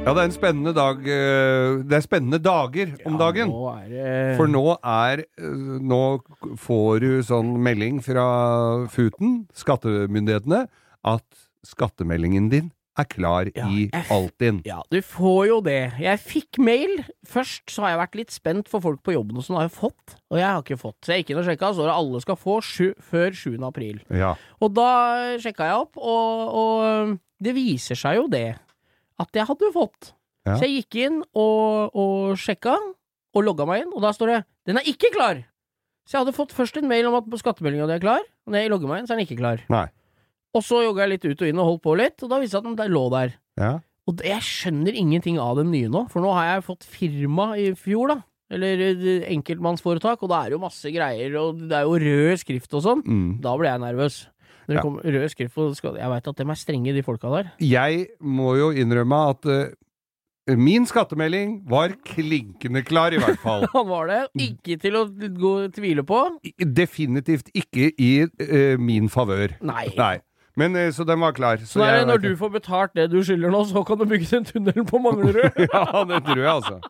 Ja, 0.00 0.14
det 0.16 0.22
er 0.22 0.28
en 0.30 0.32
spennende 0.32 0.72
dag 0.72 1.02
eh, 1.04 1.82
Det 1.84 1.96
er 1.98 2.02
spennende 2.04 2.38
dager 2.40 2.94
om 3.06 3.18
dagen. 3.20 3.50
Ja, 3.52 3.52
nå 3.52 3.90
det 3.90 4.36
For 4.38 4.48
nå 4.48 4.62
er 4.80 5.22
eh, 5.26 5.74
Nå 5.92 6.00
får 6.58 7.02
du 7.04 7.08
sånn 7.26 7.52
melding 7.62 7.98
fra 8.04 8.24
Futen, 8.90 9.42
skattemyndighetene, 9.52 10.62
at 11.04 11.26
skattemeldingen 11.68 12.48
din 12.52 12.70
er 12.98 13.06
klar 13.12 13.50
Ja, 13.54 13.68
i. 13.68 13.90
Altinn. 14.12 14.62
Ja, 14.66 14.80
du 14.92 14.98
får 15.04 15.42
jo 15.50 15.58
det. 15.64 15.76
Jeg 16.02 16.20
fikk 16.24 16.58
mail. 16.64 17.04
Først 17.28 17.70
så 17.72 17.84
har 17.84 17.94
jeg 17.94 18.00
vært 18.00 18.18
litt 18.18 18.34
spent 18.34 18.72
for 18.72 18.82
folk 18.84 19.04
på 19.06 19.14
jobben 19.14 19.38
og 19.40 19.46
sånn, 19.46 19.60
har 19.60 19.68
jeg 19.68 19.76
fått. 19.76 20.16
Og 20.32 20.40
jeg 20.40 20.48
har 20.48 20.64
ikke 20.64 20.80
fått. 20.80 20.98
Så 21.04 21.14
jeg 21.14 21.22
gikk 21.22 21.34
inn 21.34 21.42
og 21.44 21.46
sjekka, 21.48 21.70
så 21.76 21.86
det 21.86 21.94
alle 21.94 22.20
skal 22.24 22.40
få 22.40 22.58
sju, 22.64 22.88
før 23.12 23.36
7. 23.36 23.54
april. 23.68 24.00
Ja. 24.10 24.32
Og 24.60 24.74
da 24.76 24.88
sjekka 25.40 25.70
jeg 25.70 25.84
opp, 25.84 26.00
og, 26.00 26.58
og 26.64 27.14
det 27.40 27.54
viser 27.56 28.00
seg 28.00 28.18
jo 28.20 28.26
det 28.32 28.48
at 29.20 29.36
jeg 29.36 29.46
hadde 29.48 29.70
fått. 29.74 30.12
Ja. 30.48 30.56
Så 30.56 30.64
jeg 30.66 30.80
gikk 30.80 30.96
inn 31.04 31.20
og, 31.36 31.92
og 31.94 32.38
sjekka, 32.40 32.74
og 33.36 33.44
logga 33.46 33.66
meg 33.68 33.84
inn, 33.84 33.92
og 33.94 34.02
da 34.02 34.10
står 34.16 34.32
det 34.32 34.38
'Den 34.66 34.80
er 34.80 34.88
ikke 34.88 35.12
klar'. 35.14 35.44
Så 36.08 36.16
jeg 36.16 36.24
hadde 36.24 36.34
fått 36.36 36.54
først 36.56 36.76
en 36.80 36.88
mail 36.88 37.06
om 37.06 37.14
at 37.14 37.28
skattemeldinga 37.38 37.86
di 37.86 37.92
er 37.94 38.02
klar, 38.02 38.24
og 38.46 38.50
når 38.52 38.58
jeg 38.64 38.70
logger 38.72 38.88
meg 38.88 38.98
inn, 38.98 39.06
så 39.06 39.12
er 39.14 39.20
den 39.20 39.26
ikke 39.28 39.38
klar. 39.38 39.60
Nei. 39.70 39.86
Og 40.54 40.64
så 40.66 40.82
jogga 40.82 41.04
jeg 41.06 41.10
litt 41.12 41.24
ut 41.30 41.42
og 41.42 41.48
inn 41.48 41.60
og 41.62 41.68
holdt 41.68 41.82
på 41.84 41.96
litt, 41.96 42.22
og 42.24 42.30
da 42.32 42.40
viste 42.40 42.58
det 42.58 42.66
at 42.72 42.76
den 42.82 42.90
lå 42.96 43.04
der. 43.12 43.34
Ja. 43.60 43.78
Og 44.08 44.16
det- 44.16 44.26
jeg 44.26 44.42
skjønner 44.42 44.94
ingenting 44.96 45.38
av 45.38 45.56
den 45.56 45.70
nye 45.70 45.88
nå, 45.88 46.08
for 46.10 46.20
nå 46.20 46.32
har 46.34 46.56
jeg 46.56 46.64
fått 46.66 46.82
firma 46.82 47.54
i 47.56 47.70
fjor, 47.78 48.08
da. 48.08 48.22
Eller 48.50 48.80
eh, 48.82 49.28
enkeltmannsforetak, 49.30 50.22
og 50.24 50.28
da 50.32 50.40
er 50.42 50.50
det 50.50 50.56
jo 50.58 50.64
masse 50.64 50.90
greier, 50.90 51.36
og 51.38 51.60
det 51.68 51.76
er 51.78 51.84
jo 51.86 51.94
rød 52.02 52.38
skrift 52.42 52.74
og 52.74 52.82
sånn. 52.82 53.02
Mm. 53.06 53.40
Da 53.40 53.54
ble 53.56 53.68
jeg 53.70 53.78
nervøs. 53.84 54.26
Når 54.70 54.76
det 54.76 54.78
Ja. 54.78 54.86
kommer 54.86 55.02
rød 55.18 55.28
skrift 55.34 55.54
på 55.58 55.64
skal- 55.74 55.96
Jeg 55.98 56.08
veit 56.12 56.28
at 56.30 56.36
dem 56.38 56.50
er 56.54 56.58
strenge, 56.60 56.94
de 56.94 57.02
folka 57.02 57.28
der. 57.34 57.50
Jeg 57.58 58.06
må 58.22 58.54
jo 58.56 58.70
innrømme 58.70 59.18
at 59.34 59.44
uh, 59.50 60.54
min 60.56 60.86
skattemelding 60.86 61.68
var 61.68 61.92
klinkende 62.06 62.84
klar, 62.86 63.10
i 63.12 63.18
hvert 63.18 63.38
fall. 63.42 63.66
Han 63.74 63.86
var 63.90 64.06
det. 64.06 64.20
Ikke 64.38 64.78
til 64.80 64.94
å 64.98 65.04
gå 65.10 65.52
tvile 65.74 66.02
på. 66.06 66.22
Definitivt 66.58 67.50
ikke 67.54 67.90
i 67.98 68.12
uh, 68.24 68.78
min 68.80 69.08
favør. 69.10 69.58
Nei. 69.60 69.88
Nei. 69.98 70.16
Men 70.58 70.74
eh, 70.76 70.88
så 70.92 71.04
den 71.06 71.20
var 71.22 71.32
klar. 71.36 71.60
Så 71.62 71.78
Nei, 71.78 71.90
jeg 72.00 72.06
når 72.08 72.22
du 72.24 72.30
får 72.40 72.50
betalt 72.56 72.94
det 72.98 73.04
du 73.12 73.20
skylder 73.22 73.52
nå, 73.54 73.60
så 73.70 73.82
kan 73.86 74.00
du 74.00 74.04
bygge 74.10 74.26
den 74.32 74.46
tunnelen 74.48 74.86
på 74.88 74.98
Manglerud. 75.02 75.60
ja, 75.74 75.84
det 76.10 76.18
tror 76.26 76.40
jeg, 76.42 76.50
altså. 76.56 76.80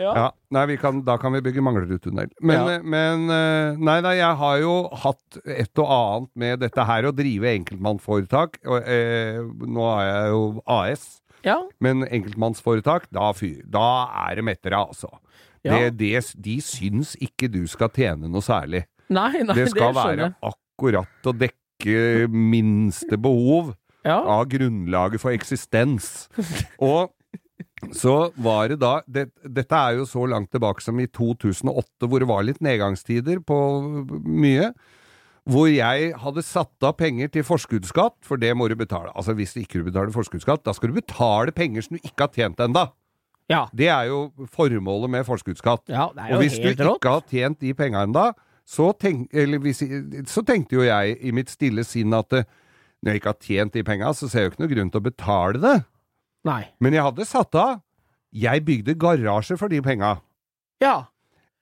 Ja. 0.00 0.12
Ja, 0.16 0.26
nei, 0.56 0.62
vi 0.70 0.76
kan, 0.80 1.02
da 1.04 1.18
kan 1.20 1.34
vi 1.36 1.42
bygge 1.44 1.60
Manglerudtunnel. 1.62 2.30
Men, 2.40 2.56
Ja. 2.56 2.76
eh, 2.78 2.82
men 2.82 3.26
eh, 3.34 3.76
Nei 3.76 3.98
da, 4.06 4.14
jeg 4.16 4.38
har 4.40 4.58
jo 4.62 4.74
hatt 5.02 5.36
et 5.44 5.82
og 5.82 5.90
annet 5.92 6.30
med 6.40 6.62
dette 6.64 6.86
her 6.88 7.04
å 7.10 7.12
drive 7.12 7.50
enkeltmannsforetak. 7.60 8.56
Eh, 8.64 9.40
nå 9.68 9.84
er 9.98 10.06
jeg 10.08 10.30
jo 10.32 10.40
AS, 10.66 11.04
Ja. 11.44 11.58
men 11.80 12.02
enkeltmannsforetak, 12.08 13.10
da, 13.12 13.30
fyr, 13.36 13.60
da 13.68 13.86
er 14.30 14.40
de 14.40 14.48
etter 14.50 14.70
deg, 14.72 14.80
altså. 14.80 15.12
Ja. 15.60 15.76
Det, 15.76 15.98
det, 16.00 16.24
de 16.40 16.56
syns 16.64 17.14
ikke 17.20 17.50
du 17.52 17.66
skal 17.68 17.92
tjene 17.92 18.28
noe 18.32 18.40
særlig. 18.44 18.86
Nei, 19.12 19.42
nei, 19.44 19.54
Det 19.58 19.68
skal 19.74 19.92
det 19.92 20.00
være 20.00 20.30
akkurat 20.40 21.28
å 21.28 21.32
dekke 21.36 21.59
minste 22.30 23.16
behov 23.20 23.74
Ja. 24.04 24.18
av 24.24 24.46
grunnlaget 24.48 25.20
for 25.20 25.30
eksistens. 25.36 26.28
Og 26.80 27.10
så 27.92 28.30
var 28.36 28.68
det 28.68 28.78
da 28.80 29.00
det, 29.08 29.26
Dette 29.44 29.72
er 29.76 29.96
jo 29.98 30.04
så 30.08 30.26
langt 30.28 30.50
tilbake 30.52 30.80
som 30.82 30.98
i 31.00 31.06
2008, 31.06 32.08
hvor 32.08 32.18
det 32.20 32.28
var 32.28 32.42
litt 32.42 32.60
nedgangstider 32.60 33.40
på 33.44 33.58
mye. 34.24 34.72
Hvor 35.50 35.66
jeg 35.72 36.12
hadde 36.20 36.42
satt 36.44 36.84
av 36.84 36.96
penger 37.00 37.28
til 37.32 37.42
forskuddsskatt, 37.42 38.18
for 38.22 38.36
det 38.36 38.52
må 38.56 38.68
du 38.68 38.76
betale. 38.76 39.10
Altså 39.16 39.34
Hvis 39.34 39.54
du 39.56 39.60
ikke 39.64 39.84
betaler 39.84 40.12
forskuddsskatt, 40.12 40.62
da 40.64 40.72
skal 40.76 40.92
du 40.92 40.98
betale 41.00 41.52
penger 41.52 41.82
som 41.82 41.96
du 41.96 42.00
ikke 42.04 42.26
har 42.28 42.34
tjent 42.36 42.56
ennå. 42.60 42.86
Ja. 43.50 43.64
Det 43.74 43.88
er 43.90 44.04
jo 44.12 44.30
formålet 44.52 45.10
med 45.10 45.26
forskuddsskatt. 45.26 45.88
ja, 45.88 46.06
Og 46.06 46.38
hvis 46.44 46.56
du 46.60 46.68
ikke 46.70 47.08
har 47.10 47.24
tjent 47.28 47.58
de 47.60 47.72
penga 47.74 48.04
da, 48.12 48.32
så, 48.70 48.90
tenk, 48.94 49.28
eller 49.34 49.58
hvis, 49.64 49.80
så 50.30 50.42
tenkte 50.46 50.76
jo 50.78 50.84
jeg 50.86 51.16
i 51.26 51.32
mitt 51.34 51.50
stille 51.50 51.82
sinn 51.86 52.14
at 52.14 52.36
eh, 52.38 52.44
når 53.02 53.14
jeg 53.16 53.20
ikke 53.22 53.32
har 53.32 53.40
tjent 53.46 53.74
de 53.78 53.82
penga, 53.86 54.10
så 54.14 54.28
ser 54.30 54.44
jeg 54.44 54.50
jo 54.50 54.52
ikke 54.54 54.62
noe 54.64 54.72
grunn 54.74 54.90
til 54.94 55.00
å 55.00 55.06
betale 55.08 55.62
det. 55.62 55.76
Nei. 56.46 56.60
Men 56.84 56.94
jeg 56.96 57.04
hadde 57.08 57.26
satt 57.28 57.56
av. 57.58 57.78
Jeg 58.30 58.62
bygde 58.64 58.94
garasje 59.00 59.56
for 59.58 59.72
de 59.72 59.80
penga. 59.82 60.18
Ja. 60.84 61.08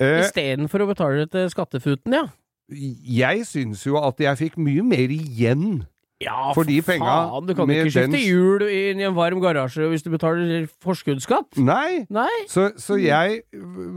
Eh, 0.03 0.21
Istedenfor 0.27 0.85
å 0.85 0.89
betale 0.91 1.23
det 1.25 1.31
til 1.33 1.49
skattefuten, 1.51 2.13
ja. 2.15 2.27
jeg 2.69 3.47
syns 3.49 3.87
jo 3.87 3.97
at 4.03 4.21
jeg 4.21 4.37
fikk 4.43 4.59
mye 4.61 4.85
mer 4.87 5.15
igjen. 5.15 5.87
Ja, 6.21 6.51
For 6.51 6.67
de 6.67 6.81
penga 6.83 7.07
faen, 7.31 7.47
du 7.47 7.55
kan 7.55 7.71
ikke 7.71 7.93
skifte 7.95 8.11
den- 8.11 8.25
hjul 8.27 8.63
inn 8.67 8.99
i 9.01 9.07
en 9.07 9.15
varm 9.15 9.39
garasje 9.41 9.87
hvis 9.87 10.03
du 10.03 10.11
betaler 10.11 10.67
forskuddsskatt. 10.83 11.61
Nei! 11.63 12.07
Nei. 12.11 12.33
Så, 12.51 12.73
så 12.83 12.99
jeg 12.99 13.45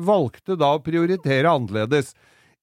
valgte 0.06 0.54
da 0.62 0.76
å 0.78 0.84
prioritere 0.86 1.50
annerledes. 1.50 2.13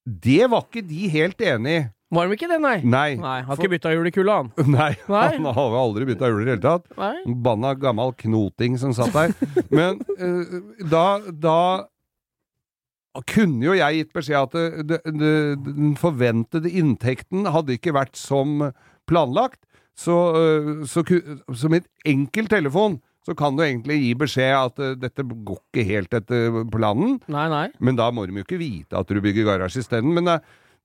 Det 0.08 0.48
var 0.50 0.64
ikke 0.66 0.82
de 0.88 1.08
helt 1.12 1.40
enig 1.44 1.76
i. 1.78 1.86
Var 2.16 2.24
de 2.30 2.36
ikke 2.38 2.48
det, 2.48 2.56
nei? 2.64 2.76
Nei. 2.88 3.08
Nei, 3.20 3.34
Har 3.44 3.50
For- 3.58 3.60
ikke 3.66 3.74
bytta 3.74 3.90
hjul 3.92 4.06
i 4.08 4.12
kulda, 4.14 4.36
han. 4.40 4.46
Nei, 4.78 4.94
Nei. 5.12 5.26
han 5.36 5.48
har 5.58 5.74
aldri 5.76 6.06
bytta 6.08 6.30
hjul 6.30 6.40
i 6.40 6.46
det 6.46 6.54
hele 6.54 6.64
tatt. 6.64 6.86
Nei. 6.96 7.10
En 7.28 7.34
Banna 7.44 7.74
gammel 7.76 8.14
knoting 8.22 8.78
som 8.80 8.94
satt 8.96 9.12
der. 9.12 9.34
Men 9.68 10.00
uh, 10.16 10.54
da, 10.88 11.04
da 11.28 11.58
kunne 13.28 13.66
jo 13.66 13.74
jeg 13.76 13.98
gitt 14.00 14.12
beskjed 14.16 14.40
at 14.46 14.56
det, 14.56 14.86
det, 14.88 14.98
det, 15.20 15.32
den 15.66 15.94
forventede 16.00 16.70
inntekten 16.80 17.48
hadde 17.52 17.76
ikke 17.76 17.92
vært 17.96 18.16
som 18.16 18.70
planlagt. 19.08 19.60
Så, 19.98 20.14
eh, 20.38 20.68
så, 20.86 21.02
som 21.58 21.74
et 21.74 21.88
enkelt 22.06 22.52
telefon 22.52 23.00
så 23.28 23.36
kan 23.36 23.56
du 23.56 23.64
egentlig 23.64 23.98
gi 24.00 24.12
beskjed 24.16 24.54
at 24.56 24.80
uh, 24.80 24.94
dette 24.96 25.24
går 25.28 25.58
ikke 25.60 25.84
helt 25.84 26.14
etter 26.16 26.62
planen. 26.72 27.18
Nei, 27.28 27.44
nei. 27.52 27.66
Men 27.84 27.98
da 27.98 28.08
må 28.14 28.24
de 28.24 28.40
jo 28.40 28.46
ikke 28.46 28.60
vite 28.60 28.96
at 28.96 29.10
du 29.12 29.20
bygger 29.20 29.44
garasje 29.50 29.84
isteden. 29.84 30.14
Men 30.16 30.32
uh, 30.32 30.38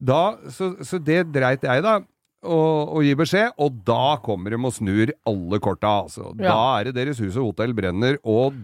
da, 0.04 0.36
så, 0.52 0.74
så 0.84 1.00
det 1.00 1.22
dreit 1.32 1.64
jeg 1.64 1.86
da 1.86 2.02
å, 2.44 3.00
gi 3.00 3.14
beskjed, 3.16 3.54
og 3.64 3.78
da 3.88 4.18
kommer 4.24 4.52
de 4.52 4.60
og 4.60 4.74
snur 4.76 5.14
alle 5.30 5.60
korta. 5.64 5.94
Altså. 6.04 6.34
Da 6.36 6.58
er 6.82 6.90
det 6.90 6.98
deres 6.98 7.22
hus 7.24 7.38
og 7.38 7.54
hotell 7.54 7.72
brenner, 7.78 8.20
og 8.28 8.58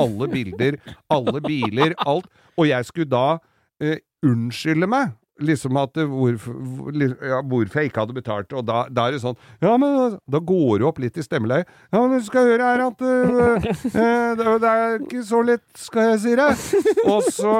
alle 0.00 0.26
bilder, 0.32 0.80
alle 1.14 1.38
biler, 1.44 1.94
alt. 2.02 2.26
Og 2.58 2.66
jeg 2.70 2.90
skulle 2.90 3.12
da 3.14 3.38
uh, 3.38 3.98
unnskylde 4.26 4.90
meg 4.90 5.14
liksom 5.42 5.76
at 5.80 5.98
hvorfor, 5.98 6.54
ja, 6.94 7.40
hvorfor 7.42 7.80
jeg 7.80 7.90
ikke 7.90 8.02
hadde 8.04 8.16
betalt, 8.16 8.52
og 8.54 8.66
da, 8.68 8.84
da 8.90 9.08
er 9.08 9.16
det 9.16 9.22
sånn 9.24 9.38
Ja, 9.62 9.74
men 9.80 10.18
da 10.30 10.40
går 10.40 10.78
det 10.80 10.86
opp 10.86 11.00
litt 11.02 11.18
i 11.18 11.24
stemmeleie. 11.26 11.66
Ja, 11.90 12.02
men 12.02 12.20
du 12.20 12.26
skal 12.26 12.50
høre 12.52 12.68
her 12.68 12.84
at 12.86 13.02
uh, 13.02 13.66
uh, 13.66 14.60
det, 14.62 14.70
er 14.70 15.00
ikke 15.00 15.24
så 15.26 15.42
lett, 15.46 15.66
skal 15.78 16.12
jeg 16.12 16.22
si 16.24 16.36
deg. 16.38 16.64
Og 17.10 17.26
så 17.34 17.56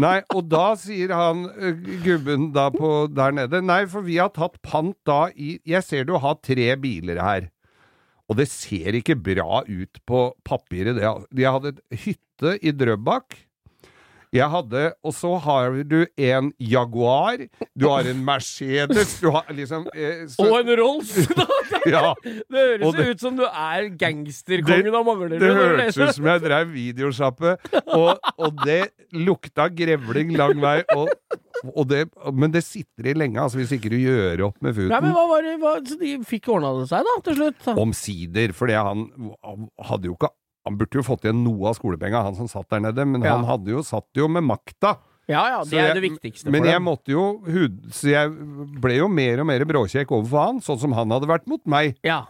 Nei, 0.00 0.18
og 0.34 0.44
da 0.50 0.66
sier 0.78 1.14
han 1.14 1.46
uh, 1.48 1.72
gubben 2.04 2.50
da 2.54 2.68
på 2.74 2.92
der 3.14 3.34
nede 3.36 3.62
Nei, 3.64 3.84
for 3.90 4.04
vi 4.06 4.18
har 4.20 4.32
tatt 4.34 4.60
pant 4.64 4.96
da 5.06 5.26
i 5.34 5.56
Jeg 5.68 5.84
ser 5.86 6.08
du 6.08 6.16
har 6.20 6.38
tre 6.44 6.74
biler 6.80 7.20
her. 7.22 7.48
Og 8.30 8.38
det 8.40 8.48
ser 8.48 8.96
ikke 8.96 9.16
bra 9.20 9.62
ut 9.68 10.00
på 10.08 10.20
papiret. 10.46 11.00
Jeg 11.00 11.56
hadde 11.56 11.74
et 11.74 12.04
hytte 12.04 12.54
i 12.64 12.72
Drøbak. 12.72 13.36
Jeg 14.34 14.48
hadde, 14.50 14.80
og 15.06 15.12
så 15.14 15.30
har 15.44 15.76
du 15.86 16.00
en 16.18 16.48
Jaguar, 16.58 17.44
du 17.78 17.86
har 17.86 18.08
en 18.10 18.24
Mercedes, 18.26 19.20
du 19.22 19.28
har 19.30 19.46
liksom 19.54 19.86
eh, 19.94 20.24
så, 20.32 20.48
Og 20.48 20.56
en 20.64 20.72
Rolls! 20.80 21.14
Ja, 21.84 22.14
Det 22.24 22.40
høres 22.54 22.94
det- 22.96 23.06
ut 23.14 23.20
som 23.20 23.36
du 23.36 23.42
er 23.44 23.86
gangsterkongen 24.00 24.94
av 24.94 25.04
Manglerud. 25.06 25.38
det 25.38 25.48
det 25.48 25.54
høres 25.56 25.98
ut 26.00 26.14
som 26.16 26.28
jeg 26.30 26.42
drev 26.44 26.70
videosjappe, 26.74 27.54
og, 27.94 28.20
og 28.38 28.62
det 28.64 28.80
lukta 29.12 29.68
grevling 29.72 30.32
lang 30.38 30.60
vei, 30.62 30.78
og, 30.94 31.08
det, 31.88 32.06
men 32.32 32.52
det 32.54 32.64
sitter 32.66 33.10
i 33.12 33.16
lenge, 33.16 33.40
altså, 33.40 33.60
hvis 33.60 33.72
ikke 33.76 33.92
du 33.92 33.98
gjør 34.00 34.46
opp 34.50 34.58
med 34.64 34.74
futen. 34.76 34.90
Nei, 34.92 35.00
men 35.04 35.14
hva 35.16 35.26
var 35.30 35.44
det, 35.46 35.54
hva, 35.62 35.74
Så 35.88 35.98
de 36.00 36.14
fikk 36.28 36.48
ordna 36.56 36.72
det 36.80 36.88
seg, 36.90 37.04
da, 37.06 37.14
til 37.28 37.38
slutt? 37.40 37.68
Omsider, 37.84 38.56
han 38.74 39.06
han 39.44 39.68
hadde 39.90 40.10
jo 40.10 40.16
ikke 40.18 40.32
Han 40.64 40.78
burde 40.80 40.96
jo 41.00 41.02
fått 41.04 41.24
igjen 41.26 41.42
noe 41.44 41.68
av 41.68 41.74
skolepenga, 41.78 42.22
han 42.24 42.34
som 42.38 42.48
satt 42.48 42.68
der 42.72 42.80
nede, 42.80 43.04
men 43.06 43.22
Ja. 43.22 43.34
han 43.36 43.44
hadde 43.44 43.68
jo, 43.74 43.82
satt 43.84 44.06
jo 44.16 44.28
med 44.28 44.44
makta. 44.48 44.96
Ja 45.28 45.42
ja, 45.48 45.58
det 45.64 45.72
jeg, 45.76 45.88
er 45.90 45.94
det 45.96 46.02
viktigste 46.04 46.50
Men 46.52 46.60
for 46.62 46.68
jeg 46.68 46.76
dem. 46.76 46.84
måtte 46.84 47.08
jo 47.14 47.22
hud... 47.48 47.78
Så 47.96 48.10
jeg 48.12 48.28
ble 48.80 48.96
jo 48.98 49.08
mer 49.08 49.40
og 49.40 49.46
mer 49.48 49.64
bråkjekk 49.64 50.10
overfor 50.12 50.42
han, 50.46 50.60
sånn 50.60 50.78
som 50.82 50.92
han 50.92 51.10
hadde 51.16 51.28
vært 51.30 51.46
mot 51.48 51.62
meg. 51.66 51.96
Ja. 52.04 52.26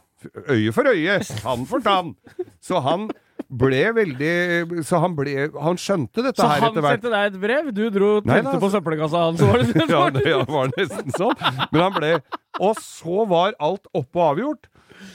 Øye 0.48 0.70
for 0.72 0.86
øye, 0.88 1.18
tann 1.42 1.66
for 1.66 1.82
tann. 1.84 2.14
Så 2.62 2.78
han 2.82 3.08
ble 3.50 3.80
veldig 3.92 4.84
Så 4.86 4.96
han 5.02 5.12
ble 5.18 5.50
Han 5.60 5.76
skjønte 5.76 6.22
dette 6.24 6.38
Så 6.40 6.46
her 6.48 6.62
etter 6.70 6.80
hvert. 6.80 6.80
Så 6.80 6.86
han 6.86 7.00
sendte 7.02 7.10
deg 7.12 7.26
et 7.34 7.40
brev, 7.42 7.72
du 7.74 7.82
dro 7.90 8.08
og 8.18 8.24
tente 8.24 8.54
på 8.54 8.56
altså- 8.62 8.70
søppelkassa 8.78 9.24
hans, 9.26 9.42
var 9.42 9.58
det 9.58 9.74
det? 9.74 9.88
Ja, 9.90 10.04
det 10.14 10.36
var 10.48 10.70
nesten 10.78 11.12
sånn. 11.18 11.34
Men 11.74 11.80
han 11.82 11.92
ble 11.98 12.12
Og 12.62 12.78
så 12.80 13.26
var 13.28 13.54
alt 13.60 13.90
oppe 13.92 14.16
og 14.22 14.24
avgjort. 14.30 14.70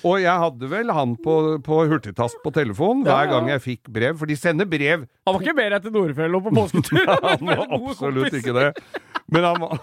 Og 0.07 0.17
jeg 0.21 0.33
hadde 0.43 0.69
vel 0.71 0.91
han 0.95 1.13
på, 1.23 1.35
på 1.65 1.77
hurtigtast 1.91 2.39
på 2.43 2.51
telefonen 2.55 3.03
hver 3.07 3.13
Ja, 3.15 3.27
ja. 3.27 3.31
gang 3.35 3.49
jeg 3.53 3.63
fikk 3.65 3.91
brev, 3.93 4.17
for 4.19 4.29
de 4.29 4.35
sender 4.39 4.67
brev 4.69 5.05
Han 5.27 5.35
var 5.35 5.41
ikke 5.43 5.55
mer 5.57 5.75
etter 5.79 5.93
Nordfjell 5.95 6.35
og 6.39 6.43
på 6.47 6.53
påsketur. 6.55 7.05
Han 7.29 7.47
var 7.49 7.63
absolutt 7.79 8.35
ikke 8.39 8.55
det. 8.57 8.67
Men 9.29 9.43
han 9.45 9.59
var 9.61 9.75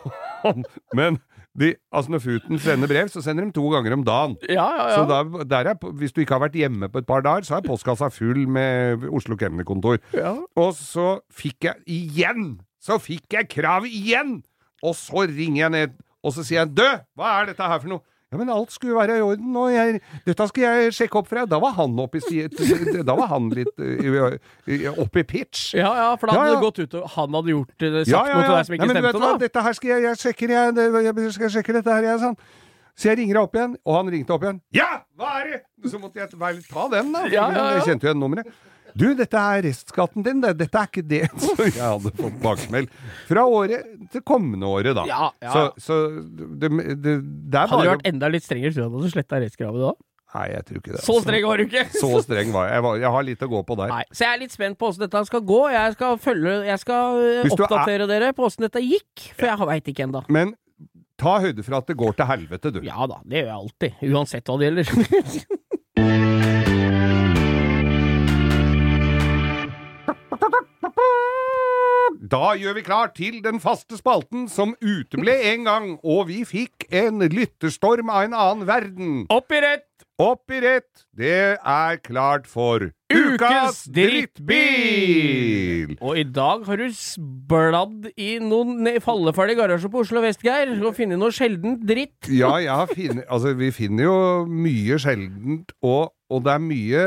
han, 0.43 0.65
Men 0.97 1.19
de, 1.57 1.71
altså 1.95 2.13
når 2.13 2.21
Futen 2.25 2.59
sender 2.61 2.91
brev, 2.91 3.09
så 3.09 3.23
sender 3.25 3.47
de 3.47 3.55
to 3.57 3.65
ganger 3.73 3.95
om 3.97 4.03
dagen. 4.05 4.35
Ja, 4.51 4.67
ja, 4.77 4.89
ja. 4.91 4.97
Så 4.99 5.05
da, 5.09 5.45
der 5.49 5.71
er, 5.73 5.93
hvis 6.01 6.13
du 6.13 6.21
ikke 6.21 6.35
har 6.37 6.43
vært 6.49 6.59
hjemme 6.59 6.89
på 6.93 7.01
et 7.01 7.07
par 7.09 7.23
dager, 7.25 7.47
så 7.49 7.57
er 7.57 7.65
postkassa 7.65 8.11
full 8.13 8.43
med 8.51 9.07
Oslo 9.09 9.39
kemnerkontor. 9.41 9.97
Ja. 10.17 10.35
Og 10.59 10.75
så 10.77 11.15
fikk 11.33 11.69
jeg 11.71 11.81
igjen! 11.87 12.59
Så 12.83 12.99
fikk 13.03 13.33
jeg 13.39 13.49
krav 13.55 13.87
igjen! 13.89 14.43
Og 14.85 14.93
så 14.99 15.25
ringer 15.31 15.63
jeg 15.65 15.73
ned, 15.77 15.97
og 16.27 16.35
så 16.37 16.45
sier 16.45 16.61
jeg 16.65 16.75
'Dø! 16.77 16.91
Hva 17.17 17.33
er 17.41 17.49
dette 17.55 17.71
her 17.73 17.81
for 17.81 17.95
noe?' 17.95 18.05
Ja, 18.33 18.39
men 18.41 18.49
alt 18.51 18.73
skulle 18.75 18.97
være 18.99 19.21
i 19.21 19.23
orden, 19.23 19.55
og 19.55 19.69
jeg, 19.71 20.01
dette 20.27 20.47
skal 20.51 20.65
jeg 20.67 20.95
sjekke 20.97 21.21
opp 21.21 21.29
for 21.31 21.39
deg. 21.39 21.51
Da 21.53 21.61
var 21.63 21.77
han 21.77 21.93
oppe 22.03 22.19
i 22.19 22.43
Da 23.07 23.15
var 23.15 23.31
han 23.31 23.47
litt 23.55 23.71
uh, 23.79 24.99
oppe 24.99 25.23
i 25.23 25.27
pitch. 25.31 25.77
Ja, 25.79 25.93
ja, 25.95 26.09
for 26.19 26.27
da 26.27 26.35
hadde 26.35 26.49
Ja, 26.49 26.51
ja. 26.51 26.57
det 26.57 26.67
gått 26.67 26.81
ut 26.83 26.97
og 26.99 27.09
han 27.15 27.39
hadde 27.39 27.55
gjort 27.55 27.75
det, 27.79 27.93
sagt 28.11 28.33
noe 28.33 28.43
til 28.43 28.57
deg 28.57 28.67
som 28.67 28.77
ikke 28.77 28.83
ja, 28.83 28.91
men 28.91 28.99
du 28.99 29.07
vet 29.07 29.15
stemte, 29.15 29.31
hva. 29.31 29.41
Dette 29.47 29.67
her 29.69 29.79
skal 29.79 29.93
jeg, 29.93 30.07
jeg 30.09 30.23
sjekker, 30.25 30.55
jeg, 30.57 30.93
jeg 31.07 31.35
skal 31.39 31.55
sjekke 31.59 31.77
dette 31.79 31.99
her, 31.99 32.09
jeg, 32.11 32.23
sånn. 32.25 32.39
Så 32.97 33.11
jeg 33.13 33.21
ringer 33.21 33.43
opp 33.45 33.55
igjen, 33.55 33.77
og 33.85 33.99
han 34.01 34.11
ringte 34.11 34.35
opp 34.35 34.47
igjen. 34.47 34.59
Ja, 34.75 34.89
hva 35.21 35.37
er 35.43 35.53
det? 35.53 35.59
Så 35.93 36.01
måtte 36.01 36.19
jeg 36.19 36.33
ta 36.33 36.89
den, 36.97 37.13
da. 37.15 37.27
Ja, 37.29 37.47
ja, 37.47 37.51
ja. 37.53 37.67
Jeg 37.77 37.91
kjente 37.93 38.09
jo 38.09 38.11
igjen 38.11 38.23
nummeret. 38.25 38.51
Du, 38.97 39.07
dette 39.19 39.37
er 39.37 39.63
restskatten 39.67 40.25
din, 40.25 40.41
det. 40.41 40.55
Dette 40.63 40.81
er 40.81 40.91
ikke 40.91 41.05
det. 41.05 41.23
Så 41.45 41.55
jeg 41.67 41.77
hadde 41.83 42.13
fått 42.17 42.41
baksmell. 42.43 42.89
Fra 43.29 43.45
året 43.45 43.87
til 44.13 44.25
kommende 44.27 44.69
året, 44.71 44.97
da. 44.97 45.05
Ja, 45.11 45.31
ja. 45.45 45.53
Så, 45.53 45.87
så 45.87 46.01
det, 46.17 46.73
det, 47.05 47.17
det 47.21 47.61
er 47.61 47.73
Hadde 47.73 47.85
du 47.85 47.93
vært 47.93 48.11
enda 48.13 48.31
litt 48.33 48.47
strengere, 48.47 48.73
tror 48.75 48.89
du 48.89 49.01
hadde 49.01 49.13
sletta 49.13 49.41
restkravet 49.45 49.85
da. 49.91 49.95
Nei, 50.37 50.47
jeg 50.53 50.67
tror 50.69 50.81
ikke 50.81 50.93
det. 50.93 51.01
Så 51.01 51.15
altså. 51.15 51.25
streng 51.25 51.47
var 51.47 51.61
du 51.61 51.65
ikke! 51.65 51.83
Så 51.97 52.11
streng 52.25 52.53
var 52.53 52.67
jeg. 52.69 52.77
Jeg, 52.77 52.85
var, 52.85 52.99
jeg 53.01 53.13
har 53.15 53.27
litt 53.29 53.45
å 53.47 53.49
gå 53.53 53.63
på 53.69 53.77
der. 53.79 53.93
Nei, 53.95 54.03
Så 54.11 54.27
jeg 54.27 54.35
er 54.35 54.43
litt 54.43 54.57
spent 54.57 54.79
på 54.81 54.91
åssen 54.91 55.07
dette 55.07 55.23
skal 55.31 55.45
gå. 55.49 55.61
Jeg 55.73 55.97
skal 55.97 56.21
følge 56.21 56.55
Jeg 56.67 56.83
skal 56.83 57.21
oppdatere 57.47 58.05
er- 58.05 58.11
dere 58.11 58.33
på 58.37 58.49
åssen 58.49 58.67
dette 58.67 58.83
gikk, 58.85 59.29
for 59.37 59.49
jeg 59.49 59.69
veit 59.71 59.93
ikke 59.93 60.09
ennå. 60.09 60.25
Men 60.33 60.57
ta 61.21 61.39
høyde 61.41 61.65
for 61.65 61.79
at 61.79 61.89
det 61.89 61.97
går 61.97 62.19
til 62.19 62.29
helvete, 62.29 62.75
du. 62.75 62.83
Ja 62.85 63.07
da, 63.09 63.23
det 63.25 63.41
gjør 63.41 63.49
jeg 63.49 63.61
alltid. 63.61 64.03
Uansett 64.13 64.51
hva 64.51 64.59
det 64.61 64.69
gjelder. 64.69 65.47
Da 72.27 72.57
gjør 72.59 72.75
vi 72.75 72.83
klar 72.83 73.11
til 73.15 73.37
den 73.45 73.61
faste 73.63 73.95
spalten 74.01 74.49
som 74.51 74.73
uteble 74.83 75.31
en 75.53 75.67
gang, 75.69 75.85
og 76.03 76.27
vi 76.31 76.41
fikk 76.49 76.89
en 76.91 77.23
lytterstorm 77.23 78.11
av 78.11 78.25
en 78.27 78.35
annen 78.35 78.67
verden. 78.67 79.13
Opp 79.31 79.53
i 79.55 79.61
rett! 79.63 79.85
Opp 80.19 80.51
i 80.51 80.59
rett, 80.65 81.05
det 81.13 81.59
er 81.61 81.99
klart 82.01 82.47
for 82.49 82.87
Ukas 83.13 83.83
drittbil! 83.93 85.93
Og 86.01 86.19
i 86.19 86.25
dag 86.25 86.65
har 86.67 86.81
du 86.81 86.89
bladd 87.53 88.09
i 88.17 88.31
noen 88.41 88.89
falleferdige 89.05 89.61
garasjer 89.61 89.93
på 89.93 90.01
Oslo 90.03 90.25
vest, 90.25 90.41
Geir, 90.43 90.73
og 90.81 90.97
funnet 90.97 91.21
noe 91.21 91.37
sjeldent 91.37 91.85
dritt. 91.87 92.33
Ja, 92.33 92.57
jeg 92.65 92.73
har 92.73 92.91
finnet 92.91 93.29
Altså, 93.29 93.53
vi 93.61 93.69
finner 93.77 94.09
jo 94.09 94.17
mye 94.49 94.99
sjeldent, 95.05 95.77
og, 95.85 96.17
og 96.33 96.43
det 96.49 96.57
er 96.57 96.65
mye 96.65 97.05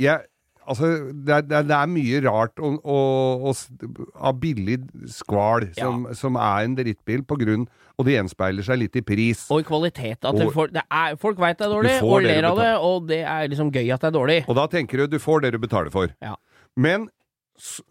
jeg, 0.00 0.26
Altså, 0.68 0.90
det 1.12 1.34
er, 1.34 1.44
det 1.48 1.56
er, 1.56 1.66
det 1.66 1.78
mye 1.90 2.20
rart 2.26 2.60
av 2.60 4.40
billig 4.40 4.78
skval 5.10 5.70
som, 5.78 6.04
som 6.16 6.36
er 6.36 6.66
en 6.66 6.76
drittbil 6.78 7.24
på 7.26 7.38
grunn 7.40 7.64
Og 7.98 8.06
det 8.06 8.14
gjenspeiler 8.14 8.64
seg 8.64 8.78
litt 8.80 8.96
i 8.96 9.02
pris. 9.04 9.42
Og 9.52 9.60
i 9.60 9.66
kvalitet. 9.66 10.22
At 10.24 10.36
det 10.36 10.46
Og- 10.48 10.72
det 10.72 10.84
er, 10.86 11.16
folk 11.20 11.40
veit 11.40 11.58
det 11.58 11.66
er 11.66 11.74
dårlig, 11.74 11.96
og 12.02 12.22
det 12.22 12.36
ler 12.36 12.48
av 12.48 12.60
det, 12.60 12.70
og 12.80 13.08
det 13.08 13.22
er 13.24 13.48
liksom 13.48 13.72
gøy 13.72 13.92
at 13.92 14.00
det 14.00 14.08
er 14.08 14.16
dårlig. 14.16 14.38
Og 14.48 14.56
da 14.56 14.66
tenker 14.72 15.02
du 15.02 15.06
du 15.06 15.18
får 15.18 15.42
det 15.42 15.52
du 15.52 15.58
betaler 15.58 15.90
for. 15.92 16.08
Ja. 16.22 16.36
Men 16.76 17.10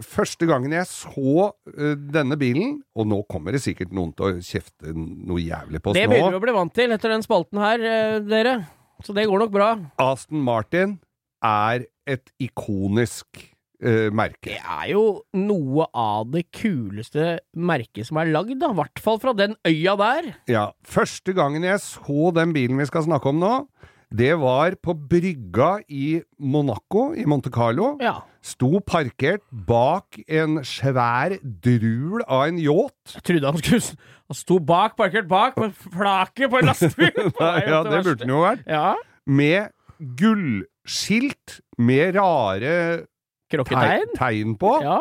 første 0.02 0.48
gangen 0.50 0.74
jeg 0.74 0.88
så 0.90 1.52
uh, 1.52 1.94
denne 2.14 2.38
bilen, 2.42 2.80
og 2.98 3.06
nå 3.10 3.22
kommer 3.30 3.54
det 3.54 3.62
sikkert 3.62 3.94
noen 3.94 4.16
til 4.18 4.26
å 4.26 4.42
kjefte 4.42 4.96
noe 4.96 5.44
jævlig 5.44 5.82
på 5.84 5.92
oss 5.92 6.00
Det 6.00 6.08
nå 6.08 6.16
begynner 6.16 6.34
vi 6.34 6.42
å 6.42 6.46
bli 6.48 6.56
vant 6.58 6.74
til 6.74 6.96
etter 6.96 7.14
den 7.14 7.26
spalten 7.26 7.62
her, 7.62 7.86
uh, 7.86 8.18
dere. 8.26 8.56
Så 9.06 9.14
det 9.16 9.28
går 9.30 9.46
nok 9.46 9.54
bra. 9.54 9.70
Aston 10.02 10.42
Martin 10.44 10.98
er 11.46 11.86
et 12.16 12.32
ikonisk 12.42 13.42
eh, 13.84 14.10
merke. 14.16 14.52
Det 14.52 14.60
er 14.60 14.92
jo 14.94 15.04
noe 15.38 15.88
av 15.94 16.30
det 16.34 16.48
kuleste 16.56 17.38
merket 17.56 18.10
som 18.10 18.20
er 18.22 18.32
lagd, 18.34 18.58
da. 18.62 18.72
I 18.74 18.80
hvert 18.82 19.04
fall 19.04 19.22
fra 19.22 19.36
den 19.38 19.56
øya 19.68 19.96
der. 20.00 20.32
Ja, 20.52 20.66
Første 20.88 21.36
gangen 21.38 21.66
jeg 21.68 21.82
så 21.86 22.32
den 22.36 22.56
bilen 22.56 22.80
vi 22.82 22.90
skal 22.90 23.06
snakke 23.08 23.32
om 23.34 23.40
nå, 23.42 23.54
det 24.10 24.32
var 24.42 24.74
på 24.82 24.96
brygga 24.98 25.84
i 25.94 26.18
Monaco, 26.42 27.12
i 27.14 27.28
Monte 27.30 27.52
Carlo. 27.54 27.92
Ja. 28.02 28.16
Sto 28.42 28.80
parkert 28.82 29.44
bak 29.52 30.18
en 30.26 30.64
svær 30.66 31.36
drul 31.44 32.24
av 32.26 32.48
en 32.48 32.58
yacht. 32.64 33.14
Jeg 33.20 33.26
trodde 33.30 33.52
han 33.52 33.62
skulle 33.62 33.98
Han 34.30 34.38
sto 34.38 34.58
bak, 34.62 34.96
parkert 34.98 35.28
bak, 35.30 35.56
med 35.62 35.78
flaket 35.78 36.50
på 36.50 36.58
en 36.58 36.68
lastebil! 36.72 37.32
Ja, 37.38 37.84
det 37.86 37.92
det 37.92 38.02
burde 38.08 38.18
den 38.24 38.34
jo 38.34 38.42
vært. 38.48 38.66
Ja. 38.70 38.96
Med 39.30 39.70
gullskilt 40.90 41.60
med 41.78 42.16
rare 42.16 43.06
tegn, 43.06 43.08
Krokketegn. 43.50 44.14
tegn 44.18 44.56
på. 44.60 44.74
Ja. 44.84 45.00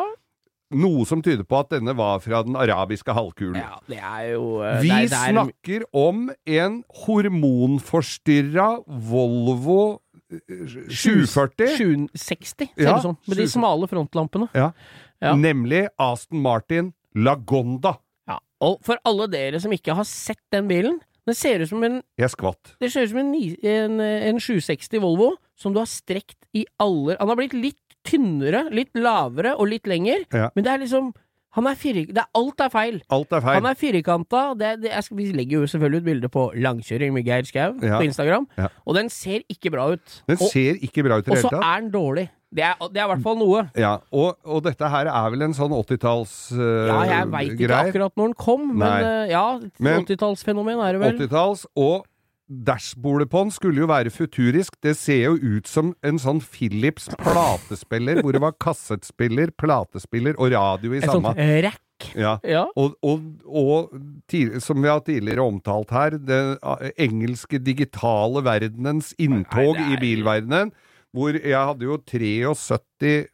Noe 0.71 1.03
som 1.09 1.21
tyder 1.25 1.43
på 1.49 1.57
at 1.63 1.71
denne 1.73 1.95
var 1.97 2.19
fra 2.21 2.43
den 2.45 2.55
arabiske 2.55 3.09
halvkulen. 3.13 3.57
ja, 3.57 3.79
det 3.89 3.97
er 3.97 4.35
jo 4.35 4.59
Uh, 4.61 4.81
Vi 4.83 4.89
det 4.89 4.95
er, 4.95 5.07
det 5.09 5.17
er, 5.17 5.33
snakker 5.33 5.85
om 5.97 6.29
en 6.45 6.83
hormonforstyrra 7.05 8.67
Volvo 8.85 9.99
eh, 10.31 10.67
740. 10.89 11.73
760, 11.77 12.69
ser 12.75 12.85
Ja, 12.85 12.91
det 12.93 12.97
ut 12.99 13.01
som. 13.01 13.17
Med 13.27 13.37
de 13.37 13.47
smale 13.49 13.87
frontlampene. 13.89 14.49
Ja. 14.53 14.71
Ja. 15.21 15.33
Nemlig 15.35 15.87
Aston 15.97 16.41
Martin 16.41 16.93
Lagonda. 17.15 17.97
Ja. 18.29 18.37
Og 18.61 18.77
for 18.85 19.01
alle 19.09 19.25
dere 19.27 19.59
som 19.59 19.73
ikke 19.73 19.95
har 19.97 20.05
sett 20.05 20.39
den 20.53 20.67
bilen 20.69 20.99
Det 21.27 21.35
ser 21.35 21.59
ut 21.61 21.69
som 21.69 21.83
en, 21.83 22.01
Jeg 22.17 22.29
skvatt. 22.29 22.75
det 22.79 22.91
ser 22.93 23.03
ut 23.03 23.09
som 23.09 23.19
en, 23.19 23.33
en, 23.35 23.99
en 24.01 24.39
760 24.39 25.01
Volvo 25.01 25.33
som 25.59 25.75
du 25.75 25.81
har 25.81 25.89
strekt 25.91 26.37
i 26.55 26.65
alle 26.81 27.17
Han 27.19 27.29
har 27.29 27.39
blitt 27.39 27.53
litt 27.57 27.81
tynnere, 28.07 28.69
litt 28.73 28.95
lavere 28.95 29.57
og 29.59 29.67
litt 29.69 29.85
lenger, 29.89 30.23
Ja. 30.33 30.49
men 30.55 30.63
det 30.63 30.71
er 30.73 30.85
liksom 30.85 31.11
han 31.57 31.65
er 31.65 31.73
det 31.73 32.15
er, 32.15 32.27
Alt 32.37 32.61
er 32.61 32.69
feil. 32.69 33.01
Alt 33.09 33.31
er 33.33 33.41
feil. 33.41 33.55
Han 33.57 33.65
er 33.65 33.73
firkanta. 33.73 34.53
Vi 35.11 35.31
legger 35.33 35.63
jo 35.63 35.65
selvfølgelig 35.65 35.97
ut 35.97 36.05
bilde 36.05 36.29
på 36.29 36.43
langkjøring 36.53 37.11
med 37.11 37.25
Geir 37.25 37.43
Skau 37.43 37.73
Ja. 37.81 37.97
på 37.97 38.05
Instagram, 38.05 38.45
Ja. 38.55 38.67
og 38.85 38.95
den 38.95 39.09
ser 39.09 39.41
ikke 39.49 39.71
bra 39.71 39.87
ut. 39.91 40.21
Den 40.27 40.37
og 40.39 40.51
ser 40.51 40.75
ikke 40.77 41.03
bra 41.03 41.17
ut 41.17 41.27
i 41.27 41.31
og 41.31 41.35
det 41.35 41.43
så 41.43 41.49
hele 41.49 41.61
tatt. 41.61 41.65
er 41.77 41.81
den 41.81 41.91
dårlig. 41.91 42.29
Det 42.53 42.63
er, 42.63 42.75
i 42.81 43.07
hvert 43.09 43.21
fall 43.21 43.35
noe. 43.37 43.69
Ja, 43.77 43.97
og, 44.11 44.37
og 44.45 44.63
dette 44.63 44.87
her 44.89 45.05
er 45.05 45.29
vel 45.29 45.41
en 45.41 45.53
sånn 45.53 45.69
80-tallsgreier? 45.69 46.87
Ja, 46.89 47.03
jeg 47.19 47.27
veit 47.33 47.51
ikke 47.59 47.77
akkurat 47.77 48.15
når 48.17 48.31
den 48.31 48.33
kom, 48.33 48.63
men 48.77 48.87
Nei. 48.89 49.01
eh, 49.01 49.29
ja, 49.33 49.59
80-tallsfenomen 49.79 50.81
er 50.81 50.93
det 50.97 51.01
vel. 51.03 51.17
80-talls, 51.27 51.65
og 51.77 52.05
dashbordet 52.49 53.29
på 53.29 53.43
den 53.45 53.51
skulle 53.53 53.83
jo 53.83 53.89
være 53.89 54.11
futurisk. 54.13 54.75
Det 54.81 54.95
ser 54.97 55.21
jo 55.27 55.35
ut 55.37 55.69
som 55.69 55.93
en 56.05 56.17
sånn 56.21 56.41
Philips 56.41 57.07
platespiller, 57.21 58.23
hvor 58.23 58.33
det 58.35 58.41
var 58.43 58.57
kassettspiller, 58.61 59.53
platespiller 59.59 60.39
og 60.39 60.51
radio 60.55 60.95
i 60.95 61.01
Et 61.03 61.07
sånt 61.07 61.29
sånn 61.29 61.39
rack. 61.67 62.09
Ja. 62.15 62.37
Ja. 62.47 62.65
Og, 62.79 62.95
og, 63.03 63.25
og 63.45 63.95
tidlig, 64.31 64.63
som 64.63 64.79
vi 64.81 64.89
har 64.89 65.01
tidligere 65.05 65.45
omtalt 65.45 65.91
her, 65.93 66.15
den 66.17 66.55
engelske 66.97 67.59
digitale 67.61 68.43
verdenens 68.45 69.11
inntog 69.19 69.75
Nei, 69.75 69.83
nei. 69.83 69.97
i 69.97 70.01
bilverdenen, 70.05 70.71
hvor 71.15 71.35
jeg 71.35 71.57
hadde 71.57 71.85
jo 71.85 71.99
73 72.07 73.27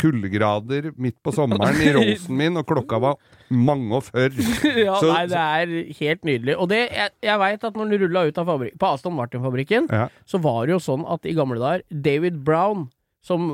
kuldegrader 0.00 0.92
midt 1.00 1.16
på 1.24 1.32
sommeren 1.34 1.80
i 1.82 1.92
rosen 1.96 2.38
min, 2.38 2.58
og 2.60 2.66
klokka 2.68 3.00
var 3.02 3.18
mange 3.54 3.94
og 4.00 4.04
før. 4.08 4.28
ja, 4.86 4.96
Så- 5.00 5.12
nei, 5.12 5.22
det 5.30 5.38
er 5.44 5.94
helt 6.00 6.24
nydelig. 6.28 6.56
Og 6.58 6.68
det, 6.72 6.82
jeg, 6.90 7.10
jeg 7.22 7.38
veit 7.44 7.64
at 7.70 7.78
når 7.78 7.90
den 7.94 8.02
rulla 8.04 8.26
ut 8.28 8.38
av 8.42 8.50
fabrik, 8.50 8.76
på 8.80 8.90
Aston 8.92 9.16
Martin-fabrikken, 9.16 9.88
Ja. 9.92 10.08
så 10.26 10.40
var 10.42 10.66
det 10.66 10.74
jo 10.76 10.82
sånn 10.82 11.06
at 11.10 11.24
i 11.30 11.34
gamle 11.36 11.58
dager 11.62 11.82
David 12.04 12.42
Brown, 12.44 12.88
som, 13.24 13.46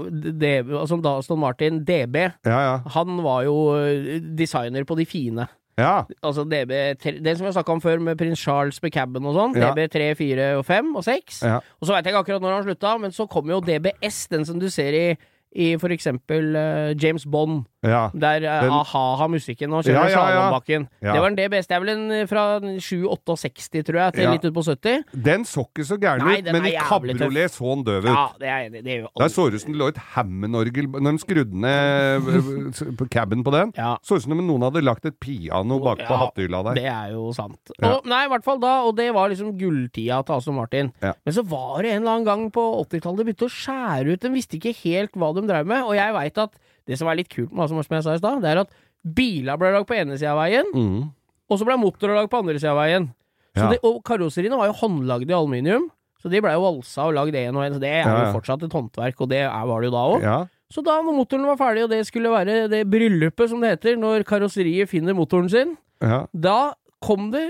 som 0.91 1.03
da 1.05 1.17
Aston 1.21 1.39
Martin 1.39 1.85
DB, 1.87 2.17
Ja, 2.45 2.61
ja. 2.67 2.77
han 2.97 3.21
var 3.23 3.45
jo 3.47 3.57
eh, 3.79 4.19
designer 4.35 4.83
på 4.89 4.97
de 4.99 5.05
fine. 5.07 5.47
ja. 5.79 6.05
Altså 6.27 6.43
DB3, 6.45 7.21
Det 7.23 7.37
som 7.39 7.47
vi 7.47 7.53
snakka 7.55 7.73
om 7.73 7.81
før 7.81 8.01
med 8.03 8.19
prins 8.19 8.41
Charles 8.43 8.83
med 8.83 8.93
caben 8.93 9.25
og 9.31 9.37
sånn. 9.39 9.55
Ja. 9.57 9.71
DB 9.71 9.87
3, 9.95 10.09
4 10.19 10.49
og 10.59 10.65
5 10.67 10.91
og 10.99 11.05
6. 11.07 11.39
Ja. 11.47 11.61
Og 11.81 11.87
så 11.87 11.95
veit 11.95 12.05
jeg 12.05 12.13
ikke 12.13 12.25
akkurat 12.25 12.43
når 12.43 12.57
han 12.59 12.67
slutta, 12.67 12.97
men 13.01 13.15
så 13.15 13.29
kom 13.31 13.49
jo 13.49 13.61
DBS, 13.65 14.27
den 14.35 14.45
som 14.45 14.59
du 14.61 14.67
ser 14.69 14.93
i, 14.99 15.07
i 15.55 15.71
for 15.81 15.91
eksempel 15.95 16.51
uh, 16.59 16.91
James 17.01 17.25
Bond, 17.27 17.63
ja. 17.83 18.03
der 18.13 18.45
uh, 18.45 18.55
Den- 18.65 18.75
a-ha 18.77 19.05
har 19.21 19.29
musikken 19.33 19.73
og 19.73 19.85
kjører 19.85 19.97
ja, 19.97 20.09
ja. 20.11 20.17
slalåmbakken. 20.17 20.87
Ja. 21.01 21.15
Det 21.15 21.23
var 21.23 21.33
den 21.33 21.39
DBS. 21.39 21.69
Det 21.71 21.77
er 21.77 21.83
vel 21.85 21.93
en 21.95 22.05
eh, 22.13 22.27
fra 22.29 22.45
768, 22.61 23.85
tror 23.89 24.01
jeg, 24.03 24.15
til 24.17 24.31
litt 24.35 24.45
ut 24.45 24.57
på 24.57 24.65
70. 24.67 25.05
Den 25.29 25.47
så 25.49 25.65
ikke 25.67 25.87
så 25.89 25.99
gæren 26.01 26.27
ut, 26.27 26.51
men 26.53 26.69
i 26.69 26.75
kabriolet 26.77 27.55
så 27.55 27.75
den 27.75 27.85
døv 27.89 28.09
ut. 28.09 28.11
Ja, 28.11 28.27
det 28.41 28.51
er. 28.53 28.69
Det 28.81 28.95
er 28.95 29.01
jo 29.05 29.11
Der 29.21 29.33
så 29.33 29.47
det 29.49 29.61
ut 29.61 29.65
som 29.65 29.75
det 29.75 29.81
lå 29.81 29.89
et 29.93 30.01
Hammond-orgel 30.15 30.89
Når 30.91 31.17
de 31.17 31.23
skrudde 31.25 31.61
ned 31.65 32.31
på 33.01 33.09
caben 33.13 33.45
på 33.47 33.55
den. 33.55 33.75
Så 34.07 34.19
ut 34.19 34.27
som 34.27 34.37
om 34.37 34.45
noen 34.45 34.67
hadde 34.69 34.85
lagt 34.85 35.09
et 35.09 35.19
piano 35.21 35.81
bak 35.83 36.05
på 36.07 36.21
hattehylla 36.25 36.63
der. 36.71 36.81
Det 36.81 36.89
er 36.93 37.15
jo 37.17 37.31
sant. 37.37 37.75
Og, 37.81 38.07
nei, 38.09 38.25
i 38.27 38.33
hvert 38.33 38.47
fall 38.47 38.61
da, 38.63 38.77
og 38.87 38.97
det 38.99 39.11
var 39.17 39.33
liksom 39.33 39.55
gulltida 39.61 40.21
til 40.27 40.37
Aston 40.37 40.59
Martin. 40.59 40.93
Men 41.01 41.37
så 41.37 41.45
var 41.47 41.83
det 41.83 41.95
en 41.95 42.03
eller 42.03 42.19
annen 42.19 42.29
gang 42.29 42.47
på 42.55 42.65
80-tallet 42.85 43.21
de 43.21 43.29
begynte 43.31 43.49
å 43.49 43.53
skjære 43.53 44.15
ut. 44.15 44.23
De 44.23 44.33
visste 44.35 44.59
ikke 44.59 44.75
helt 44.85 45.17
hva 45.19 45.33
de 45.37 45.47
drev 45.49 45.69
med. 45.69 45.85
Og 45.87 45.97
jeg 45.99 46.17
veit 46.17 46.41
at 46.45 46.59
det 46.87 46.99
som 46.99 47.09
er 47.09 47.17
litt 47.21 47.29
kult 47.33 47.53
med 47.53 47.65
Aston 47.65 47.83
som 47.85 47.97
jeg 47.97 48.03
sa 48.07 48.15
i 48.15 48.19
stad, 48.23 48.43
det 48.43 48.51
er 48.53 48.61
at 48.65 48.71
biler 49.05 49.57
ble 49.61 49.73
lagd 49.73 49.87
på 49.89 49.97
ene 49.97 50.19
sida 50.19 50.33
av 50.35 50.43
veien, 50.45 50.67
Mm. 50.75 51.11
og 51.51 51.59
så 51.59 51.65
ble 51.65 51.77
motorer 51.81 52.15
lagd 52.19 52.31
på 52.31 52.39
andre 52.43 52.59
sida 52.59 52.73
av 52.73 52.79
veien. 52.85 53.09
Så 53.57 53.65
Ja. 53.65 53.71
det, 53.71 53.79
og 53.83 54.03
karosseriene 54.05 54.57
var 54.57 54.67
jo 54.69 54.73
håndlagde 54.79 55.31
i 55.31 55.35
aluminium. 55.35 55.91
Så 56.23 56.29
de 56.31 56.41
blei 56.41 56.53
jo 56.53 56.61
valsa 56.61 57.07
og 57.09 57.15
lagd 57.15 57.35
én 57.35 57.57
og 57.57 57.65
én, 57.65 57.73
så 57.75 57.81
det 57.81 57.89
er 57.89 58.05
jo 58.05 58.25
ja. 58.27 58.33
fortsatt 58.33 58.63
et 58.63 58.73
håndverk, 58.73 59.21
og 59.21 59.29
det 59.31 59.39
er, 59.41 59.67
var 59.67 59.81
det 59.81 59.89
jo 59.89 59.95
da 59.97 60.03
òg. 60.05 60.23
Ja. 60.23 60.47
Så 60.71 60.85
da 60.85 61.01
når 61.03 61.17
motoren 61.17 61.47
var 61.47 61.57
ferdig, 61.57 61.83
og 61.85 61.91
det 61.91 62.07
skulle 62.07 62.29
være 62.31 62.69
det 62.69 62.85
bryllupet 62.91 63.49
som 63.49 63.59
det 63.61 63.71
heter, 63.81 63.97
når 63.97 64.23
karosseriet 64.25 64.87
finner 64.89 65.15
motoren 65.15 65.49
sin, 65.51 65.77
ja. 66.01 66.27
da 66.33 66.75
kom 67.01 67.31
det 67.33 67.43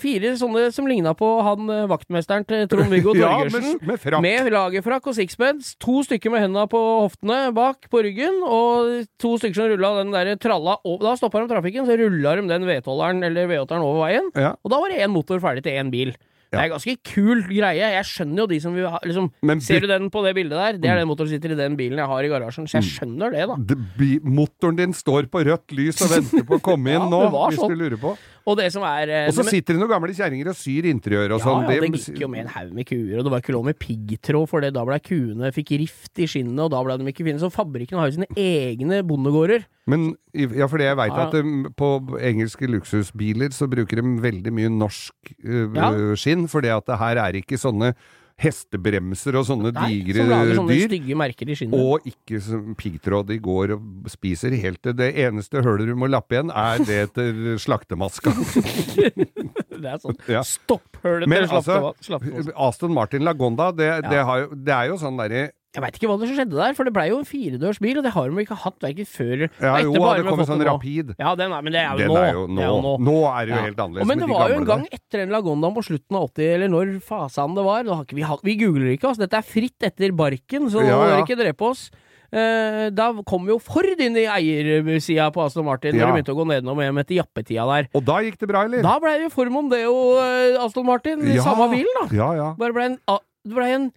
fire 0.00 0.34
sånne 0.36 0.66
som 0.74 0.86
ligna 0.88 1.14
på 1.16 1.26
han 1.46 1.68
eh, 1.72 1.86
vaktmesteren 1.88 2.44
til 2.48 2.66
Trond-Viggo 2.68 3.14
Torgersen. 3.16 3.64
med, 3.80 3.86
med 3.88 4.02
frakk. 4.02 4.20
Med 4.24 4.50
lagerfrakk 4.52 5.08
og 5.08 5.16
sixpence. 5.16 5.74
To 5.84 6.02
stykker 6.04 6.32
med 6.34 6.44
henda 6.44 6.66
på 6.70 6.80
hoftene 7.06 7.40
bak 7.56 7.88
på 7.92 8.02
ryggen, 8.04 8.42
og 8.44 9.08
to 9.20 9.34
stykker 9.40 9.56
som 9.62 9.70
rulla 9.72 9.94
den 10.02 10.12
der 10.14 10.34
tralla 10.40 10.76
over 10.84 11.08
Da 11.08 11.16
stoppa 11.16 11.40
de 11.42 11.50
trafikken, 11.54 11.88
så 11.88 11.96
rulla 11.96 12.36
de 12.36 12.48
den 12.50 12.68
V12-eren 12.68 13.24
eller 13.24 13.48
V8-eren 13.48 13.84
over 13.86 14.04
veien. 14.06 14.28
Ja. 14.36 14.52
Og 14.60 14.74
da 14.74 14.82
var 14.82 14.92
det 14.92 15.00
én 15.04 15.14
motor 15.14 15.40
ferdig 15.42 15.64
til 15.64 15.80
én 15.80 15.92
bil. 15.94 16.12
Det 16.48 16.56
er 16.58 16.64
er 16.64 16.70
ganske 16.72 16.94
kul 17.04 17.42
greie. 17.44 17.76
Jeg 17.92 18.04
skjønner 18.08 18.38
jo 18.40 18.46
de 18.48 18.58
som 18.64 18.72
vil 18.74 18.86
ha 18.88 18.98
liksom, 19.04 19.26
Men 19.42 19.60
Ser 19.60 19.80
du 19.84 19.86
den 19.86 20.08
på 20.10 20.22
det 20.24 20.34
bildet 20.34 20.56
der? 20.56 20.78
Det 20.80 20.88
er 20.88 20.96
den 21.02 21.08
motoren 21.10 21.28
som 21.28 21.36
sitter 21.36 21.52
i 21.52 21.58
den 21.58 21.76
bilen 21.76 21.98
jeg 22.00 22.06
har 22.08 22.24
i 22.24 22.28
garasjen. 22.32 22.64
Så 22.64 22.78
Mm. 22.78 22.80
jeg 22.80 22.88
skjønner 22.94 23.30
det, 23.36 23.44
da. 23.48 23.56
D- 23.74 23.82
bi- 23.98 24.20
Motoren 24.24 24.76
din 24.76 24.92
står 24.96 25.28
på 25.28 25.44
rødt 25.44 25.74
lys 25.76 26.00
og 26.00 26.08
venter 26.08 26.46
på 26.48 26.56
å 26.56 26.62
komme 26.64 26.88
inn 26.96 27.04
Ja, 27.04 27.08
nå, 27.10 27.20
hvis 27.50 27.58
sånn. 27.60 27.68
du 27.68 27.76
lurer 27.76 27.98
på. 28.00 28.16
Og 28.48 28.56
det 28.56 28.72
som 28.72 28.82
er 28.82 29.08
eh, 29.12 29.26
Og 29.28 29.34
så 29.36 29.44
sitter 29.44 29.74
det 29.76 29.80
noen 29.82 29.90
gamle 29.92 30.14
kjerringer 30.16 30.48
og 30.48 30.56
syr 30.56 30.88
interiør 30.88 31.34
og 31.36 31.40
sånn. 31.44 31.62
Ja, 31.68 31.74
ja, 31.76 31.80
det 31.84 32.00
gikk 32.00 32.20
jo 32.24 32.28
med 32.32 32.46
en 32.46 32.52
haug 32.56 32.72
med 32.72 32.86
kuer, 32.88 33.18
og 33.18 33.24
det 33.28 33.30
var 33.34 33.40
ikke 33.44 33.52
lov 33.52 33.64
med 33.68 33.78
piggtråd, 33.78 34.48
for 34.48 34.60
det, 34.64 34.72
da 34.72 34.84
ble 34.88 34.96
kuene 35.04 35.52
fikk 35.52 35.76
rift 35.84 36.16
i 36.18 36.24
skinnet, 36.26 36.58
og 36.64 36.70
da 36.72 36.80
ble 36.82 36.96
de 36.96 37.12
ikke 37.12 37.26
fine. 37.28 37.36
Så 37.38 37.52
fabrikken 37.52 37.98
har 38.00 38.08
jo 38.08 38.16
sine 38.22 38.30
egne 38.40 39.02
bondegårder. 39.04 39.66
Men 39.88 40.10
ja, 40.36 40.68
fordi 40.68 40.84
jeg 40.90 40.98
veit 41.00 41.14
Ja, 41.14 41.24
ja. 41.24 41.26
at 41.30 41.34
um, 41.40 41.66
på 41.78 41.90
engelske 42.20 42.68
luksusbiler 42.68 43.50
så 43.56 43.66
bruker 43.72 44.02
de 44.02 44.14
veldig 44.22 44.52
mye 44.52 44.70
norsk 44.76 45.34
uh, 45.44 45.66
Ja. 45.74 45.90
skinn, 46.20 46.46
fordi 46.52 46.68
at 46.76 46.86
det 46.90 46.98
her 47.00 47.16
er 47.24 47.40
ikke 47.40 47.58
sånne 47.60 47.94
hestebremser 48.38 49.34
og 49.34 49.46
sånne 49.48 49.72
Nei, 49.74 49.88
digre 49.96 50.22
som 50.22 50.28
lager 50.30 50.54
sånne 50.60 50.74
dyr. 50.76 50.84
stygge 50.86 51.16
merker 51.18 51.48
i 51.50 51.56
skinnet. 51.58 51.74
Og 51.82 52.04
ikke 52.06 52.38
som 52.44 52.68
piggtråd. 52.78 53.26
De 53.32 53.38
går 53.42 53.72
og 53.74 54.06
spiser 54.12 54.54
helt 54.62 54.78
til 54.86 54.94
det 54.94 55.08
eneste 55.24 55.58
hølet 55.66 55.90
du 55.90 55.96
må 55.98 56.06
lappe 56.06 56.36
igjen, 56.36 56.52
er 56.54 56.78
det 56.86 57.00
til 57.18 57.40
slaktemaska. 57.64 58.30
det 59.18 59.90
er 59.90 59.98
sånn 60.02 60.18
Ja. 60.30 60.44
stopphølet 60.46 61.26
til 61.26 61.48
altså, 61.58 62.52
Aston 62.54 62.94
Martin 62.94 63.26
Lagonda, 63.26 63.72
det, 63.74 63.90
det, 64.06 64.22
har 64.30 64.46
det 64.54 64.74
er 64.76 64.92
jo 64.92 65.00
sånn 65.02 65.18
derre 65.18 65.48
Jeg 65.76 65.82
veit 65.84 65.96
ikke 65.98 66.08
hva 66.08 66.14
det 66.16 66.28
som 66.30 66.36
skjedde 66.38 66.56
der, 66.56 66.72
for 66.74 66.88
det 66.88 66.92
blei 66.96 67.10
jo 67.10 67.18
en 67.20 67.26
firedørs 67.28 67.76
bil, 67.84 67.98
og 68.00 68.04
det 68.06 68.12
har 68.14 68.30
de 68.32 68.40
ikke 68.40 68.56
hatt 68.56 68.78
verken 68.80 69.04
før 69.04 69.42
Ja 69.60 69.74
jo, 69.84 69.92
det 69.92 70.00
kom 70.24 70.30
kommer 70.32 70.46
sånn 70.48 70.64
rapid. 70.64 71.10
Ja, 71.20 71.34
den 71.36 71.52
er, 71.52 71.60
men 71.66 71.74
det 71.76 71.82
er 71.82 71.90
jo 71.92 71.98
Den 71.98 72.08
nå. 72.08 72.16
er 72.24 72.32
jo 72.32 72.46
Det 72.48 72.54
nå. 72.56 72.62
er 72.62 72.70
jo 72.72 72.78
nå. 72.86 72.92
Nå 73.04 73.16
er 73.28 73.44
det 73.44 73.52
jo 73.52 73.58
Ja. 73.58 73.64
helt 73.68 73.82
annerledes. 73.84 74.00
Og 74.02 74.08
men 74.08 74.18
det 74.18 74.26
de 74.26 74.32
var 74.32 74.48
jo 74.48 74.56
en 74.62 74.64
gang 74.64 74.86
etter 74.96 75.20
en 75.26 75.28
Lagondaen 75.36 75.74
på 75.76 75.84
slutten 75.84 76.16
av 76.16 76.24
80, 76.32 76.48
eller 76.54 76.68
når 76.72 76.94
fasaen 77.04 77.54
det 77.54 77.64
var. 77.68 77.84
Har 77.84 78.04
ikke 78.08 78.16
vi, 78.16 78.24
vi 78.48 78.56
googler 78.64 78.96
ikke, 78.96 79.08
altså. 79.12 79.20
Dette 79.28 79.36
er 79.36 79.44
fritt 79.44 79.78
etter 79.90 80.10
barken, 80.16 80.70
så 80.72 80.80
Ja, 80.80 80.88
nå 80.96 81.02
ja. 81.04 81.10
dere 81.12 81.26
ikke 81.26 81.36
drepe 81.44 81.68
oss. 81.68 81.90
Uh, 82.32 82.88
da 82.92 83.12
kom 83.24 83.46
jo 83.48 83.58
Ford 83.58 84.00
inn 84.04 84.16
i 84.20 84.24
eiersida 84.28 85.30
på 85.32 85.44
Aston 85.44 85.64
Martin, 85.64 85.94
Ja. 85.96 86.04
når 86.04 86.12
de 86.12 86.22
begynte 86.22 86.34
å 86.34 86.40
gå 86.40 86.46
nedenom 86.48 86.80
hjem 86.80 86.98
etter 87.00 87.16
jappetida 87.20 87.64
der. 87.68 87.88
Og 87.94 88.04
da 88.04 88.18
gikk 88.24 88.36
det 88.40 88.48
bra, 88.48 88.64
eller? 88.64 88.82
Da 88.82 88.98
blei 89.00 89.22
jo 89.22 89.30
Ford 89.32 89.48
Mondeo 89.52 89.94
uh, 90.16 90.64
Aston 90.64 90.84
Martin, 90.84 91.20
i 91.28 91.36
Ja. 91.36 91.42
samme 91.44 91.68
bilen, 91.72 91.92
da. 92.00 92.08
Ja, 92.16 92.32
ja. 92.36 92.54
Bare 92.56 92.72
ble 92.72 92.84
en, 92.84 92.98
uh, 93.08 93.18
det 93.48 93.56
en 93.72 93.92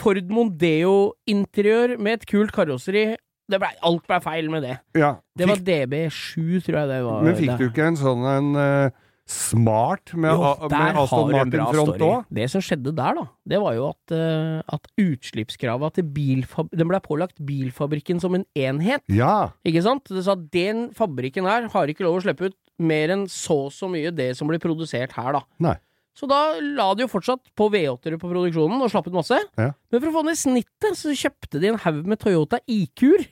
Ford 0.00 0.30
Mondeo-interiør 0.32 1.96
med 2.00 2.20
et 2.20 2.26
kult 2.30 2.52
karosseri. 2.56 3.04
Det 3.50 3.58
ble, 3.58 3.70
alt 3.82 4.04
ble 4.06 4.18
feil 4.22 4.50
med 4.52 4.62
det. 4.66 4.76
ja. 4.98 5.16
Det 5.36 5.46
var 5.48 5.56
DB7, 5.66 6.60
tror 6.66 6.76
jeg 6.82 6.88
det 6.90 6.98
var. 7.06 7.22
men 7.24 7.38
fikk 7.38 7.48
det. 7.50 7.56
du 7.58 7.68
ikke 7.70 7.86
en 7.88 7.96
sånn 7.98 8.26
en 8.30 8.50
uh, 8.54 8.90
smart 9.30 10.12
med, 10.14 10.30
Jo, 10.36 10.42
a- 10.44 10.68
med 10.70 10.98
Aston 11.00 11.32
Martin-front 11.34 12.04
òg? 12.06 12.28
Det 12.38 12.46
som 12.52 12.62
skjedde 12.62 12.92
der, 12.94 13.18
da, 13.18 13.24
det 13.50 13.60
var 13.62 13.74
jo 13.78 13.88
at, 13.90 14.14
uh, 14.14 14.60
at 14.76 14.86
utslippskrava 15.00 15.90
til 15.96 16.06
bilfab... 16.14 16.70
Den 16.76 16.90
ble 16.92 17.00
pålagt 17.02 17.40
bilfabrikken 17.42 18.22
som 18.22 18.36
en 18.38 18.44
enhet, 18.54 19.02
Ja. 19.10 19.50
ikke 19.66 19.82
sant? 19.86 20.06
Det 20.12 20.22
sa 20.28 20.36
at 20.38 20.46
den 20.54 20.90
fabrikken 20.94 21.48
her 21.50 21.66
har 21.74 21.90
ikke 21.90 22.06
lov 22.06 22.20
å 22.20 22.24
slippe 22.26 22.52
ut 22.52 22.58
mer 22.80 23.10
enn 23.16 23.26
så 23.28 23.64
og 23.66 23.74
så 23.76 23.90
mye 23.92 24.12
det 24.14 24.30
som 24.38 24.48
blir 24.48 24.62
produsert 24.62 25.12
her, 25.18 25.34
da. 25.40 25.42
Nei. 25.66 25.74
Så 26.18 26.26
da 26.28 26.58
la 26.60 26.88
de 26.98 27.04
jo 27.04 27.08
fortsatt 27.08 27.40
på 27.56 27.68
V8-ere 27.72 28.18
på 28.20 28.28
produksjonen 28.28 28.82
og 28.82 28.90
slapp 28.92 29.06
ut 29.08 29.14
masse. 29.14 29.36
Ja. 29.56 29.70
Men 29.92 30.00
for 30.02 30.08
å 30.10 30.14
få 30.18 30.22
ned 30.26 30.36
snittet, 30.36 30.96
så 30.98 31.14
kjøpte 31.16 31.60
de 31.62 31.70
en 31.70 31.78
haug 31.80 32.00
med 32.10 32.18
Toyota 32.20 32.58
IQ-er. 32.68 33.28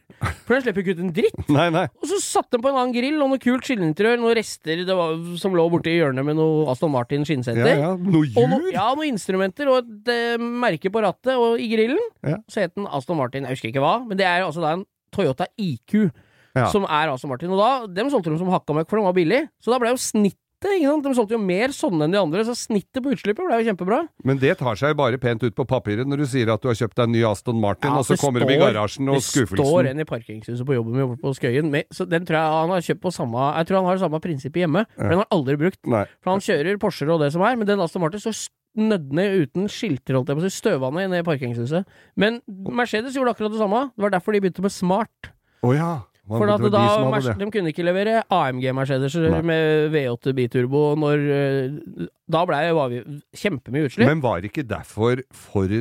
For 0.47 0.55
den 0.55 0.62
slipper 0.64 0.83
ikke 0.85 0.95
ut 0.97 1.03
en 1.03 1.11
dritt. 1.14 1.43
Nei, 1.59 1.66
nei. 1.74 1.85
Og 2.01 2.09
så 2.11 2.16
satte 2.22 2.57
de 2.57 2.62
på 2.64 2.70
en 2.70 2.79
annen 2.81 2.95
grill 2.95 3.18
og 3.20 3.33
noe 3.35 3.43
kult 3.43 3.66
skinninteriør, 3.68 4.16
noen 4.22 4.37
rester 4.39 4.85
det 4.89 4.97
var, 4.97 5.18
som 5.43 5.55
lå 5.59 5.66
borti 5.74 5.93
hjørnet 5.99 6.24
med 6.26 6.39
noe 6.39 6.64
Aston 6.72 6.95
Martin 6.95 7.26
skinnsenter. 7.29 7.74
Ja, 7.74 7.91
ja. 7.91 7.93
Noe 7.99 8.22
no, 8.24 8.62
hjul? 8.62 8.70
ja, 8.72 8.87
noen 8.95 9.11
instrumenter 9.12 9.68
og 9.74 9.83
et 9.85 10.12
eh, 10.14 10.39
merke 10.41 10.91
på 10.95 11.03
rattet 11.05 11.35
og 11.37 11.61
i 11.61 11.68
grillen. 11.74 12.01
Ja. 12.26 12.39
Så 12.51 12.64
het 12.64 12.74
den 12.79 12.89
Aston 12.89 13.20
Martin, 13.20 13.45
jeg 13.47 13.59
husker 13.59 13.70
ikke 13.74 13.85
hva, 13.85 13.99
men 14.09 14.18
det 14.18 14.26
er 14.31 14.47
altså 14.47 14.64
da 14.64 14.72
en 14.79 14.87
Toyota 15.14 15.51
IQ 15.61 16.09
Ja. 16.57 16.64
som 16.72 16.83
er 16.89 17.12
Aston 17.12 17.31
Martin. 17.31 17.53
Og 17.55 17.61
da, 17.61 17.70
dem 18.01 18.09
solgte 18.11 18.33
de 18.33 18.39
som 18.41 18.49
hakka 18.51 18.74
møkk, 18.74 18.89
for 18.91 18.99
den 18.99 19.07
var 19.07 19.14
billig. 19.14 19.45
Så 19.62 19.70
da 19.70 19.79
ble 19.83 19.93
jo 19.93 20.01
snittet, 20.03 20.41
ikke 20.66 20.90
sant. 20.90 21.04
De 21.06 21.14
solgte 21.14 21.36
jo 21.36 21.40
mer 21.42 21.74
sånne 21.74 22.06
enn 22.09 22.14
de 22.14 22.18
andre, 22.20 22.44
så 22.48 22.54
snittet 22.59 23.02
på 23.04 23.12
utslippet 23.14 23.46
ble 23.46 23.61
jo 23.61 23.68
kjempebra. 23.70 24.00
Men 24.26 24.40
det 24.42 24.56
tar 24.59 24.78
seg 24.80 24.96
bare 24.98 25.20
pent 25.22 25.44
ut 25.46 25.54
på 25.54 25.66
papiret 25.68 26.09
når 26.09 26.24
du 26.24 26.26
sier 26.26 26.50
at 26.50 26.62
du 26.64 26.68
har 26.70 26.78
kjøpt 26.78 26.96
deg 26.98 27.06
en 27.06 27.14
ny 27.14 27.22
Aston 27.28 27.61
Martin, 27.62 27.92
Ja, 27.92 28.02
og 28.02 28.09
så 28.09 28.18
kommer 28.18 28.42
kommer 28.42 28.52
de 28.52 28.59
i 28.59 28.61
garasjen 28.62 29.09
og 29.09 29.22
skuffelsen. 29.22 29.62
Det 29.62 29.70
står 29.70 29.90
en 29.92 30.02
i 30.02 30.09
parkeringshuset 30.09 30.66
på 30.66 30.76
jobben 30.76 30.98
min 30.98 31.16
på 31.22 31.32
Skøyen, 31.38 31.70
med, 31.72 31.88
så 31.94 32.06
den 32.09 32.26
tror 32.28 32.38
jeg 32.40 32.59
han 32.59 32.74
har 32.74 32.86
kjøpt 32.88 33.02
på 33.04 33.14
samme 33.14 33.48
Jeg 33.56 33.68
tror 33.68 33.78
han 33.80 33.88
har 33.88 33.98
det 33.98 34.04
samme 34.04 34.20
prinsippet 34.24 34.64
hjemme, 34.64 34.84
for 34.96 35.14
den 35.14 35.22
har 35.22 35.30
aldri 35.34 35.59
brukt. 35.61 35.80
Nei. 35.86 36.04
For 36.24 36.34
han 36.34 36.44
kjører 36.44 36.80
Porscher 36.82 37.14
og 37.14 37.22
det 37.22 37.32
som 37.34 37.44
er, 37.46 37.56
men 37.59 37.68
den 37.68 37.82
Aston 37.84 38.02
Martin 38.02 38.22
står 38.22 38.36
nødne 38.78 39.24
uten 39.42 39.66
skilter, 39.72 40.14
holdt 40.14 40.30
jeg 40.30 40.38
på 40.38 40.44
å 40.44 40.46
si, 40.46 40.54
støvende 40.54 41.18
i 41.18 41.26
parkeringshuset. 41.26 41.88
Men 42.20 42.40
Mercedes 42.46 43.16
gjorde 43.16 43.34
akkurat 43.34 43.54
det 43.54 43.62
samme. 43.62 43.88
Det 43.96 44.04
var 44.06 44.14
derfor 44.14 44.34
de 44.36 44.42
begynte 44.44 44.62
med 44.62 44.74
smart. 44.74 45.32
Å 45.66 45.72
ja. 45.74 45.90
Hva- 46.29 46.39
For 46.43 46.51
at 46.53 46.61
da, 46.61 46.68
de 46.68 47.39
det. 47.41 47.53
kunne 47.55 47.70
ikke 47.72 47.85
levere 47.87 48.22
AMG 48.31 48.66
Mercedeser 48.76 49.43
med 49.43 49.91
V8 49.95 50.35
biturbo 50.37 50.83
når 51.01 51.22
eh, 51.33 52.07
Da 52.29 52.43
blei 52.45 52.66
var 52.76 52.91
vi 52.93 52.99
kjempemye 53.41 53.87
utslipp. 53.89 54.05
Men 54.11 54.20
var 54.20 54.43
det 54.45 54.51
ikke 54.53 54.66
derfor 54.68 55.22
Ford, 55.33 55.72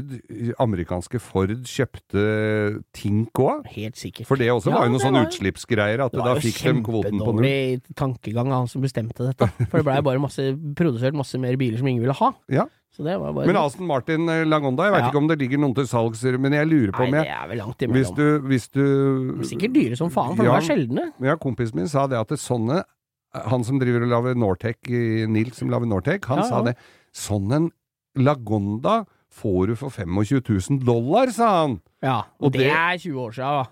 amerikanske 0.63 1.19
Ford 1.19 1.51
kjøpte 1.67 2.23
Tink 2.95 3.33
òg? 3.43 3.67
Helt 3.73 3.99
sikkert. 3.99 4.27
For 4.29 4.39
det 4.39 4.47
også 4.53 4.71
Ja, 4.71 4.77
var 4.79 4.87
jo 4.87 4.93
noen 4.95 5.03
sånne 5.03 5.25
utslippsgreier, 5.27 6.05
at 6.05 6.11
Det 6.15 6.21
da 6.21 6.25
var 6.29 6.39
jo 6.39 6.45
fikk 6.47 6.63
de 6.63 6.83
kvoten 6.87 7.19
på 7.19 7.33
null. 7.35 7.43
kjempedårlig 7.43 7.95
tankegang 7.99 8.47
av 8.53 8.63
han 8.63 8.67
som 8.71 8.81
bestemte 8.81 9.27
dette. 9.27 9.49
For 9.67 9.81
det 9.81 9.85
blei 9.89 9.99
bare 10.07 10.23
masse, 10.23 10.47
produsert 10.79 11.13
masse 11.19 11.35
mer 11.37 11.57
biler 11.59 11.77
som 11.77 11.87
ingen 11.91 12.01
ville 12.07 12.15
ha. 12.15 12.31
Ja. 12.57 12.65
Men 12.99 13.55
Aston 13.59 13.85
Martin 13.85 14.27
eh, 14.29 14.43
Lagonda, 14.45 14.83
jeg 14.87 14.93
veit 14.95 15.03
Ja. 15.03 15.09
ikke 15.11 15.17
om 15.21 15.27
det 15.27 15.37
ligger 15.39 15.59
noen 15.61 15.75
til 15.75 15.85
salgs, 15.85 16.23
men 16.39 16.51
jeg 16.53 16.67
lurer 16.67 16.91
på 16.91 17.05
Nei, 17.05 17.07
om 17.07 17.11
det 17.13 17.27
er 17.29 17.47
vel 17.47 17.57
langt 17.57 17.77
Hvis 17.93 18.11
du, 18.15 18.39
hvis 18.47 18.69
du 18.71 19.43
Sikkert 19.43 19.73
dyre 19.73 19.95
som 19.95 20.09
faen, 20.09 20.35
for 20.35 20.43
Ja. 20.45 20.57
de 20.59 20.65
er 20.65 20.67
sjeldne. 20.75 21.13
Ja, 21.21 21.35
kompisen 21.35 21.75
min 21.75 21.87
sa 21.87 22.07
det 22.07 22.17
at 22.17 22.27
det 22.29 22.39
sånne 22.39 22.83
Han 23.33 23.63
som 23.63 23.77
driver 23.77 24.01
og 24.01 24.09
lager 24.09 24.35
Nortec, 24.35 24.77
i- 24.89 25.27
Nils 25.27 25.57
som 25.57 25.69
lager 25.69 25.85
Nortec, 25.85 26.25
han 26.25 26.37
Ja, 26.39 26.43
sa 26.43 26.61
det. 26.63 26.75
Sånn 27.13 27.51
en 27.53 27.71
Lagonda 28.17 29.05
får 29.31 29.67
du 29.67 29.75
for 29.75 29.89
25 29.91 30.41
000 30.79 30.79
dollar, 30.83 31.27
sa 31.29 31.61
han. 31.67 31.81
Ja, 32.01 32.23
og, 32.39 32.47
Og 32.47 32.51
det, 32.53 32.59
det- 32.61 32.71
er 32.71 32.97
20 32.97 33.19
år 33.19 33.31
siden, 33.35 33.63
da. 33.63 33.65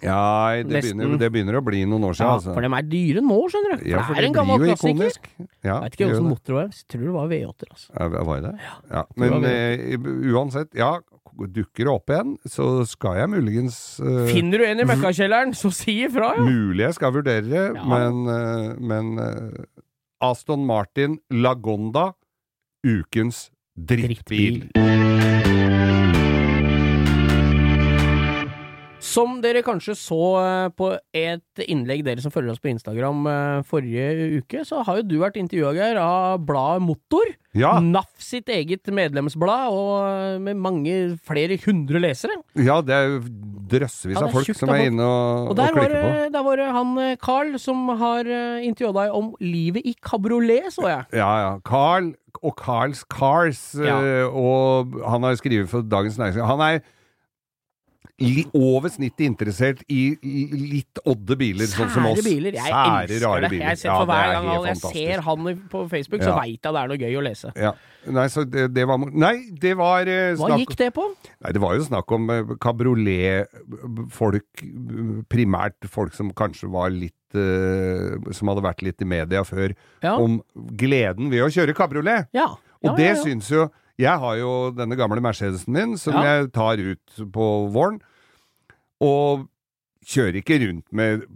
Ja, 0.00 0.56
det 0.64 0.80
begynner, 0.80 1.18
det 1.20 1.28
begynner 1.34 1.58
å 1.58 1.62
bli 1.64 1.82
noen 1.84 2.06
år 2.08 2.16
siden, 2.16 2.30
Ja, 2.30 2.36
altså. 2.38 2.54
For 2.56 2.64
de 2.64 2.70
er 2.78 2.86
dyre 2.88 3.22
nå, 3.26 3.38
skjønner 3.52 3.74
du. 3.76 3.82
Ja, 3.90 4.04
For 4.08 4.16
det 4.16 4.22
er 4.22 4.28
en 4.30 4.36
gammel 4.38 4.62
klassiker. 4.64 5.18
Ja, 5.60 5.74
vet 5.84 5.98
ikke 5.98 6.08
åssen 6.08 6.30
det. 6.32 6.54
var. 6.56 6.70
Jeg 6.72 6.86
tror 6.94 7.02
det 7.04 7.16
var 7.18 7.28
V8-er, 7.32 7.72
altså. 7.76 7.90
Ja, 7.92 8.06
var 8.30 8.40
det 8.40 8.46
det? 8.46 8.70
Ja. 8.88 9.02
det 9.04 9.20
Men 9.20 9.48
eh, 9.50 10.08
uansett, 10.32 10.72
ja, 10.78 10.90
dukker 11.36 11.84
det 11.84 11.92
opp 11.92 12.12
igjen, 12.14 12.34
så 12.48 12.70
skal 12.88 13.20
jeg 13.20 13.32
muligens 13.34 13.78
uh, 14.00 14.24
Finner 14.32 14.64
du 14.64 14.66
en 14.68 14.80
i 14.80 14.88
møkkakjelleren, 14.88 15.54
så 15.56 15.72
si 15.76 15.98
ifra, 16.08 16.34
ja! 16.38 16.48
Mulig 16.48 16.86
jeg 16.88 16.96
skal 16.96 17.16
vurdere 17.20 17.46
det, 17.48 17.68
Ja. 17.76 17.86
men, 17.92 18.24
uh, 18.28 18.72
men 18.80 19.14
Aston 20.24 20.64
Martin 20.68 21.20
Lagonda, 21.28 22.14
ukens 22.80 23.50
drittbil. 23.76 24.64
drittbil. 24.72 25.11
Som 29.12 29.40
dere 29.44 29.60
kanskje 29.66 29.94
så 29.98 30.18
eh, 30.40 30.68
på 30.78 30.88
et 31.16 31.62
innlegg, 31.66 32.00
dere 32.06 32.22
som 32.24 32.32
følger 32.32 32.54
oss 32.54 32.62
på 32.62 32.70
Instagram 32.72 33.26
eh, 33.28 33.62
forrige 33.68 34.38
uke, 34.40 34.62
så 34.68 34.80
har 34.86 35.00
jo 35.00 35.06
du 35.10 35.16
vært 35.20 35.36
intervjua, 35.40 35.72
Geir, 35.76 35.98
av 36.00 36.40
bladet 36.48 36.84
Motor. 36.86 37.34
Ja, 37.52 37.74
NAF 37.84 38.08
sitt 38.24 38.48
eget 38.48 38.88
medlemsblad, 38.88 39.74
og 39.76 39.90
eh, 40.06 40.38
med 40.46 40.56
mange 40.64 40.94
flere 41.28 41.58
hundre 41.66 42.00
lesere. 42.00 42.38
ja, 42.56 42.78
det 42.80 42.96
er 42.96 43.10
jo 43.10 43.20
drøssevis 43.72 44.16
Ja, 44.16 44.24
av 44.26 44.32
folk 44.38 44.56
som 44.56 44.72
er 44.72 44.86
inne 44.88 45.04
og, 45.04 45.52
Og 45.52 45.52
og, 45.52 45.60
klikker 45.60 45.92
var, 45.98 46.16
på. 46.24 46.32
der 46.38 46.46
var 46.48 46.62
det 46.62 46.70
han 46.78 46.94
Carl 47.22 47.52
som 47.60 47.84
har 48.00 48.32
intervjua 48.64 48.94
deg 49.02 49.14
om 49.20 49.30
livet 49.44 49.84
i 49.88 49.94
kabriolet, 50.04 50.70
så 50.72 50.88
jeg. 50.88 51.04
Ja, 51.20 51.30
ja. 51.44 51.52
Carl 51.68 52.14
og 52.42 52.56
Carls 52.58 53.04
Cars, 53.12 53.60
Ja. 53.76 54.00
og 54.32 54.96
han 55.04 55.22
har 55.28 55.36
skrevet 55.38 55.68
for 55.70 55.84
Dagens 55.84 56.16
Næringsliv. 56.18 56.48
Han 56.48 56.64
er 56.64 56.80
over 58.54 58.88
snittet 58.92 59.24
interessert 59.26 59.80
i, 59.90 60.12
i 60.22 60.44
litt 60.76 60.98
odde 61.08 61.34
biler, 61.40 61.66
sånn 61.66 61.88
som 61.90 62.04
oss. 62.06 62.20
Biler. 62.22 62.52
Jeg 62.54 62.70
Sære, 62.70 63.18
rare 63.24 63.40
det. 63.40 63.50
biler. 63.50 63.66
Jeg 63.72 63.78
ser 63.80 63.90
for 63.96 64.06
hver 64.06 64.22
er 64.22 64.32
gang 64.36 64.44
jeg 64.46 64.52
fantastisk. 64.68 64.94
ser 64.94 65.20
han 65.26 65.38
på 65.72 65.80
Facebook, 65.90 66.22
så 66.22 66.28
Ja. 66.28 66.36
veit 66.38 66.62
jeg 66.62 66.62
det 66.62 66.76
er 66.82 66.86
noe 66.92 66.98
gøy 67.00 67.16
å 67.18 67.22
lese. 67.24 67.50
Ja. 67.56 67.72
Nei, 68.06 68.26
så 68.28 68.44
det, 68.44 68.68
det 68.74 68.84
var 68.86 68.98
Nei, 68.98 69.50
det 69.62 69.76
var 69.78 70.06
eh, 70.10 70.34
Hva 70.34 70.56
gikk 70.58 70.74
det 70.76 70.90
på? 70.94 71.04
Nei, 71.42 71.52
det 71.54 71.60
var 71.62 71.74
jo 71.78 71.82
snakk 71.86 72.10
om 72.12 72.30
eh, 72.34 72.42
kabriolet-folk, 72.58 74.62
primært 75.30 75.88
folk 75.90 76.14
som 76.16 76.30
kanskje 76.36 76.70
var 76.72 76.90
litt 76.94 77.36
eh, 77.38 78.16
Som 78.34 78.50
hadde 78.52 78.64
vært 78.64 78.82
litt 78.86 79.02
i 79.02 79.08
media 79.08 79.42
før, 79.46 79.74
om 80.12 80.40
gleden 80.78 81.30
ved 81.32 81.42
å 81.46 81.50
kjøre 81.52 81.74
kabriolet. 81.78 82.28
Ja. 82.36 82.50
Og 82.82 82.96
det 82.98 83.12
syns 83.22 83.50
jo 83.52 83.68
Jeg 84.00 84.18
har 84.22 84.36
jo 84.40 84.52
denne 84.76 84.96
gamle 84.96 85.20
Mercedesen 85.20 85.72
min, 85.74 85.96
som 86.00 86.14
Ja. 86.14 86.22
jeg 86.40 86.52
tar 86.52 86.80
ut 86.80 87.22
på 87.32 87.48
våren, 87.72 88.00
og 89.00 89.48
kjører 90.06 90.40
ikke 90.42 90.60
rundt 90.66 90.86
med 90.92 91.26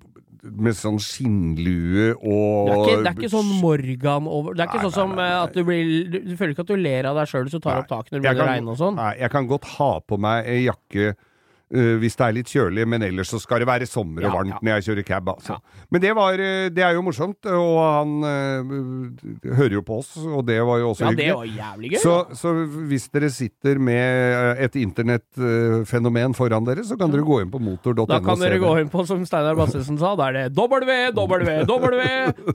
med 0.47 0.77
sånn 0.79 0.99
skinnlue 1.03 2.13
og 2.23 2.69
Det 2.69 2.75
er, 2.75 2.83
ikke, 2.83 2.97
det 3.03 3.11
er 3.11 3.17
ikke 3.19 3.31
sånn 3.33 3.49
Morgan 3.59 4.29
over 4.31 4.55
Det 4.55 4.63
er 4.63 4.69
ikke 4.71 4.79
Nei, 4.79 4.85
sånn 4.85 4.95
som 4.95 5.15
nei, 5.17 5.25
nei, 5.25 5.31
eh, 5.33 5.43
at 5.43 5.57
du 5.57 5.65
blir 5.67 6.11
Du, 6.13 6.19
du 6.23 6.37
føler 6.39 6.53
ikke 6.55 6.63
at 6.63 6.71
du 6.71 6.77
ler 6.79 7.09
av 7.11 7.19
deg 7.19 7.31
sjøl 7.33 7.49
hvis 7.49 7.57
du 7.57 7.63
tar 7.65 7.81
opp 7.81 7.89
taket 7.91 8.13
når 8.15 8.21
det 8.21 8.23
begynner 8.29 8.45
å 8.45 8.53
regne 8.53 8.71
og 8.71 8.79
sånn? 8.79 8.95
Nei, 9.01 9.13
jeg 9.19 9.33
kan 9.35 9.49
godt 9.51 9.67
ha 9.77 9.91
på 10.07 10.19
meg 10.23 10.47
ei 10.53 10.61
jakke 10.69 11.17
eh, 11.75 11.97
hvis 12.01 12.17
det 12.19 12.25
er 12.27 12.33
litt 12.37 12.51
kjølig, 12.53 12.85
men 12.89 13.03
ellers 13.03 13.31
så 13.33 13.39
skal 13.43 13.59
det 13.63 13.67
være 13.69 13.87
sommer 13.89 14.23
og 14.23 14.29
Ja, 14.29 14.35
varmt 14.37 14.55
ja. 14.55 14.59
når 14.63 14.73
jeg 14.77 14.85
kjører 14.87 15.05
cab, 15.09 15.29
altså. 15.33 15.57
Men 15.91 16.01
det 16.05 16.13
var 16.17 16.33
eh, 16.43 16.69
Det 16.71 16.83
er 16.85 16.93
jo 16.95 17.03
morsomt, 17.07 17.47
og 17.51 17.77
han 17.83 18.11
uh, 18.23 18.63
hører 19.57 19.75
jo 19.79 19.83
på 19.87 19.99
oss, 20.01 20.13
og 20.21 20.47
det 20.47 20.59
var 20.67 20.79
jo 20.83 20.91
også 20.93 21.05
Ja, 21.05 21.11
det 21.17 21.27
hyggelig. 21.33 21.91
gøy. 21.97 22.01
Så, 22.03 22.15
så 22.39 22.53
hvis 22.91 23.09
dere 23.13 23.31
sitter 23.35 23.79
med 23.83 24.57
et 24.63 24.75
internettfenomen 24.81 26.35
foran 26.37 26.65
dere, 26.67 26.85
så 26.87 26.97
kan 26.99 27.11
dere 27.13 27.25
gå 27.27 27.41
inn 27.43 27.51
på 27.53 27.61
motor.no 27.63 28.07
Da 28.11 28.21
kan 28.25 28.39
dere 28.41 28.59
gå 28.63 28.73
inn 28.83 28.91
på, 28.93 29.07
som 29.09 29.25
Steinar 29.27 29.57
Bassesen 29.59 29.99
sa, 30.01 30.15
da 30.19 30.31
er 30.31 30.33
det 30.39 30.57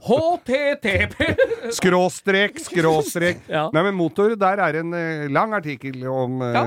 www.http 0.02 1.16
Skråstrek, 1.78 2.58
skråstrek. 2.68 3.38
Ja. 3.52 3.66
Nei, 3.74 3.82
men 3.84 3.96
motor, 3.98 4.32
der 4.38 4.60
er 4.64 4.78
en 4.80 4.92
lang 5.32 5.52
artikkel 5.56 6.04
om 6.08 6.40
Ja, 6.54 6.62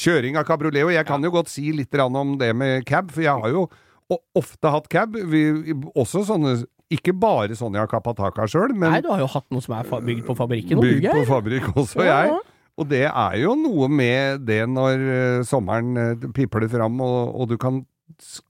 kjøring 0.00 0.36
av 0.36 0.44
kabriolet. 0.48 0.82
Og 0.84 0.92
jeg 0.92 1.06
kan 1.08 1.22
jo 1.24 1.30
godt 1.32 1.48
si 1.52 1.69
litt 1.76 1.90
grann 1.92 2.16
om 2.16 2.36
det 2.40 2.50
med 2.56 2.84
cab, 2.88 3.10
for 3.14 3.24
jeg 3.24 3.34
har 3.44 3.54
jo 3.54 3.66
ofte 4.36 4.72
hatt 4.74 4.88
cab. 4.90 5.14
Vi, 5.30 5.42
også 5.94 6.24
sånne 6.26 6.56
Ikke 6.90 7.14
bare 7.14 7.54
sånne 7.54 7.78
jeg 7.78 7.86
har 7.86 7.90
kappa 7.92 8.14
taket 8.18 8.42
av 8.44 8.50
sjøl, 8.50 8.74
men 8.74 8.90
Nei, 8.90 9.02
du 9.04 9.10
har 9.12 9.22
jo 9.22 9.28
hatt 9.30 9.46
noe 9.54 9.62
som 9.62 9.76
er 9.78 9.86
bygd 9.86 10.24
på 10.26 10.34
fabrikken, 10.38 10.82
bygd 10.82 11.06
på 11.06 11.26
fabrikk 11.28 11.70
også, 11.76 12.02
Ja, 12.06 12.24
jeg. 12.26 12.40
Og 12.80 12.88
det 12.88 13.04
er 13.06 13.36
jo 13.36 13.54
noe 13.60 13.90
med 13.92 14.46
det 14.48 14.62
når 14.70 15.02
eh, 15.12 15.40
sommeren 15.44 15.98
uh, 15.98 16.28
pipler 16.32 16.64
fram, 16.72 16.96
og, 17.04 17.34
og 17.36 17.50
du 17.50 17.58
kan 17.60 17.82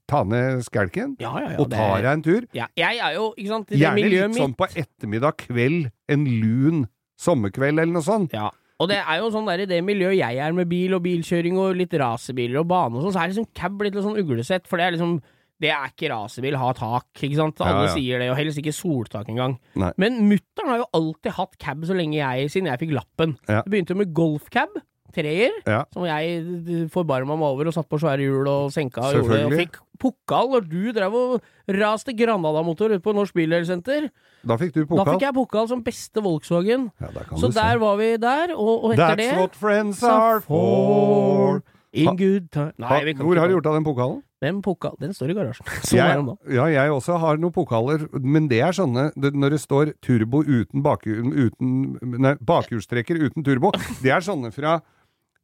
ta 0.09 0.21
ned 0.25 0.63
skjelken 0.65 1.17
Ja, 1.21 1.33
ja, 1.41 1.51
ja, 1.53 1.57
og 1.59 1.67
ta 1.73 1.89
deg 1.99 2.07
en 2.11 2.23
tur. 2.25 2.47
Ja, 2.55 2.69
jeg 2.79 3.01
er 3.03 3.17
jo, 3.17 3.31
ikke 3.35 3.51
sant, 3.51 3.75
Gjerne 3.75 4.05
litt 4.07 4.31
mitt 4.31 4.39
sånn 4.39 4.55
på 4.57 4.69
ettermiddag 4.71 5.37
kveld, 5.43 5.91
en 6.11 6.25
lun 6.41 6.85
sommerkveld 7.21 7.77
eller 7.83 7.93
noe 7.93 8.05
sånt. 8.05 8.33
Ja. 8.33 8.49
Og 8.81 8.89
det 8.89 8.97
er 9.03 9.19
jo 9.21 9.29
sånn 9.33 9.45
der 9.49 9.61
i 9.63 9.69
det 9.69 9.81
miljøet 9.85 10.17
jeg 10.17 10.39
er 10.41 10.55
med 10.57 10.69
bil 10.71 10.95
og 10.97 11.03
bilkjøring 11.05 11.59
og 11.61 11.77
litt 11.77 11.93
racerbiler 12.01 12.63
og 12.63 12.67
bane 12.71 12.97
og 12.97 13.05
sånn, 13.05 13.13
så 13.15 13.21
er 13.21 13.31
liksom 13.35 13.47
cab 13.57 13.77
blitt 13.79 13.93
litt 13.97 14.07
sånn 14.07 14.17
uglesett, 14.21 14.65
for 14.69 14.81
det 14.81 14.87
er 14.89 14.97
liksom 14.97 15.19
det 15.61 15.69
er 15.69 15.91
ikke 15.91 16.09
racerbil, 16.09 16.55
ha 16.57 16.71
tak, 16.73 17.05
ikke 17.21 17.37
sant? 17.37 17.59
Alle 17.61 17.83
Ja, 17.83 17.89
ja. 17.91 17.93
sier 17.93 18.17
det, 18.23 18.31
og 18.33 18.37
helst 18.39 18.57
ikke 18.57 18.73
soltak 18.73 19.27
engang. 19.29 19.59
Nei. 19.77 19.91
Men 20.01 20.15
mutter'n 20.25 20.71
har 20.71 20.79
jo 20.81 20.87
alltid 20.97 21.35
hatt 21.37 21.53
cab 21.61 21.83
så 21.85 21.93
lenge 21.93 22.17
jeg, 22.17 22.47
siden 22.49 22.65
jeg 22.71 22.81
fikk 22.81 22.95
lappen. 22.97 23.35
Ja. 23.45 23.59
Det 23.61 23.69
begynte 23.69 23.93
jo 23.93 23.99
med 23.99 24.09
golfcab, 24.17 24.73
treer, 25.13 25.51
Ja. 25.67 25.83
som 25.93 26.03
jeg 26.05 26.43
d- 26.65 26.87
forbarma 26.93 27.35
meg 27.37 27.47
over 27.53 27.67
og 27.67 27.73
satt 27.73 27.87
på 27.89 27.99
svære 28.01 28.23
hjul 28.25 28.47
og 28.47 28.71
senka 28.71 29.01
og 29.01 29.13
gjorde, 29.19 29.45
og 29.45 29.51
fikk 29.59 29.79
pokal 30.01 30.49
når 30.55 30.67
du 30.69 30.91
drev 30.95 31.13
og 31.13 31.41
raste 31.69 32.15
Granada-motor 32.17 32.89
ute 32.95 33.03
på 33.05 33.13
Norsk 33.13 33.33
Bildelsenter. 33.37 34.09
Da 34.43 34.57
fikk 34.57 34.73
du 34.73 34.85
pokal. 34.89 35.05
Da 35.05 35.11
fikk 35.13 35.21
jeg 35.27 35.33
pokal 35.37 35.67
som 35.69 35.83
beste 35.85 36.23
Volkswagen. 36.25 36.89
Ja, 36.99 37.07
der 37.13 37.25
Så 37.37 37.51
der 37.53 37.75
se. 37.75 37.79
var 37.79 37.97
vi 37.97 38.17
der, 38.17 38.55
og, 38.55 38.83
og 38.85 38.91
etter 38.95 39.13
That's 39.15 39.17
det 39.17 39.37
what 39.37 39.55
friends 39.55 40.01
are 40.03 40.41
for. 40.41 41.61
In 41.93 42.15
good 42.15 42.45
time 42.55 42.71
Nei, 42.79 43.01
vi 43.03 43.13
kan 43.13 43.25
Hvor 43.25 43.33
ikke 43.35 43.41
har 43.43 43.49
du 43.51 43.55
gjort 43.57 43.65
av 43.67 43.73
den 43.75 43.83
pokalen? 43.83 44.21
Den 44.41 44.61
pokal, 44.63 44.93
den 44.97 45.11
står 45.13 45.33
i 45.33 45.35
garasjen. 45.37 45.67
Sånn 45.85 45.99
er 45.99 46.13
den 46.17 46.29
da. 46.31 46.35
Jeg, 46.47 46.55
ja, 46.55 46.65
jeg 46.85 46.93
også 46.95 47.17
har 47.21 47.37
noen 47.37 47.53
pokaler, 47.53 48.05
men 48.23 48.47
det 48.49 48.61
er 48.65 48.71
sånne 48.73 49.09
det, 49.19 49.33
Når 49.37 49.49
det 49.57 49.59
står 49.61 49.91
turbo 50.01 50.39
uten, 50.41 50.81
bakhjul- 50.81 51.35
uten 51.51 51.99
Nei, 52.23 52.31
bakhjulstrekker 52.39 53.19
uten 53.27 53.43
turbo, 53.45 53.73
det 54.01 54.15
er 54.15 54.23
sånne 54.25 54.49
fra 54.55 54.79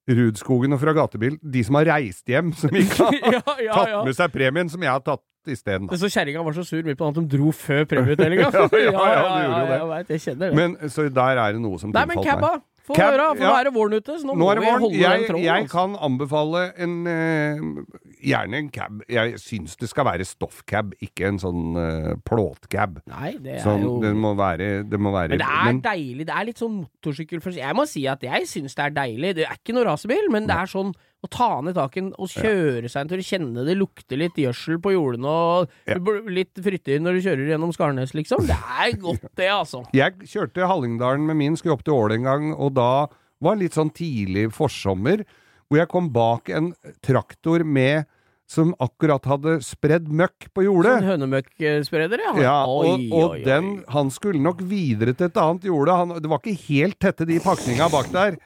Rudskogen 0.08 0.76
og 0.76 0.80
fra 0.80 0.94
gatebil. 0.96 1.36
De 1.42 1.64
som 1.68 1.76
har 1.80 1.90
reist 1.92 2.30
hjem, 2.30 2.54
som 2.56 2.72
ikke 2.72 3.08
har 3.08 3.18
ja, 3.20 3.42
ja, 3.60 3.74
tatt 3.74 3.92
ja. 3.92 4.04
med 4.08 4.16
seg 4.18 4.32
premien, 4.36 4.72
som 4.72 4.86
jeg 4.86 4.94
har 4.94 5.04
tatt 5.04 5.26
isteden. 5.52 5.90
Så 6.00 6.10
kjerringa 6.12 6.44
var 6.44 6.56
så 6.56 6.64
sur 6.68 6.84
midt 6.84 7.00
på 7.00 7.08
at 7.08 7.20
de 7.20 7.26
dro 7.38 7.52
før 7.56 7.86
premieutdelinga. 7.92 8.50
Ja, 8.58 8.68
ja, 8.78 8.94
ja, 8.94 9.28
det 9.38 9.44
gjorde 9.44 9.60
jo 9.60 9.68
det. 9.68 9.78
Jeg 9.78 9.92
vet, 9.92 10.10
jeg 10.16 10.24
kjenner 10.26 10.48
det. 10.48 10.58
Men 10.58 10.90
så 10.92 11.08
der 11.12 11.44
er 11.44 11.56
det 11.56 11.64
noe 11.64 11.80
som 11.82 11.94
Nei, 11.96 12.06
men 12.10 12.20
tilfalt 12.20 12.42
cabba! 12.42 12.56
Få 12.88 12.96
høre, 12.96 13.24
for 13.36 13.44
ja. 13.44 13.50
nå 13.50 13.56
er 13.60 13.68
det 13.68 13.72
våren 13.76 13.96
ute, 13.98 14.14
så 14.16 14.24
nå, 14.30 14.36
Nå 14.38 14.46
må 14.46 14.54
vi 14.56 14.64
våren. 14.64 14.84
holde 14.86 15.00
Jeg, 15.02 15.20
den 15.20 15.28
tråden. 15.28 15.44
jeg 15.44 15.64
altså. 15.66 15.74
kan 15.74 15.96
anbefale 16.08 16.62
en 16.86 16.94
uh, 17.04 18.04
Gjerne 18.28 18.62
en 18.64 18.70
cab. 18.74 19.02
Jeg 19.12 19.36
syns 19.44 19.76
det 19.78 19.90
skal 19.92 20.08
være 20.08 20.26
stoffcab, 20.26 20.96
ikke 21.04 21.28
en 21.30 21.42
sånn 21.44 21.76
uh, 21.78 22.14
plåtcab. 22.26 23.02
Nei, 23.12 23.34
det 23.44 23.58
er 23.60 23.66
Sånn, 23.66 23.84
jo 23.86 23.98
det 24.02 24.14
må 24.18 24.32
være, 24.40 24.70
det 24.88 25.00
må 25.04 25.12
være 25.14 25.36
Men 25.36 25.44
det 25.44 25.52
er 25.52 25.84
deilig. 25.92 26.26
Det 26.30 26.38
er 26.40 26.48
litt 26.50 26.64
sånn 26.64 26.80
motorsykkel 26.80 27.44
Jeg 27.60 27.78
må 27.78 27.86
si 27.90 28.08
at 28.10 28.24
jeg 28.26 28.48
syns 28.50 28.78
det 28.80 28.88
er 28.88 28.96
deilig. 28.96 29.36
Det 29.42 29.46
er 29.50 29.60
ikke 29.60 29.76
noe 29.78 29.86
racerbil, 29.92 30.32
men 30.34 30.48
det 30.50 30.58
er 30.58 30.72
sånn 30.72 30.96
å 31.26 31.30
ta 31.34 31.48
ned 31.66 31.74
taken 31.74 32.12
og 32.22 32.30
kjøre 32.30 32.90
seg 32.92 33.02
en 33.02 33.10
tur, 33.10 33.24
kjenne 33.26 33.64
det 33.66 33.74
lukter 33.80 34.20
litt 34.22 34.36
gjødsel 34.38 34.78
på 34.84 34.94
jordene 34.94 35.26
og 35.32 35.72
Ja. 35.90 35.98
litt 36.30 36.54
fryttig 36.62 37.00
når 37.02 37.18
du 37.18 37.22
kjører 37.26 37.50
gjennom 37.54 37.74
Skarnes, 37.74 38.14
liksom. 38.14 38.46
Det 38.46 38.54
er 38.58 38.92
godt, 39.06 39.26
det, 39.36 39.48
altså. 39.50 39.82
Jeg 39.98 40.14
kjørte 40.30 40.68
Hallingdalen 40.70 41.26
med 41.26 41.40
min, 41.42 41.58
skulle 41.58 41.74
opp 41.74 41.84
til 41.88 41.98
Ål 41.98 42.14
en 42.20 42.28
gang, 42.30 42.52
og 42.54 42.76
da 42.78 43.08
var 43.42 43.56
det 43.58 43.64
litt 43.68 43.78
sånn 43.78 43.90
tidlig 43.94 44.48
forsommer, 44.54 45.26
hvor 45.68 45.82
jeg 45.82 45.90
kom 45.92 46.12
bak 46.14 46.50
en 46.54 46.72
traktor 47.04 47.66
med 47.66 48.06
som 48.48 48.70
akkurat 48.80 49.26
hadde 49.28 49.58
spredd 49.66 50.06
møkk 50.08 50.46
på 50.56 50.64
jordet. 50.64 50.94
Sånn 51.02 51.10
hønemøkkspreder, 51.10 52.22
ja. 52.24 52.32
Ja, 52.40 52.54
og, 52.64 52.86
Oi, 52.94 53.10
og 53.12 53.34
oi, 53.34 53.40
oi. 53.40 53.42
den, 53.44 53.82
han 53.92 54.08
skulle 54.14 54.40
nok 54.40 54.62
videre 54.70 55.12
til 55.18 55.28
et 55.28 55.36
annet 55.42 55.68
jorde. 55.68 55.98
Han, 56.00 56.14
det 56.24 56.30
var 56.32 56.40
ikke 56.40 56.62
helt 56.70 56.96
tette 57.04 57.28
de 57.28 57.42
pakninga 57.44 57.90
bak 57.92 58.08
der. 58.14 58.38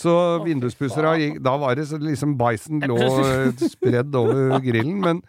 Så 0.00 0.14
vinduspussera 0.46 1.14
gikk 1.20 1.40
Da 1.44 1.56
var 1.60 1.76
det 1.76 1.86
så 1.90 1.98
liksom 2.00 2.36
Bison 2.40 2.80
lå 2.88 2.98
eh, 3.00 3.64
spredd 3.74 4.16
over 4.16 4.58
grillen. 4.64 5.00
Men, 5.04 5.22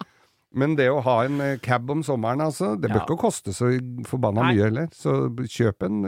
men 0.55 0.75
det 0.79 0.89
å 0.91 1.01
ha 1.03 1.17
en 1.27 1.41
eh, 1.43 1.57
cab 1.63 1.89
om 1.91 2.03
sommeren, 2.05 2.43
altså, 2.47 2.75
det 2.79 2.91
bør 2.91 3.01
Ja. 3.01 3.05
ikke 3.07 3.19
koste 3.25 3.55
så 3.55 3.71
forbanna 4.07 4.47
mye 4.51 4.69
heller. 4.69 4.91
Så 4.95 5.31
kjøp 5.43 5.87
en 5.87 6.03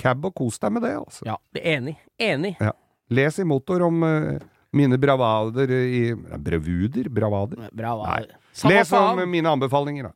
cab 0.00 0.24
og 0.26 0.34
kos 0.36 0.58
deg 0.60 0.74
med 0.76 0.84
det, 0.84 0.96
altså. 0.98 1.24
Ja, 1.28 1.38
enig. 1.60 1.96
Enig. 2.20 2.56
Ja. 2.60 2.74
Les 3.14 3.38
i 3.38 3.44
motor 3.46 3.84
om 3.86 4.02
uh, 4.02 4.40
mine 4.74 4.98
bravader 4.98 5.70
i 5.70 6.08
ja, 6.10 6.38
Bravuder? 6.40 7.10
Bravader? 7.12 7.68
Bra. 7.72 7.94
Nei. 8.02 8.24
Les 8.72 8.92
om 8.96 9.20
uh, 9.20 9.26
mine 9.28 9.52
anbefalinger, 9.52 10.10
da. 10.10 10.14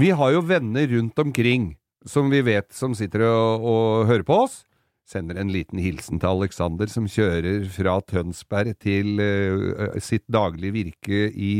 Vi 0.00 0.10
har 0.16 0.30
jo 0.32 0.40
venner 0.46 0.86
rundt 0.86 1.18
omkring 1.18 1.74
som 2.08 2.30
vi 2.32 2.40
vet 2.46 2.72
som 2.72 2.94
sitter 2.96 3.26
og, 3.28 3.64
og 3.66 4.06
hører 4.10 4.24
på 4.28 4.42
oss. 4.46 4.60
Sender 5.10 5.40
en 5.42 5.50
liten 5.50 5.80
hilsen 5.82 6.20
til 6.22 6.30
Alexander 6.30 6.86
som 6.86 7.08
kjører 7.10 7.64
fra 7.74 7.96
Tønsberg 8.06 8.76
til 8.78 9.18
uh, 9.18 9.96
sitt 9.98 10.22
daglige 10.30 10.76
virke 10.76 11.24
i 11.34 11.54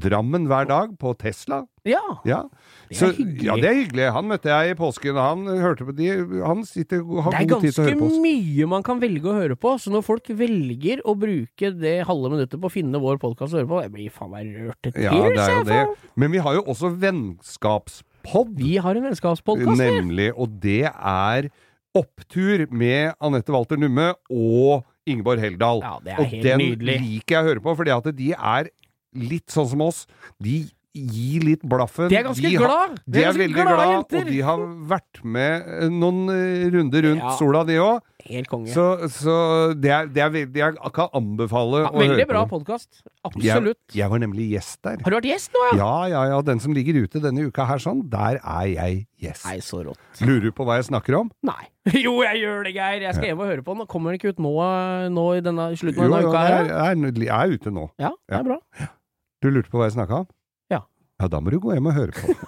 Drammen 0.00 0.44
hver 0.46 0.68
dag 0.70 0.92
på 1.02 1.10
Tesla. 1.18 1.64
Ja. 1.82 1.98
Ja. 2.24 2.44
Det 2.88 2.94
er 2.94 2.98
Så- 3.00 3.16
hyggelig. 3.16 3.46
Ja, 3.48 3.54
det 3.58 3.64
er 3.66 3.74
hyggelig. 3.74 4.04
Han 4.14 4.28
møtte 4.30 4.46
jeg 4.52 4.70
i 4.70 4.76
påsken, 4.78 5.16
han 5.18 5.42
hørte 5.58 5.82
på 5.88 5.94
de 5.98 6.06
Han 6.46 6.62
sitter 6.62 7.02
har 7.02 7.34
er 7.34 7.48
god 7.50 7.64
tid 7.64 7.74
til 7.74 7.82
å 7.82 7.86
høre 7.88 7.98
på 7.98 8.06
oss. 8.06 8.12
Det 8.14 8.20
er 8.20 8.22
ganske 8.22 8.22
mye 8.28 8.68
man 8.70 8.82
kan 8.86 9.00
velge 9.02 9.26
å 9.26 9.34
høre 9.34 9.56
på, 9.58 9.72
så 9.82 9.90
når 9.90 10.04
folk 10.06 10.30
velger 10.30 11.02
å 11.02 11.16
bruke 11.18 11.72
det 11.80 11.96
halve 12.06 12.30
minuttet 12.30 12.60
på 12.62 12.70
å 12.70 12.74
finne 12.74 13.02
vår 13.02 13.18
podkast 13.18 13.50
å 13.54 13.58
høre 13.58 13.70
på, 13.72 13.82
jeg 13.82 13.92
blir 13.96 14.14
faen 14.14 14.30
meg 14.30 14.46
rørt 14.60 14.78
til 14.86 15.02
Ja, 15.02 15.10
tears, 15.10 15.34
det 15.34 15.42
er 15.42 15.50
jo 15.50 15.58
jeg, 15.58 15.66
det. 15.66 15.80
faen. 15.82 16.14
Men 16.22 16.30
vi 16.38 16.38
har 16.46 16.54
jo 16.54 16.62
også 16.70 16.92
vennskapspodd. 18.22 18.56
Vi 18.58 18.76
har 18.76 18.94
en 18.96 19.02
vennskapspodkast. 19.08 19.78
Nemlig, 19.80 20.32
og 20.36 20.60
det 20.60 20.84
er 20.92 21.50
Opptur 21.96 22.66
med 22.70 23.14
Anette 23.20 23.50
Walter 23.50 23.76
Numme 23.76 24.12
og 24.30 24.84
Ingeborg 25.06 25.40
Heldal. 25.42 25.80
Ja, 25.82 25.96
det 26.04 26.12
er 26.12 26.20
og 26.20 26.26
helt 26.30 26.44
den 26.44 26.58
nydelig. 26.62 26.98
liker 27.00 27.34
jeg 27.36 27.42
å 27.44 27.48
høre 27.48 27.60
på, 27.64 27.76
fordi 27.76 27.90
at 27.96 28.10
de 28.16 28.28
er 28.36 28.68
litt 29.18 29.50
sånn 29.50 29.66
som 29.72 29.80
oss. 29.82 30.04
De 30.38 30.68
gir 30.94 31.42
litt 31.46 31.62
blaffen. 31.66 32.08
De 32.10 32.16
er 32.18 32.22
ganske 32.26 32.42
de 32.46 32.56
glad. 32.58 33.00
De 33.06 33.22
er 33.24 33.28
er 33.30 33.38
veldig 33.38 33.54
glad, 33.54 33.74
glad, 33.74 34.14
og 34.20 34.30
de 34.30 34.40
har 34.42 34.62
vært 34.90 35.20
med 35.24 35.66
eh, 35.80 35.88
noen 35.90 36.30
eh, 36.34 36.68
runder 36.74 37.02
rundt 37.08 37.22
Ja. 37.22 37.34
sola, 37.38 37.64
de 37.64 37.78
òg. 37.82 38.00
Helt 38.26 38.48
konge. 38.50 38.70
Så, 38.72 38.84
så 39.12 39.34
det, 39.78 39.90
er, 39.90 40.08
det 40.12 40.22
er 40.22 40.36
Jeg 40.36 40.92
kan 40.96 41.10
anbefale 41.16 41.84
ja, 41.84 41.90
å 41.90 41.94
høre 41.94 42.10
veldig 42.10 42.26
bra 42.28 42.42
podkast. 42.50 43.02
Absolutt. 43.26 43.80
jeg 43.96 44.12
var 44.12 44.22
nemlig 44.22 44.50
gjest 44.54 44.80
der. 44.86 45.00
Har 45.04 45.14
du 45.14 45.18
vært 45.18 45.28
gjest 45.30 45.54
nå, 45.54 45.64
ja? 45.70 45.76
Ja, 45.80 45.94
ja, 46.12 46.22
ja. 46.34 46.40
Den 46.46 46.62
som 46.62 46.74
ligger 46.76 47.00
ute 47.04 47.22
denne 47.22 47.46
uka 47.48 47.66
her 47.68 47.82
sånn, 47.82 48.02
der 48.12 48.40
er 48.40 48.70
jeg 48.70 49.04
gjest. 49.22 49.46
Nei, 49.48 49.58
så 49.64 49.82
rått. 49.86 50.00
Lurer 50.24 50.48
du 50.48 50.56
på 50.56 50.66
hva 50.68 50.80
jeg 50.80 50.90
snakker 50.90 51.20
om? 51.22 51.30
Nei. 51.46 51.62
Jo, 52.04 52.12
jeg 52.22 52.42
gjør 52.42 52.66
det, 52.68 52.74
Geir. 52.76 53.04
Jeg 53.06 53.16
skal 53.16 53.30
hjem 53.30 53.40
og 53.40 53.48
høre 53.48 53.62
på 53.64 53.76
den. 53.76 53.88
Kommer 53.90 54.12
den 54.12 54.20
ikke 54.20 54.34
ut 54.34 54.42
nå, 54.44 54.52
nå 55.16 55.24
i 55.38 55.44
denne 55.44 55.70
slutten 55.80 56.04
av 56.04 56.10
denne 56.10 56.26
jo, 56.26 56.32
uka 56.32 56.42
her? 56.44 56.52
Jo, 56.52 56.56
jeg 56.68 57.00
er, 57.00 57.24
jeg 57.30 57.56
ute 57.56 57.72
nå. 57.74 57.84
Ja, 58.02 58.12
det 58.28 58.40
er 58.40 58.44
bra. 58.50 58.58
Du 59.40 59.48
lurte 59.48 59.72
på 59.72 59.80
hva 59.80 59.88
jeg 59.88 59.96
snakka 59.96 60.14
om? 60.24 60.28
Ja. 60.72 60.80
Ja, 61.22 61.32
da 61.32 61.40
må 61.40 61.48
du 61.54 61.58
gå 61.62 61.72
hjem 61.72 61.88
og 61.88 61.96
høre 61.96 62.12
på. 62.14 62.36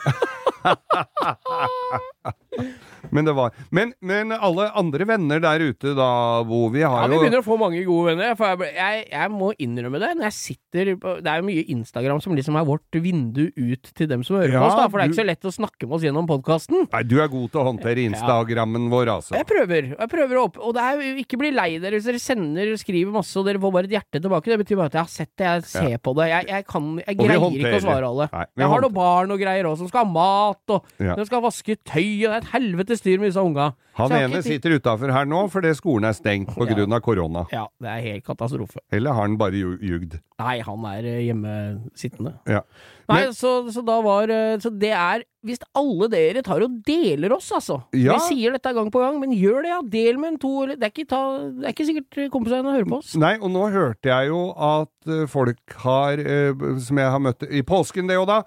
men 3.11 3.27
det 3.27 3.35
var 3.35 3.55
men, 3.75 3.93
men 4.01 4.33
alle 4.37 4.69
andre 4.79 5.07
venner 5.09 5.41
der 5.43 5.65
ute, 5.73 5.95
da, 5.99 6.09
hvor 6.47 6.71
vi 6.73 6.83
Ja, 6.85 6.91
har 6.93 7.09
vi 7.09 7.17
jo 7.17 7.23
begynner 7.25 7.43
å 7.43 7.47
få 7.47 7.59
mange 7.61 7.83
gode 7.87 8.13
venner. 8.13 8.37
For 8.39 8.53
jeg, 8.53 8.75
jeg, 8.77 9.07
jeg 9.13 9.33
må 9.35 9.53
innrømme 9.59 10.01
det. 10.03 10.13
Når 10.19 10.29
jeg 10.31 10.39
sitter 10.39 10.62
på, 10.73 11.13
Det 11.23 11.29
er 11.29 11.41
jo 11.43 11.47
mye 11.47 11.65
Instagram 11.69 12.21
som 12.25 12.35
liksom 12.35 12.57
er 12.57 12.65
vårt 12.65 12.97
vindu 13.05 13.51
ut 13.57 13.91
til 13.95 14.09
dem 14.09 14.23
som 14.25 14.37
hører 14.41 14.53
Ja, 14.57 14.61
på 14.63 14.67
oss. 14.71 14.77
da 14.81 14.89
For 14.89 14.99
det 14.99 15.05
er 15.05 15.13
ikke 15.13 15.21
så 15.23 15.27
lett 15.29 15.45
å 15.45 15.53
snakke 15.53 15.87
med 15.87 15.93
oss 15.99 16.03
gjennom 16.07 16.27
podkasten. 16.27 16.89
Nei, 16.93 17.03
du 17.05 17.21
er 17.21 17.29
god 17.29 17.51
til 17.53 17.61
å 17.61 17.65
håndtere 17.69 18.07
Instagrammen 18.09 18.89
vår, 18.91 19.07
altså. 19.13 19.37
Jeg 19.37 19.47
prøver. 19.47 19.91
Jeg 19.99 20.09
prøver 20.09 20.41
å 20.41 20.45
opp 20.49 20.59
Og 20.59 20.75
det 20.75 20.83
er 20.83 20.97
jo 21.03 21.15
ikke 21.23 21.39
bli 21.39 21.51
lei 21.53 21.79
dere 21.79 21.99
hvis 22.01 22.09
dere 22.09 22.19
sender 22.23 22.73
og 22.73 22.79
skriver 22.81 23.13
masse, 23.13 23.37
og 23.37 23.45
dere 23.47 23.61
får 23.63 23.73
bare 23.77 23.85
et 23.91 23.97
hjerte 23.99 24.21
tilbake. 24.23 24.45
Det 24.53 24.59
betyr 24.65 24.77
bare 24.81 24.87
at 24.87 24.99
jeg 24.99 25.03
har 25.05 25.13
sett 25.13 25.33
det, 25.37 25.47
jeg 25.47 25.63
ser 25.69 25.99
på 25.99 26.15
det. 26.17 26.29
Jeg, 26.33 26.47
jeg 26.49 26.67
kan 26.67 26.89
Jeg 27.07 27.17
greier 27.21 27.59
ikke 27.61 27.77
å 27.79 27.85
svare 27.85 28.09
alle. 28.09 28.29
Nei, 28.33 28.47
jeg 28.57 28.69
har 28.73 28.81
noen 28.81 28.95
barn 28.97 29.31
og 29.31 29.39
greier 29.41 29.65
òg, 29.69 29.77
som 29.79 29.89
skal 29.89 30.05
ha 30.07 30.11
mat, 30.13 30.63
og 30.69 30.85
Ja. 30.99 31.15
de 31.17 31.25
skal 31.27 31.43
vaske 31.43 31.77
tøy, 31.85 32.25
og 32.25 32.33
det 32.33 32.37
er 32.37 32.41
et 32.43 32.53
helvetes 32.57 32.99
styr 33.03 33.19
med 33.21 33.29
disse 33.33 33.43
unga. 33.43 33.75
Han 33.99 34.13
ene 34.17 34.39
ikke 34.39 34.43
sitter 34.47 34.77
utafor 34.79 35.11
her 35.13 35.27
nå 35.29 35.43
fordi 35.53 35.75
skolen 35.77 36.07
er 36.09 36.15
stengt 36.17 36.49
på 36.57 36.65
Ja. 36.71 36.87
av 36.97 37.01
korona. 37.05 37.43
Ja, 37.53 37.67
det 37.83 37.89
er 37.93 38.01
helt 38.07 38.25
katastrofe. 38.25 38.81
Eller 38.91 39.13
har 39.13 39.27
han 39.27 39.37
bare 39.37 39.53
ju- 39.61 39.79
jugd? 39.85 40.15
Nei, 40.41 40.61
han 40.65 40.85
er 40.89 41.05
eh, 41.05 41.19
hjemmesittende. 41.27 42.33
Ja. 42.49 42.63
Nei, 43.09 43.19
Men- 43.27 43.35
så, 43.37 43.51
så 43.75 43.83
da 43.85 43.99
var 44.03 44.31
eh, 44.31 44.57
Så 44.63 44.71
det 44.79 44.93
er 44.95 45.25
Hvis 45.45 45.59
alle 45.75 46.09
dere 46.09 46.41
tar 46.47 46.63
og 46.63 46.79
deler 46.87 47.33
oss, 47.35 47.51
altså. 47.53 47.81
Ja. 47.99 48.15
Vi 48.17 48.37
sier 48.37 48.53
dette 48.55 48.73
gang 48.75 48.89
på 48.95 49.01
gang, 49.03 49.19
men 49.21 49.33
gjør 49.35 49.63
det, 49.67 49.73
ja. 49.75 49.81
Del 49.83 50.19
med 50.23 50.33
en 50.35 50.39
to 50.39 50.53
eller 50.63 50.77
Det 50.79 50.89
er 50.89 50.95
ikke, 50.95 51.09
ta, 51.11 51.23
det 51.51 51.67
er 51.69 51.75
ikke 51.75 51.89
sikkert 51.91 52.33
kompisene 52.33 52.73
hører 52.73 52.89
på 52.89 53.01
oss. 53.03 53.13
Nei, 53.19 53.35
og 53.43 53.51
nå 53.53 53.67
hørte 53.75 54.09
jeg 54.13 54.31
jo 54.33 54.43
at 54.57 55.11
eh, 55.11 55.27
folk 55.31 55.77
har, 55.85 56.19
eh, 56.23 56.55
som 56.81 56.99
jeg 57.03 57.11
har 57.17 57.23
møtt 57.29 57.43
i 57.51 57.63
påsken 57.67 58.09
det 58.09 58.17
jo 58.21 58.25
da, 58.31 58.41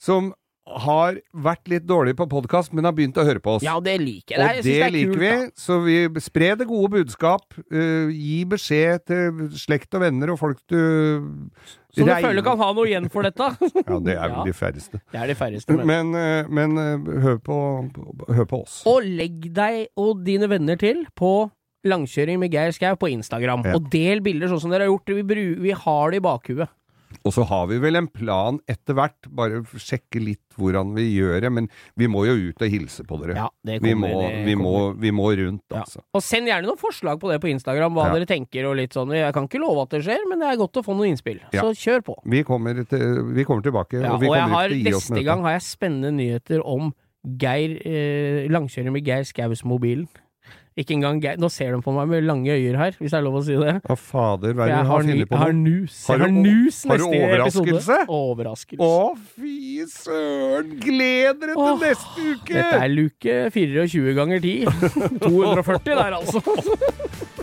som 0.00 0.32
har 0.70 1.18
vært 1.32 1.70
litt 1.70 1.86
dårlig 1.88 2.14
på 2.18 2.26
podkast, 2.30 2.72
men 2.76 2.86
har 2.86 2.94
begynt 2.96 3.18
å 3.18 3.24
høre 3.26 3.42
på 3.42 3.56
oss. 3.56 3.64
Ja, 3.66 3.76
det 3.82 3.96
liker 4.02 4.36
jeg. 4.36 4.40
og 4.40 4.46
jeg 4.46 4.62
det, 4.62 4.70
det, 4.70 4.76
er 4.86 4.94
liker 4.94 5.12
kult, 5.12 5.22
vi, 5.22 5.30
da. 5.30 5.62
så 5.64 5.78
vi 5.84 6.22
spre 6.22 6.50
det 6.60 6.66
gode 6.70 6.90
budskap. 6.94 7.58
Uh, 7.72 8.10
gi 8.14 8.40
beskjed 8.50 9.06
til 9.10 9.44
slekt 9.58 9.98
og 9.98 10.04
venner 10.04 10.34
og 10.34 10.40
folk 10.40 10.60
du 10.70 10.78
Så 11.90 12.06
du 12.06 12.10
føler 12.10 12.44
kan 12.46 12.60
ha 12.60 12.70
noe 12.76 12.86
igjen 12.88 13.10
for 13.12 13.26
dette. 13.26 13.50
Ja, 13.90 13.98
det 13.98 14.16
er 14.16 14.26
vel 14.30 14.40
Ja. 14.40 14.44
de 14.46 14.56
færreste. 14.56 15.00
Det 15.10 15.22
er 15.22 15.30
de 15.32 15.38
færreste. 15.38 15.78
Men. 15.80 15.88
Men, 15.90 16.12
eh, 16.14 16.50
men 16.50 16.78
eh, 16.78 17.22
hør, 17.24 17.40
på, 17.42 17.56
hør 18.30 18.46
på 18.50 18.62
oss. 18.64 18.82
Og 18.90 19.02
legg 19.06 19.50
deg 19.56 19.88
og 19.98 20.22
dine 20.26 20.48
venner 20.50 20.78
til 20.80 21.04
på 21.18 21.50
Langkjøring 21.88 22.36
med 22.42 22.52
Geir 22.52 22.74
Skau 22.76 22.98
på 23.00 23.08
Instagram. 23.08 23.64
Ja. 23.64 23.78
Og 23.78 23.88
del 23.92 24.20
bilder 24.24 24.52
sånn 24.52 24.60
som 24.60 24.72
dere 24.72 24.84
har 24.84 24.92
gjort. 24.92 25.14
Vi, 25.16 25.46
vi 25.64 25.72
har 25.72 26.12
det 26.12 26.20
i 26.20 26.24
bakhuet. 26.24 26.68
Og 27.26 27.32
så 27.34 27.44
har 27.48 27.66
vi 27.70 27.78
vel 27.82 27.98
en 27.98 28.06
plan 28.08 28.60
etter 28.70 28.94
hvert, 28.96 29.26
bare 29.34 29.60
sjekke 29.76 30.20
litt 30.22 30.54
hvordan 30.60 30.92
vi 30.94 31.08
gjør 31.16 31.40
det, 31.44 31.50
men 31.52 31.66
vi 31.98 32.06
må 32.10 32.22
jo 32.28 32.36
ut 32.50 32.62
og 32.62 32.70
hilse 32.72 33.04
på 33.06 33.18
dere. 33.22 33.36
Ja, 33.36 33.48
det 33.66 33.80
vi, 33.82 33.94
må, 33.98 34.10
vi, 34.46 34.54
må, 34.58 34.74
vi 35.00 35.10
må 35.14 35.26
rundt, 35.40 35.64
Ja. 35.72 35.82
altså. 35.82 36.02
Og 36.14 36.22
send 36.24 36.46
gjerne 36.50 36.68
noen 36.68 36.80
forslag 36.80 37.20
på 37.20 37.30
det 37.32 37.40
på 37.42 37.50
Instagram, 37.50 37.94
hva 37.98 38.06
Ja. 38.08 38.14
dere 38.14 38.30
tenker 38.30 38.70
og 38.70 38.76
litt 38.78 38.94
sånn. 38.96 39.12
Jeg 39.16 39.34
kan 39.34 39.48
ikke 39.50 39.60
love 39.62 39.82
at 39.82 39.90
det 39.96 40.04
skjer, 40.06 40.22
men 40.30 40.38
det 40.42 40.48
er 40.52 40.56
godt 40.62 40.80
å 40.80 40.84
få 40.86 40.96
noen 40.96 41.12
innspill. 41.14 41.40
Så 41.52 41.70
kjør 41.74 42.04
på. 42.06 42.16
Vi 42.24 42.42
kommer, 42.46 42.84
til, 42.86 43.22
vi 43.34 43.44
kommer 43.44 43.62
tilbake, 43.62 44.00
og 44.06 44.20
vi 44.20 44.28
og 44.30 44.34
jeg 44.36 44.44
kommer 44.46 44.56
har, 44.56 44.68
til 44.68 44.78
å 44.78 44.82
gi 44.84 44.94
oss 44.94 45.10
med 45.10 45.18
neste 45.18 45.26
gang 45.26 45.42
har 45.44 45.56
jeg 45.58 45.66
spennende 45.66 46.12
nyheter 46.16 46.62
om 46.64 46.94
Geir 47.20 47.74
eh, 47.84 48.48
langkjøring 48.48 48.94
med 48.94 49.04
Geir 49.04 49.26
Skaus-mobilen. 49.28 50.06
Ikke 50.78 50.94
engang 50.94 51.18
Geir 51.20 51.36
Nå 51.42 51.48
ser 51.50 51.72
de 51.74 51.80
på 51.82 51.92
meg 51.92 52.06
med 52.08 52.22
lange 52.24 52.52
øyer 52.54 52.76
her, 52.78 52.94
hvis 53.00 53.10
det 53.10 53.18
er 53.18 53.24
lov 53.26 53.40
å 53.40 53.42
si 53.44 53.56
det. 53.58 53.72
Å, 53.90 53.96
fader, 53.98 54.54
hva 54.54 54.68
er 54.68 54.70
det 54.70 54.76
du 54.84 54.90
har, 54.90 55.02
funnet 55.02 55.28
på 55.28 55.34
nå? 55.34 55.40
har 55.42 55.52
nus. 55.56 55.96
Har 56.06 56.22
har 56.22 56.30
nus 56.30 56.78
neste 56.86 56.94
episode. 56.94 57.18
overraskelse? 57.26 57.98
Overraskelse. 58.16 58.86
Å, 58.86 59.16
fy 59.34 59.86
søren! 59.90 60.70
Gled 60.84 61.40
dere 61.42 61.56
til 61.58 61.82
neste 61.82 62.28
uke! 62.36 62.54
Dette 62.54 62.80
er 62.84 62.94
luke 62.94 63.36
24 63.56 64.14
ganger 64.20 64.46
10. 64.46 65.20
240 65.26 65.90
der, 66.00 66.18
altså. 66.20 66.40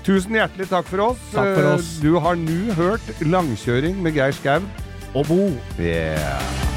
Tusen 0.07 0.39
hjertelig 0.39 0.69
takk 0.71 0.87
for 0.87 1.09
oss. 1.11 1.21
Takk 1.35 1.51
for 1.51 1.63
Eh, 1.67 1.73
oss. 1.75 1.91
Du 2.01 2.13
har 2.23 2.39
nå 2.39 2.73
hørt 2.79 3.11
Langkjøring 3.27 3.99
med 4.05 4.15
Geir 4.17 4.31
Skau. 4.39 4.61
Og 5.17 5.27
Bo. 5.27 5.41
Yeah. 5.81 6.76